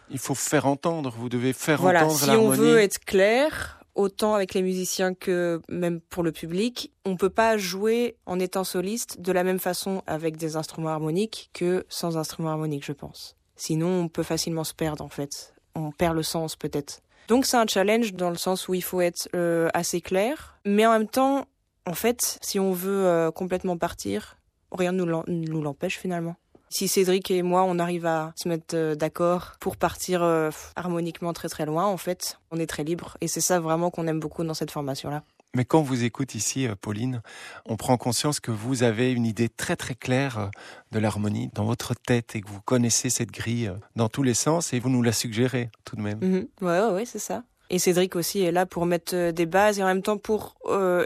il 0.10 0.20
faut 0.20 0.36
faire 0.36 0.66
entendre, 0.66 1.14
vous 1.18 1.30
devez 1.30 1.54
faire 1.54 1.82
voilà, 1.82 2.06
entendre 2.06 2.26
l'harmonie. 2.28 2.56
Si 2.56 2.62
on 2.62 2.64
veut 2.64 2.78
être 2.80 3.00
clair, 3.00 3.80
autant 3.96 4.34
avec 4.34 4.54
les 4.54 4.62
musiciens 4.62 5.14
que 5.14 5.62
même 5.70 6.02
pour 6.02 6.24
le 6.24 6.32
public, 6.32 6.92
on 7.06 7.16
peut 7.16 7.30
pas 7.30 7.58
jouer 7.58 8.16
en 8.26 8.40
étant 8.40 8.64
soliste 8.64 9.22
de 9.22 9.32
la 9.32 9.44
même 9.44 9.60
façon 9.60 10.04
avec 10.08 10.38
des 10.38 10.56
instruments 10.56 10.90
harmoniques 10.90 11.50
que 11.54 11.86
sans 11.90 12.18
instruments 12.18 12.50
harmoniques, 12.50 12.86
je 12.86 12.92
pense. 12.92 13.36
Sinon, 13.56 13.88
on 13.88 14.08
peut 14.08 14.24
facilement 14.24 14.64
se 14.64 14.74
perdre 14.74 15.04
en 15.04 15.10
fait. 15.10 15.54
On 15.76 15.92
perd 15.92 16.16
le 16.16 16.24
sens 16.24 16.56
peut-être. 16.56 17.02
Donc 17.28 17.46
c'est 17.46 17.58
un 17.58 17.68
challenge 17.68 18.14
dans 18.14 18.30
le 18.30 18.36
sens 18.36 18.68
où 18.68 18.74
il 18.74 18.84
faut 18.84 19.02
être 19.02 19.30
euh, 19.36 19.70
assez 19.74 20.02
clair, 20.02 20.58
mais 20.66 20.86
en 20.86 20.92
même 20.92 21.08
temps, 21.08 21.46
en 21.86 21.94
fait, 21.94 22.38
si 22.42 22.60
on 22.60 22.72
veut 22.72 23.06
euh, 23.06 23.32
complètement 23.32 23.78
partir, 23.78 24.38
rien 24.72 24.92
ne 24.92 25.04
nous 25.04 25.62
l'empêche 25.62 25.98
finalement. 25.98 26.36
Si 26.70 26.88
Cédric 26.88 27.30
et 27.30 27.44
moi, 27.44 27.64
on 27.64 27.78
arrive 27.78 28.06
à 28.06 28.34
se 28.36 28.50
mettre 28.50 28.76
euh, 28.76 28.96
d'accord 28.96 29.54
pour 29.60 29.78
partir 29.78 30.24
harmoniquement 30.76 31.34
très 31.34 31.50
très 31.50 31.66
loin, 31.66 31.86
en 31.86 31.98
fait, 31.98 32.40
on 32.52 32.58
est 32.58 32.68
très 32.68 32.84
libre. 32.84 33.18
Et 33.22 33.28
c'est 33.28 33.42
ça 33.42 33.60
vraiment 33.60 33.90
qu'on 33.90 34.08
aime 34.08 34.20
beaucoup 34.20 34.44
dans 34.44 34.56
cette 34.56 34.72
formation-là. 34.72 35.24
Mais 35.56 35.66
quand 35.66 35.80
on 35.80 35.84
vous 35.84 36.04
écoute 36.04 36.34
ici, 36.34 36.66
euh, 36.66 36.74
Pauline, 36.80 37.22
on 37.68 37.78
prend 37.78 37.96
conscience 37.96 38.40
que 38.40 38.50
vous 38.50 38.82
avez 38.82 39.12
une 39.12 39.26
idée 39.26 39.50
très 39.50 39.76
très 39.76 39.94
claire 39.94 40.40
euh, 40.40 40.48
de 40.92 40.98
l'harmonie 40.98 41.52
dans 41.54 41.64
votre 41.64 41.94
tête 41.94 42.36
et 42.36 42.42
que 42.42 42.50
vous 42.50 42.62
connaissez 42.62 43.12
cette 43.12 43.30
grille 43.30 43.68
euh, 43.68 43.76
dans 43.96 44.10
tous 44.10 44.24
les 44.24 44.34
sens 44.34 44.74
et 44.74 44.80
vous 44.80 44.90
nous 44.90 45.04
la 45.04 45.12
suggérez 45.12 45.70
tout 45.86 45.96
de 45.96 46.02
même. 46.02 46.18
Oui, 46.24 46.28
mhm. 46.28 46.48
Ouais, 46.62 46.94
ouais, 46.96 47.06
c'est 47.06 47.20
ça. 47.20 47.44
Et 47.70 47.78
Cédric 47.78 48.16
aussi 48.16 48.42
est 48.42 48.52
là 48.52 48.66
pour 48.66 48.88
mettre 48.88 49.30
des 49.30 49.46
bases 49.46 49.78
et 49.78 49.84
en 49.84 49.88
même 49.88 50.02
temps 50.02 50.18
pour 50.18 50.58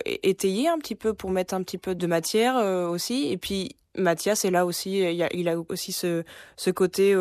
étayer 0.06 0.68
un 0.68 0.78
petit 0.80 0.96
peu, 0.96 1.14
pour 1.14 1.30
mettre 1.30 1.54
un 1.54 1.62
petit 1.62 1.78
peu 1.78 1.94
de 1.94 2.08
matière 2.08 2.56
aussi. 2.90 3.30
Et 3.32 3.38
puis 3.38 3.76
Mathias 3.96 4.44
est 4.44 4.52
là 4.52 4.66
aussi, 4.66 5.00
il 5.00 5.50
a, 5.50 5.58
aussi 5.70 5.94
ce, 5.94 6.24
ce 6.58 6.70
côté 6.72 7.16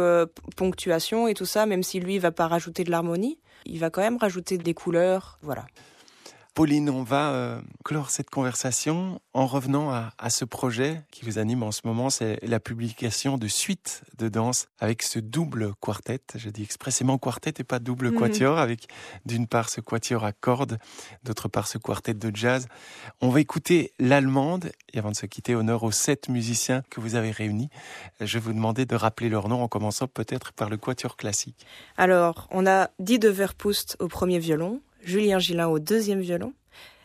ponctuation 0.56 1.28
et 1.28 1.34
tout 1.34 1.44
ça, 1.44 1.66
même 1.66 1.84
si 1.84 2.00
lui 2.00 2.14
il 2.14 2.20
va 2.20 2.32
pas 2.32 2.48
rajouter 2.48 2.82
de 2.82 2.90
l'harmonie, 2.90 3.38
il 3.66 3.78
va 3.78 3.90
quand 3.90 4.00
même 4.00 4.16
rajouter 4.16 4.58
des 4.58 4.74
couleurs, 4.74 5.38
voilà. 5.42 5.66
Pauline, 6.56 6.88
on 6.88 7.02
va 7.02 7.32
euh, 7.32 7.60
clore 7.84 8.08
cette 8.08 8.30
conversation 8.30 9.20
en 9.34 9.46
revenant 9.46 9.90
à, 9.90 10.30
ce 10.30 10.46
projet 10.46 11.02
qui 11.10 11.26
vous 11.26 11.38
anime 11.38 11.62
en 11.62 11.70
ce 11.70 11.82
moment, 11.84 12.08
c'est 12.08 12.38
la 12.42 12.60
publication 12.60 13.36
de 13.36 13.46
suites 13.46 14.04
de 14.16 14.30
danse 14.30 14.66
avec 14.78 15.02
ce 15.02 15.18
double 15.18 15.74
quartet. 15.82 16.22
Je 16.34 16.48
dis 16.48 16.62
expressément 16.62 17.18
quartet 17.18 17.52
et 17.58 17.62
pas 17.62 17.78
double 17.78 18.10
mhm. 18.10 18.18
quatuor, 18.18 18.56
avec 18.56 18.88
d'une 19.26 19.46
part 19.46 19.68
ce 19.68 19.82
quatuor 19.82 20.24
à 20.24 20.32
cordes, 20.32 20.78
d'autre 21.24 21.48
part 21.48 21.68
ce 21.68 21.76
quartet 21.76 22.14
de 22.14 22.34
jazz. 22.34 22.68
On 23.20 23.28
va 23.28 23.40
écouter 23.40 23.92
l'allemande 23.98 24.72
et 24.94 24.98
avant 24.98 25.10
de 25.10 25.16
se 25.16 25.26
quitter, 25.26 25.54
honneur 25.54 25.82
aux 25.82 25.92
sept 25.92 26.30
musiciens 26.30 26.82
que 26.88 27.00
vous 27.00 27.16
avez 27.16 27.32
réunis. 27.32 27.68
Je 28.22 28.38
vais 28.38 28.44
vous 28.44 28.54
demander 28.54 28.86
de 28.86 28.96
rappeler 28.96 29.28
leur 29.28 29.50
nom 29.50 29.62
en 29.62 29.68
commençant 29.68 30.06
peut-être 30.06 30.54
par 30.54 30.70
le 30.70 30.78
quatuor 30.78 31.18
classique. 31.18 31.66
Alors, 31.98 32.48
on 32.50 32.66
a 32.66 32.88
Didi 32.98 33.18
de 33.18 33.28
Verpust 33.28 33.98
au 34.00 34.08
premier 34.08 34.38
violon, 34.38 34.80
Julien 35.06 35.38
Gillin 35.38 35.68
au 35.68 35.78
deuxième 35.78 36.20
violon, 36.20 36.52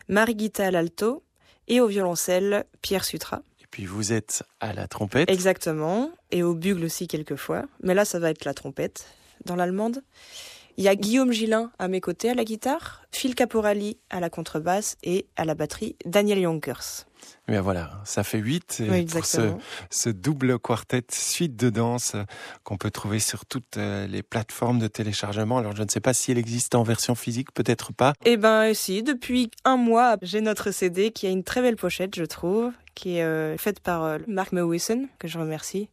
Marie 0.08 0.34
Guita 0.34 0.66
à 0.66 0.70
l'alto 0.72 1.22
et 1.68 1.80
au 1.80 1.86
violoncelle 1.86 2.64
Pierre 2.82 3.04
Sutra. 3.04 3.42
Et 3.60 3.66
puis 3.70 3.86
vous 3.86 4.12
êtes 4.12 4.42
à 4.58 4.72
la 4.72 4.88
trompette. 4.88 5.30
Exactement, 5.30 6.10
et 6.32 6.42
au 6.42 6.54
bugle 6.54 6.84
aussi 6.84 7.06
quelquefois. 7.06 7.64
Mais 7.80 7.94
là, 7.94 8.04
ça 8.04 8.18
va 8.18 8.30
être 8.30 8.44
la 8.44 8.54
trompette 8.54 9.06
dans 9.44 9.54
l'allemande. 9.54 10.02
Il 10.76 10.84
y 10.84 10.88
a 10.88 10.96
Guillaume 10.96 11.32
Gillin 11.32 11.70
à 11.78 11.88
mes 11.88 12.00
côtés 12.00 12.30
à 12.30 12.34
la 12.34 12.44
guitare, 12.44 13.02
Phil 13.12 13.34
Caporali 13.34 13.98
à 14.10 14.20
la 14.20 14.30
contrebasse 14.30 14.96
et 15.02 15.26
à 15.36 15.44
la 15.44 15.54
batterie 15.54 15.96
Daniel 16.06 16.38
Yonkers. 16.38 17.06
Mais 17.48 17.58
voilà, 17.58 17.90
ça 18.04 18.24
fait 18.24 18.38
huit 18.38 18.82
pour 19.10 19.24
ce, 19.26 20.08
double 20.08 20.58
quartet 20.58 21.02
suite 21.10 21.56
de 21.56 21.70
danse 21.70 22.14
euh, 22.14 22.24
qu'on 22.64 22.76
peut 22.76 22.90
trouver 22.90 23.18
sur 23.18 23.46
toutes 23.46 23.76
euh, 23.76 24.06
les 24.06 24.22
plateformes 24.22 24.78
de 24.78 24.88
téléchargement. 24.88 25.58
Alors 25.58 25.76
je 25.76 25.82
ne 25.82 25.88
sais 25.88 26.00
pas 26.00 26.14
si 26.14 26.32
elle 26.32 26.38
existe 26.38 26.74
en 26.74 26.82
version 26.82 27.14
physique, 27.14 27.52
peut-être 27.52 27.92
pas. 27.92 28.14
Eh 28.24 28.36
ben 28.36 28.74
si, 28.74 29.02
depuis 29.02 29.50
un 29.64 29.76
mois, 29.76 30.16
j'ai 30.22 30.40
notre 30.40 30.70
CD 30.70 31.10
qui 31.10 31.26
a 31.26 31.30
une 31.30 31.44
très 31.44 31.62
belle 31.62 31.76
pochette, 31.76 32.16
je 32.16 32.24
trouve, 32.24 32.72
qui 32.94 33.18
est 33.18 33.24
euh, 33.24 33.56
faite 33.56 33.80
par 33.80 34.18
Mark 34.26 34.52
Mewison, 34.52 35.08
que 35.18 35.28
je 35.28 35.38
remercie. 35.38 35.88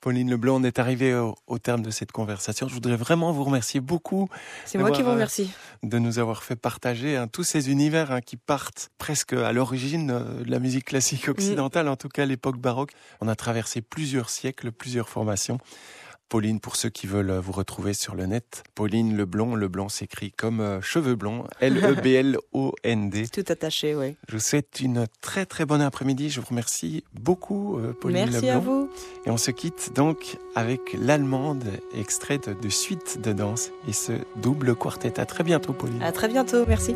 Pauline 0.00 0.30
Leblanc, 0.30 0.60
on 0.60 0.64
est 0.64 0.78
arrivé 0.78 1.14
au, 1.14 1.58
terme 1.58 1.82
de 1.82 1.90
cette 1.90 2.10
conversation. 2.12 2.68
Je 2.68 2.74
voudrais 2.74 2.96
vraiment 2.96 3.32
vous 3.32 3.44
remercier 3.44 3.80
beaucoup. 3.80 4.28
C'est 4.64 4.78
moi 4.78 4.90
qui 4.90 5.02
vous 5.02 5.10
remercie. 5.10 5.50
De 5.82 5.98
nous 5.98 6.18
avoir 6.18 6.42
fait 6.42 6.56
partager 6.56 7.16
hein, 7.16 7.28
tous 7.28 7.44
ces 7.44 7.70
univers 7.70 8.10
hein, 8.10 8.20
qui 8.20 8.36
partent 8.36 8.90
presque 8.98 9.34
à 9.34 9.52
l'origine 9.52 10.10
euh, 10.10 10.42
de 10.42 10.50
la 10.50 10.58
musique 10.58 10.86
classique 10.86 11.28
occidentale, 11.28 11.88
en 11.88 11.96
tout 11.96 12.08
cas 12.08 12.24
l'époque 12.24 12.58
baroque. 12.58 12.92
On 13.20 13.28
a 13.28 13.34
traversé 13.34 13.82
plusieurs 13.82 14.30
siècles, 14.30 14.72
plusieurs 14.72 15.08
formations. 15.08 15.58
Pauline, 16.30 16.60
pour 16.60 16.76
ceux 16.76 16.88
qui 16.90 17.08
veulent 17.08 17.32
vous 17.32 17.52
retrouver 17.52 17.92
sur 17.92 18.14
le 18.14 18.24
net, 18.24 18.62
Pauline 18.76 19.16
Leblond, 19.16 19.56
Leblond 19.56 19.88
s'écrit 19.88 20.30
comme 20.30 20.60
euh, 20.60 20.80
cheveux 20.80 21.16
blonds, 21.16 21.44
L-E-B-L-O-N-D. 21.60 23.28
Tout 23.32 23.44
attaché, 23.48 23.96
oui. 23.96 24.14
Je 24.28 24.34
vous 24.34 24.40
souhaite 24.40 24.78
une 24.80 25.06
très 25.20 25.44
très 25.44 25.66
bonne 25.66 25.80
après-midi. 25.80 26.30
Je 26.30 26.40
vous 26.40 26.46
remercie 26.46 27.02
beaucoup, 27.14 27.78
euh, 27.78 27.92
Pauline 28.00 28.30
Merci 28.30 28.48
à 28.48 28.60
vous. 28.60 28.88
Et 29.26 29.30
on 29.30 29.36
se 29.36 29.50
quitte 29.50 29.92
donc 29.94 30.38
avec 30.54 30.92
l'allemande 30.92 31.64
extraite 31.94 32.48
de 32.48 32.68
suite 32.68 33.20
de 33.20 33.32
danse 33.32 33.72
et 33.88 33.92
ce 33.92 34.12
double 34.36 34.76
quartet. 34.76 35.18
À 35.18 35.26
très 35.26 35.42
bientôt, 35.42 35.72
Pauline. 35.72 36.00
À 36.00 36.12
très 36.12 36.28
bientôt, 36.28 36.64
merci. 36.66 36.94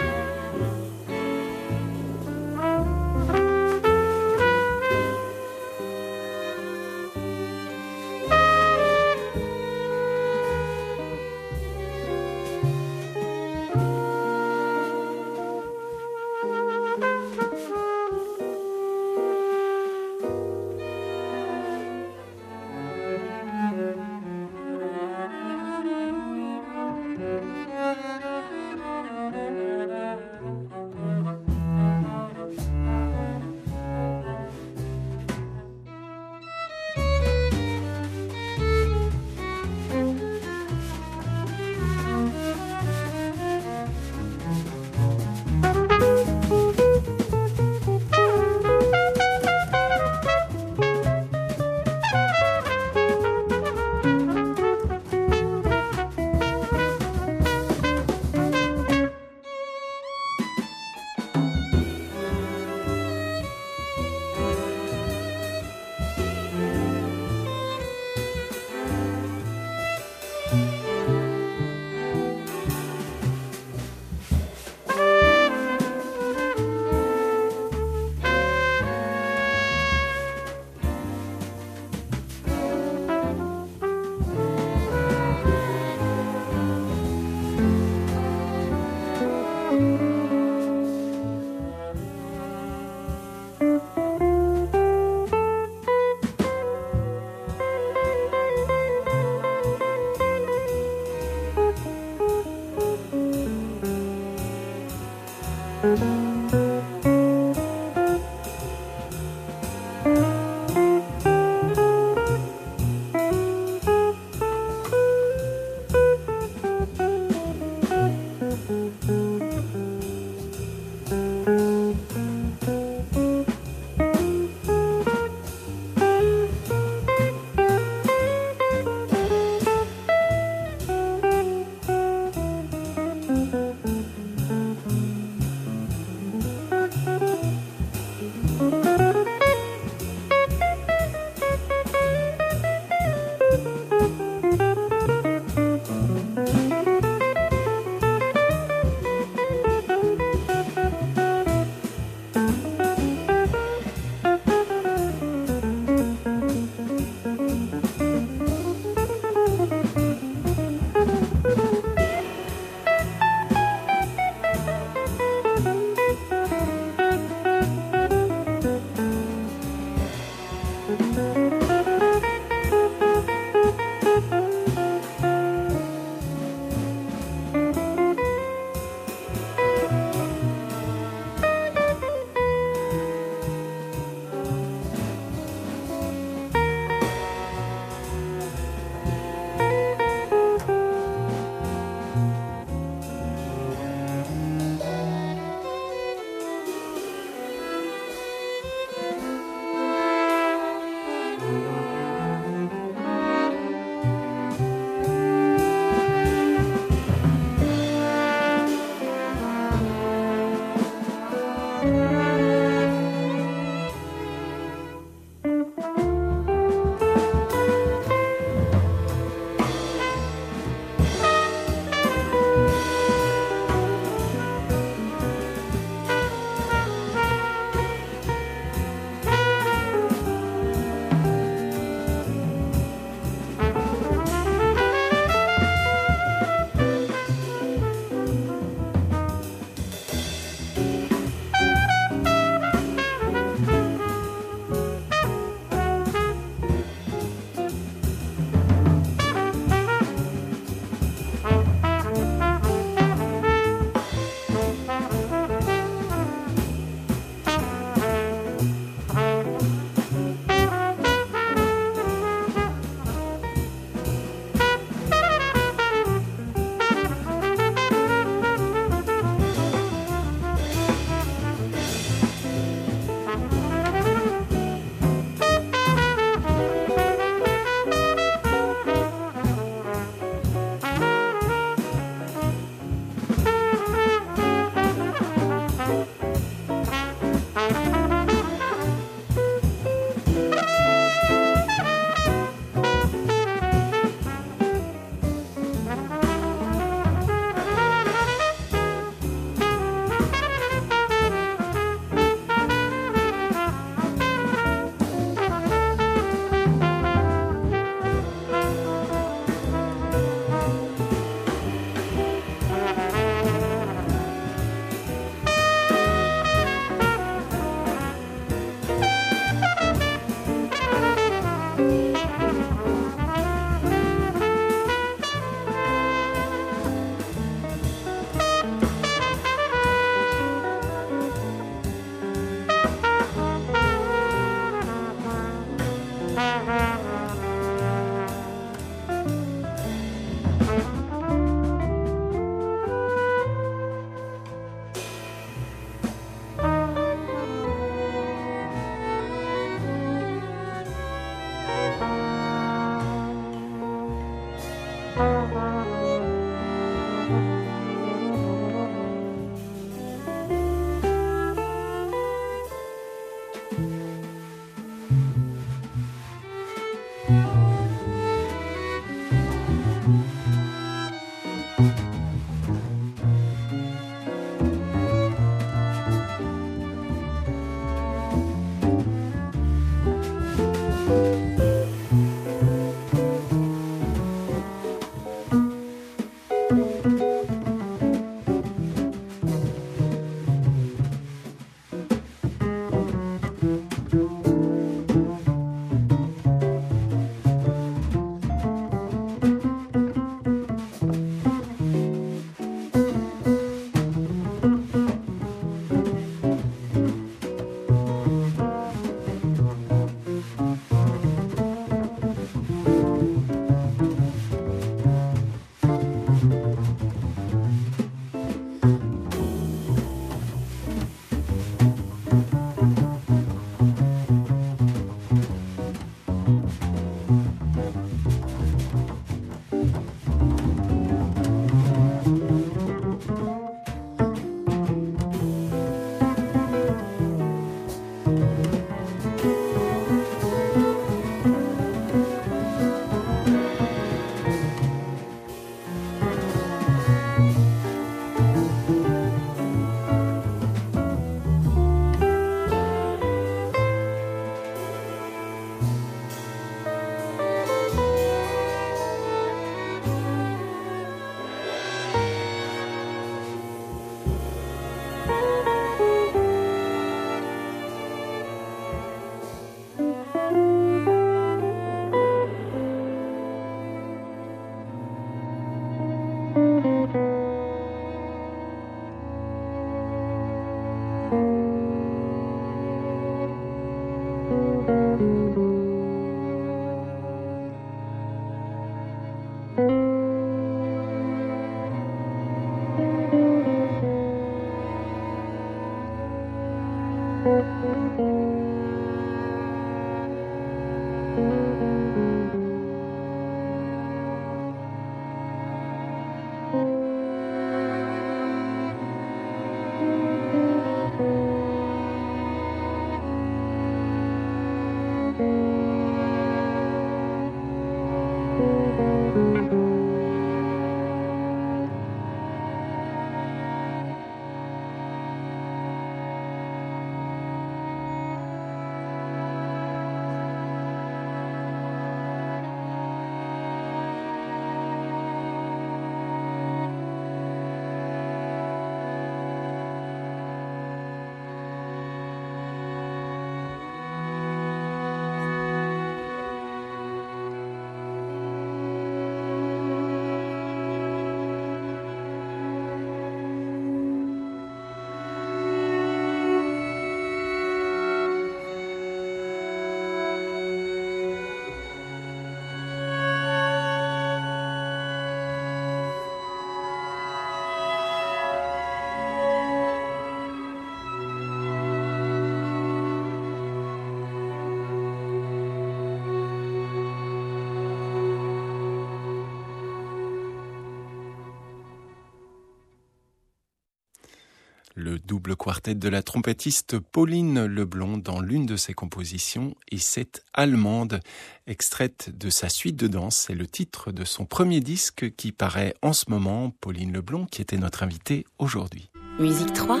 Le 585.04 585.18
double 585.18 585.54
quartet 585.54 585.94
de 585.94 586.08
la 586.08 586.22
trompettiste 586.22 586.98
Pauline 586.98 587.66
Leblond 587.66 588.16
dans 588.16 588.40
l'une 588.40 588.64
de 588.64 588.76
ses 588.76 588.94
compositions 588.94 589.74
et 589.92 589.98
cette 589.98 590.42
allemande, 590.54 591.20
extraite 591.66 592.30
de 592.34 592.48
sa 592.48 592.70
suite 592.70 592.96
de 592.96 593.06
danse. 593.06 593.36
C'est 593.36 593.54
le 593.54 593.66
titre 593.66 594.12
de 594.12 594.24
son 594.24 594.46
premier 594.46 594.80
disque 594.80 595.34
qui 595.36 595.52
paraît 595.52 595.94
en 596.00 596.14
ce 596.14 596.30
moment, 596.30 596.72
Pauline 596.80 597.12
Leblond, 597.12 597.44
qui 597.44 597.60
était 597.60 597.76
notre 597.76 598.02
invitée 598.02 598.46
aujourd'hui. 598.58 599.10
Musique 599.38 599.74
3, 599.74 600.00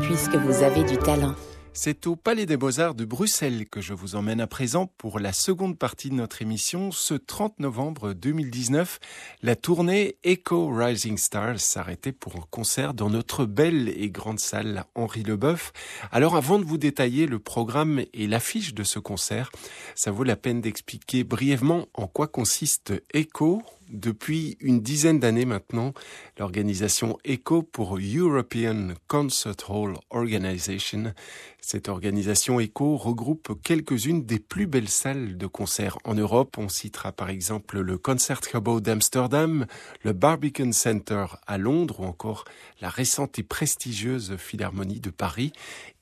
puisque 0.00 0.34
vous 0.34 0.64
avez 0.64 0.82
du 0.82 0.96
talent. 0.96 1.36
C'est 1.76 2.06
au 2.06 2.14
Palais 2.14 2.46
des 2.46 2.56
Beaux-Arts 2.56 2.94
de 2.94 3.04
Bruxelles 3.04 3.68
que 3.68 3.80
je 3.80 3.94
vous 3.94 4.14
emmène 4.14 4.40
à 4.40 4.46
présent 4.46 4.86
pour 4.96 5.18
la 5.18 5.32
seconde 5.32 5.76
partie 5.76 6.08
de 6.08 6.14
notre 6.14 6.40
émission. 6.40 6.92
Ce 6.92 7.14
30 7.14 7.58
novembre 7.58 8.12
2019, 8.12 9.00
la 9.42 9.56
tournée 9.56 10.16
Echo 10.22 10.68
Rising 10.68 11.18
Stars 11.18 11.58
s'arrêtait 11.58 12.12
pour 12.12 12.36
un 12.36 12.44
concert 12.48 12.94
dans 12.94 13.10
notre 13.10 13.44
belle 13.44 13.88
et 13.88 14.08
grande 14.08 14.38
salle 14.38 14.84
Henri 14.94 15.24
Leboeuf. 15.24 15.72
Alors 16.12 16.36
avant 16.36 16.60
de 16.60 16.64
vous 16.64 16.78
détailler 16.78 17.26
le 17.26 17.40
programme 17.40 18.04
et 18.14 18.28
l'affiche 18.28 18.72
de 18.72 18.84
ce 18.84 19.00
concert, 19.00 19.50
ça 19.96 20.12
vaut 20.12 20.24
la 20.24 20.36
peine 20.36 20.60
d'expliquer 20.60 21.24
brièvement 21.24 21.88
en 21.94 22.06
quoi 22.06 22.28
consiste 22.28 22.92
Echo. 23.12 23.64
Depuis 23.94 24.56
une 24.58 24.80
dizaine 24.80 25.20
d'années 25.20 25.44
maintenant, 25.44 25.94
l'organisation 26.36 27.16
ECHO 27.24 27.62
pour 27.62 27.96
European 27.96 28.88
Concert 29.06 29.70
Hall 29.70 29.94
Organization, 30.10 31.14
cette 31.60 31.88
organisation 31.88 32.58
ECHO 32.58 32.96
regroupe 32.96 33.52
quelques-unes 33.62 34.24
des 34.26 34.40
plus 34.40 34.66
belles 34.66 34.88
salles 34.88 35.38
de 35.38 35.46
concert 35.46 35.96
en 36.02 36.14
Europe. 36.14 36.58
On 36.58 36.68
citera 36.68 37.12
par 37.12 37.30
exemple 37.30 37.78
le 37.78 37.96
Concertgebouw 37.96 38.80
d'Amsterdam, 38.80 39.64
le 40.02 40.12
Barbican 40.12 40.72
Center 40.72 41.26
à 41.46 41.56
Londres 41.56 42.00
ou 42.00 42.04
encore 42.04 42.46
la 42.80 42.88
récente 42.88 43.38
et 43.38 43.44
prestigieuse 43.44 44.36
Philharmonie 44.38 44.98
de 44.98 45.10
Paris. 45.10 45.52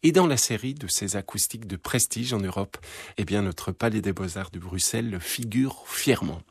Et 0.05 0.11
dans 0.11 0.27
la 0.27 0.37
série 0.37 0.75
de 0.75 0.89
ces 0.89 1.15
acoustiques 1.17 1.67
de 1.67 1.77
prestige 1.77 2.33
en 2.33 2.41
Europe, 2.41 2.77
eh 3.19 3.25
bien, 3.25 3.43
notre 3.43 3.71
Palais 3.71 4.01
des 4.01 4.13
Beaux-Arts 4.13 4.51
de 4.51 4.59
Bruxelles 4.59 5.19
figure 5.21 5.85
fièrement. 5.87 6.43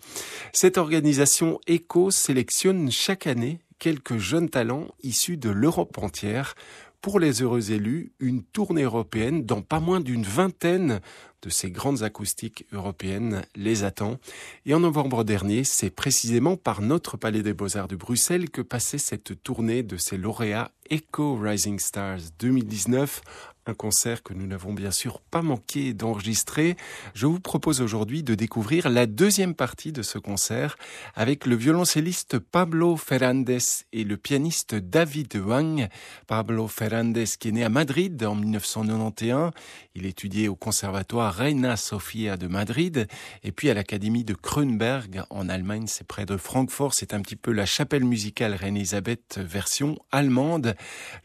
Cette 0.53 0.77
organisation 0.77 1.59
ECHO 1.67 2.11
sélectionne 2.11 2.89
chaque 2.91 3.27
année 3.27 3.59
quelques 3.77 4.17
jeunes 4.17 4.49
talents 4.49 4.87
issus 5.03 5.37
de 5.37 5.49
l'Europe 5.49 5.97
entière 5.97 6.55
pour 7.01 7.19
les 7.19 7.41
heureux 7.41 7.71
élus 7.71 8.11
une 8.19 8.43
tournée 8.43 8.83
européenne 8.83 9.43
dans 9.43 9.61
pas 9.61 9.79
moins 9.79 9.99
d'une 9.99 10.23
vingtaine 10.23 11.01
de 11.41 11.49
ces 11.49 11.71
grandes 11.71 12.03
acoustiques 12.03 12.65
européennes 12.71 13.41
les 13.55 13.83
attend. 13.83 14.17
Et 14.65 14.73
en 14.73 14.79
novembre 14.79 15.23
dernier, 15.23 15.63
c'est 15.63 15.89
précisément 15.89 16.55
par 16.55 16.81
notre 16.81 17.17
Palais 17.17 17.41
des 17.41 17.53
Beaux-Arts 17.53 17.87
de 17.87 17.95
Bruxelles 17.95 18.49
que 18.49 18.61
passait 18.61 18.99
cette 18.99 19.41
tournée 19.41 19.81
de 19.81 19.97
ces 19.97 20.17
lauréats 20.17 20.71
Echo 20.89 21.35
Rising 21.35 21.79
Stars 21.79 22.19
2019 22.39 23.21
un 23.67 23.73
concert 23.73 24.23
que 24.23 24.33
nous 24.33 24.47
n'avons 24.47 24.73
bien 24.73 24.91
sûr 24.91 25.21
pas 25.21 25.41
manqué 25.41 25.93
d'enregistrer. 25.93 26.75
Je 27.13 27.27
vous 27.27 27.39
propose 27.39 27.81
aujourd'hui 27.81 28.23
de 28.23 28.33
découvrir 28.33 28.89
la 28.89 29.05
deuxième 29.05 29.53
partie 29.53 29.91
de 29.91 30.01
ce 30.01 30.17
concert 30.17 30.77
avec 31.13 31.45
le 31.45 31.55
violoncelliste 31.55 32.39
Pablo 32.39 32.97
Ferrandez 32.97 33.59
et 33.93 34.03
le 34.03 34.17
pianiste 34.17 34.75
David 34.75 35.35
Wang. 35.35 35.87
Pablo 36.27 36.67
Ferrandez 36.67 37.25
qui 37.39 37.49
est 37.49 37.51
né 37.51 37.63
à 37.63 37.69
Madrid 37.69 38.23
en 38.23 38.35
1991. 38.35 39.51
Il 39.93 40.05
étudiait 40.05 40.47
au 40.47 40.55
conservatoire 40.55 41.33
Reina 41.35 41.77
Sofia 41.77 42.37
de 42.37 42.47
Madrid 42.47 43.07
et 43.43 43.51
puis 43.51 43.69
à 43.69 43.73
l'académie 43.73 44.23
de 44.23 44.33
Kronberg 44.33 45.23
en 45.29 45.49
Allemagne. 45.49 45.85
C'est 45.87 46.07
près 46.07 46.25
de 46.25 46.37
Francfort. 46.37 46.93
C'est 46.93 47.13
un 47.13 47.21
petit 47.21 47.35
peu 47.35 47.51
la 47.51 47.65
chapelle 47.65 48.05
musicale 48.05 48.55
Reine-Elisabeth 48.55 49.39
version 49.39 49.97
allemande. 50.11 50.75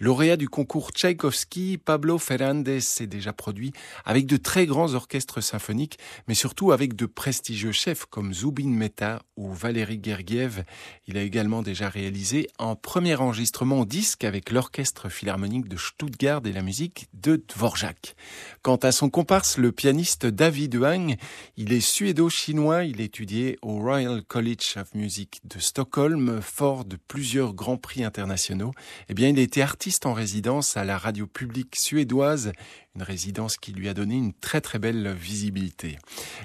Lauréat 0.00 0.36
du 0.36 0.48
concours 0.48 0.90
Tchaïkovski, 0.90 1.78
Pablo 1.78 2.18
Ferrandez 2.26 2.80
s'est 2.80 3.06
déjà 3.06 3.32
produit 3.32 3.72
avec 4.04 4.26
de 4.26 4.36
très 4.36 4.66
grands 4.66 4.94
orchestres 4.94 5.40
symphoniques, 5.40 5.96
mais 6.26 6.34
surtout 6.34 6.72
avec 6.72 6.96
de 6.96 7.06
prestigieux 7.06 7.70
chefs 7.70 8.04
comme 8.04 8.34
Zubin 8.34 8.68
Mehta 8.68 9.22
ou 9.36 9.52
Valéry 9.52 10.00
Gergiev. 10.02 10.64
Il 11.06 11.18
a 11.18 11.22
également 11.22 11.62
déjà 11.62 11.88
réalisé 11.88 12.48
un 12.58 12.74
premier 12.74 13.14
enregistrement 13.14 13.84
disque 13.84 14.24
avec 14.24 14.50
l'orchestre 14.50 15.08
philharmonique 15.08 15.68
de 15.68 15.76
Stuttgart 15.76 16.42
et 16.46 16.52
la 16.52 16.62
musique 16.62 17.06
de 17.14 17.36
Dvorak. 17.36 18.16
Quant 18.62 18.76
à 18.76 18.90
son 18.90 19.08
comparse, 19.08 19.56
le 19.56 19.70
pianiste 19.70 20.26
David 20.26 20.74
Wang, 20.74 21.14
il 21.56 21.72
est 21.72 21.80
suédo-chinois, 21.80 22.82
il 22.82 23.00
étudiait 23.00 23.56
au 23.62 23.78
Royal 23.78 24.24
College 24.24 24.74
of 24.78 24.92
Music 24.94 25.40
de 25.44 25.60
Stockholm, 25.60 26.40
fort 26.42 26.84
de 26.84 26.96
plusieurs 27.06 27.54
grands 27.54 27.76
prix 27.76 28.02
internationaux. 28.02 28.72
Eh 29.08 29.14
bien, 29.14 29.28
il 29.28 29.38
était 29.38 29.62
artiste 29.62 30.06
en 30.06 30.12
résidence 30.12 30.76
à 30.76 30.84
la 30.84 30.98
radio 30.98 31.28
publique 31.28 31.76
suédoise 31.76 32.15
une 32.22 33.02
résidence 33.02 33.56
qui 33.56 33.72
lui 33.72 33.88
a 33.88 33.94
donné 33.94 34.16
une 34.16 34.32
très 34.32 34.60
très 34.60 34.78
belle 34.78 35.14
visibilité. 35.14 35.98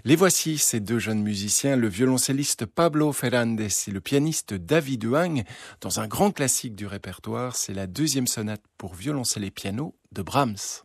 Les 0.03 0.15
voici, 0.15 0.57
ces 0.57 0.79
deux 0.79 0.99
jeunes 0.99 1.21
musiciens, 1.21 1.75
le 1.75 1.87
violoncelliste 1.87 2.65
Pablo 2.65 3.13
Ferrandez 3.13 3.69
et 3.87 3.91
le 3.91 4.01
pianiste 4.01 4.53
David 4.53 5.03
Huang, 5.05 5.43
dans 5.79 5.99
un 5.99 6.07
grand 6.07 6.31
classique 6.31 6.75
du 6.75 6.87
répertoire, 6.87 7.55
c'est 7.55 7.73
la 7.73 7.87
deuxième 7.87 8.27
sonate 8.27 8.63
pour 8.77 8.93
violoncelle 8.95 9.43
et 9.43 9.51
piano 9.51 9.95
de 10.11 10.21
Brahms. 10.21 10.83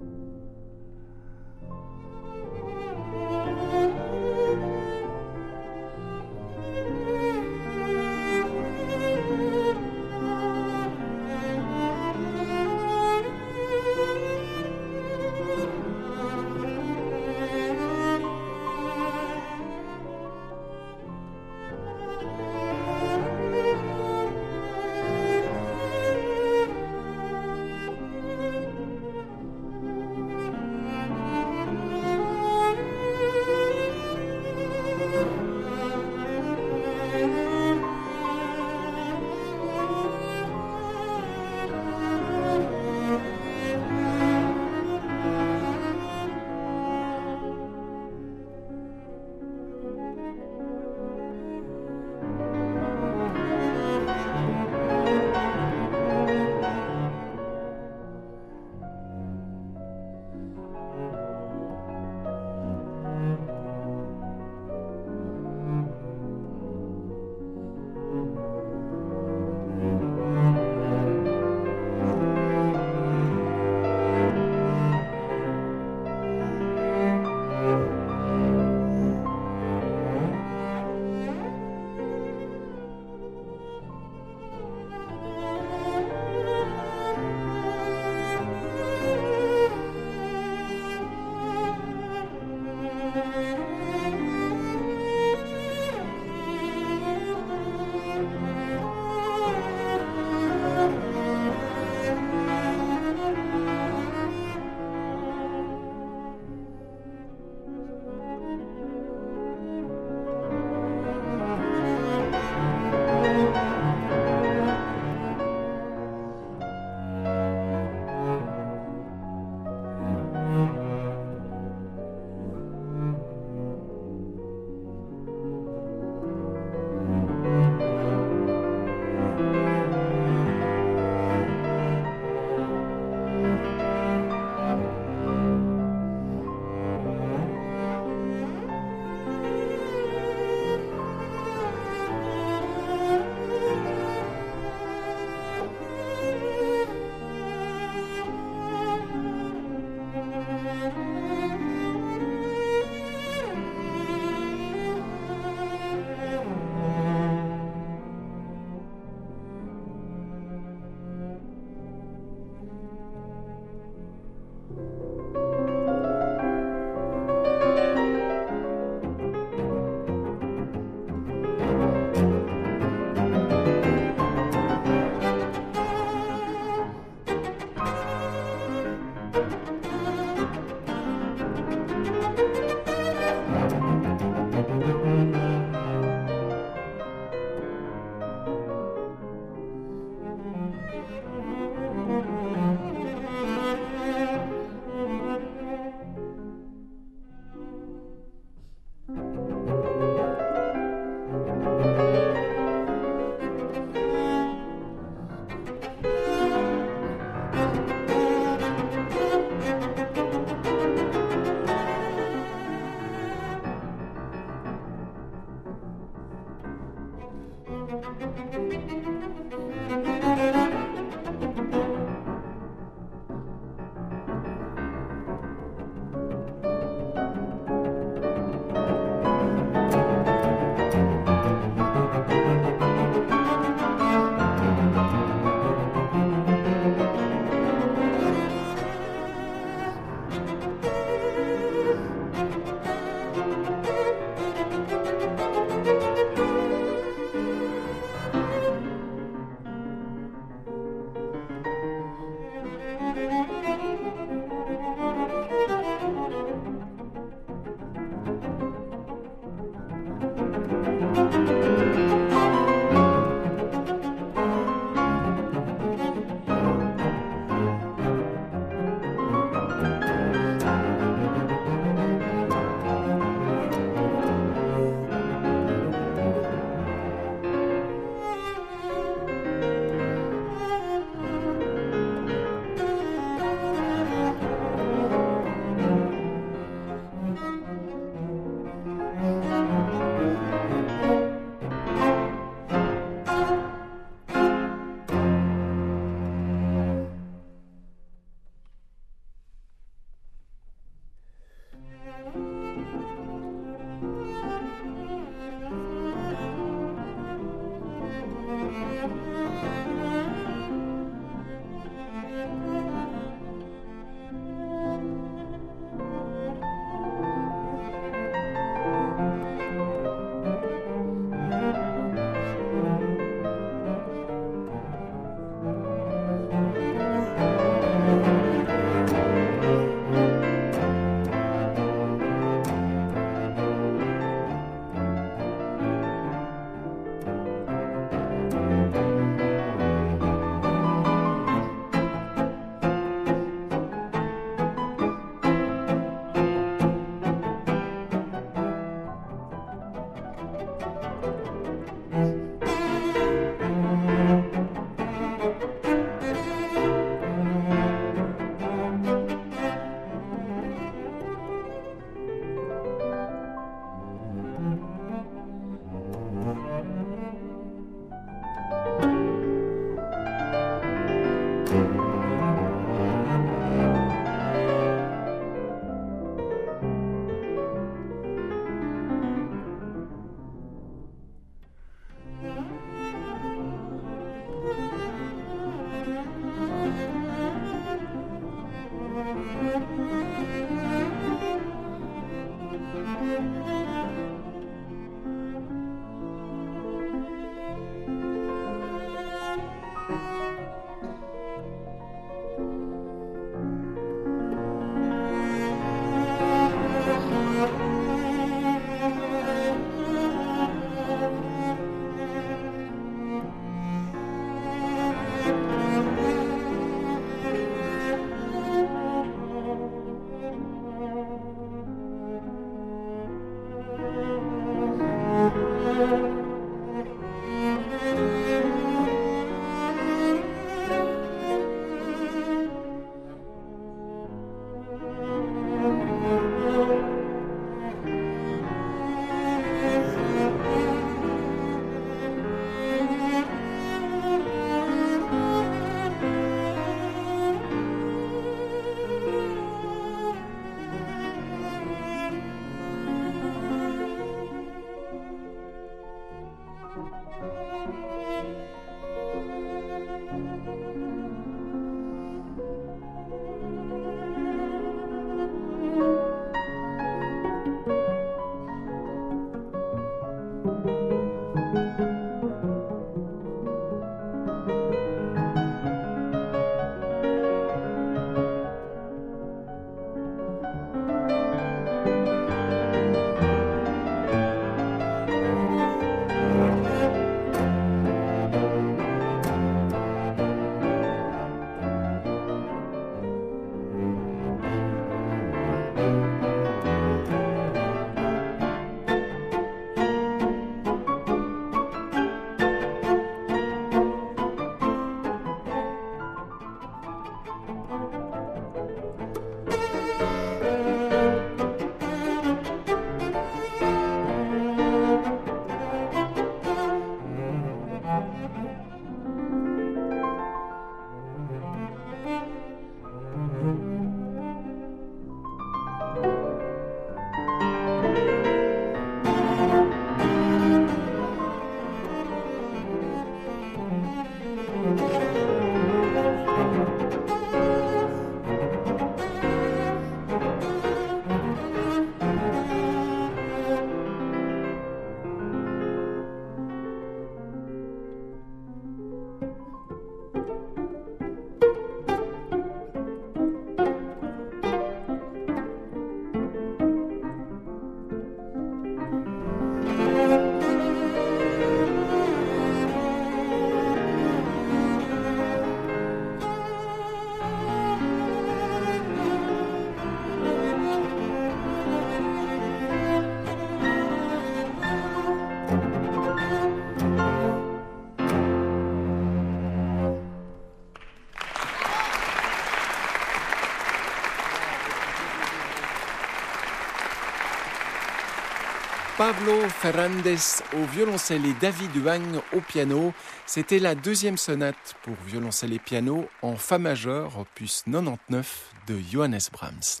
Pablo 589.18 589.68
Ferrandez 589.68 590.62
au 590.74 590.84
violoncelle 590.84 591.44
et 591.44 591.52
David 591.60 591.90
Huang 591.96 592.40
au 592.52 592.60
piano. 592.60 593.12
C'était 593.46 593.80
la 593.80 593.96
deuxième 593.96 594.36
sonate 594.36 594.94
pour 595.02 595.16
violoncelle 595.26 595.72
et 595.72 595.80
piano 595.80 596.28
en 596.40 596.54
Fa 596.54 596.78
majeur, 596.78 597.36
opus 597.36 597.82
99 597.84 598.70
de 598.86 599.00
Johannes 599.10 599.40
Brahms. 599.52 600.00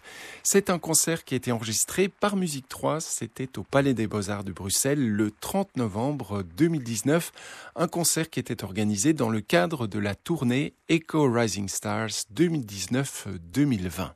C'est 0.50 0.70
un 0.70 0.78
concert 0.78 1.26
qui 1.26 1.34
a 1.34 1.36
été 1.36 1.52
enregistré 1.52 2.08
par 2.08 2.34
Musique 2.34 2.70
3. 2.70 3.02
C'était 3.02 3.58
au 3.58 3.64
Palais 3.64 3.92
des 3.92 4.06
Beaux-Arts 4.06 4.44
de 4.44 4.52
Bruxelles 4.52 5.06
le 5.06 5.30
30 5.30 5.76
novembre 5.76 6.42
2019. 6.56 7.32
Un 7.76 7.86
concert 7.86 8.30
qui 8.30 8.40
était 8.40 8.64
organisé 8.64 9.12
dans 9.12 9.28
le 9.28 9.42
cadre 9.42 9.86
de 9.86 9.98
la 9.98 10.14
tournée 10.14 10.72
Echo 10.88 11.30
Rising 11.30 11.68
Stars 11.68 12.24
2019-2020. 12.34 14.12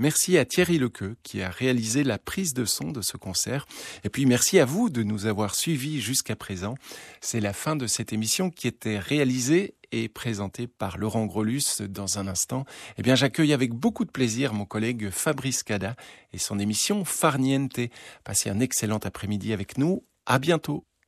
Merci 0.00 0.38
à 0.38 0.44
Thierry 0.44 0.78
Lequeux 0.78 1.14
qui 1.22 1.40
a 1.40 1.50
réalisé 1.50 2.02
la 2.02 2.18
prise 2.18 2.52
de 2.52 2.64
son 2.64 2.90
de 2.90 3.00
ce 3.00 3.16
concert. 3.16 3.66
Et 4.02 4.08
puis 4.08 4.26
merci 4.26 4.58
à 4.58 4.64
vous 4.64 4.90
de 4.90 5.04
nous 5.04 5.26
avoir 5.26 5.54
suivis 5.54 6.00
jusqu'à 6.00 6.34
présent. 6.34 6.74
C'est 7.20 7.38
la 7.38 7.52
fin 7.52 7.76
de 7.76 7.86
cette 7.86 8.12
émission 8.12 8.50
qui 8.50 8.66
était 8.66 8.98
réalisée 8.98 9.74
et 9.92 10.08
présenté 10.08 10.66
par 10.66 10.98
Laurent 10.98 11.26
Grolus 11.26 11.82
dans 11.82 12.18
un 12.18 12.26
instant. 12.26 12.64
Eh 12.96 13.02
bien, 13.02 13.14
j'accueille 13.14 13.52
avec 13.52 13.72
beaucoup 13.72 14.04
de 14.04 14.10
plaisir 14.10 14.52
mon 14.52 14.64
collègue 14.64 15.10
Fabrice 15.10 15.62
Cada 15.62 15.96
et 16.32 16.38
son 16.38 16.58
émission 16.58 17.04
Farniente. 17.04 17.80
Passez 18.24 18.50
un 18.50 18.60
excellent 18.60 18.98
après-midi 18.98 19.52
avec 19.52 19.78
nous. 19.78 20.04
À 20.26 20.38
bientôt. 20.38 20.84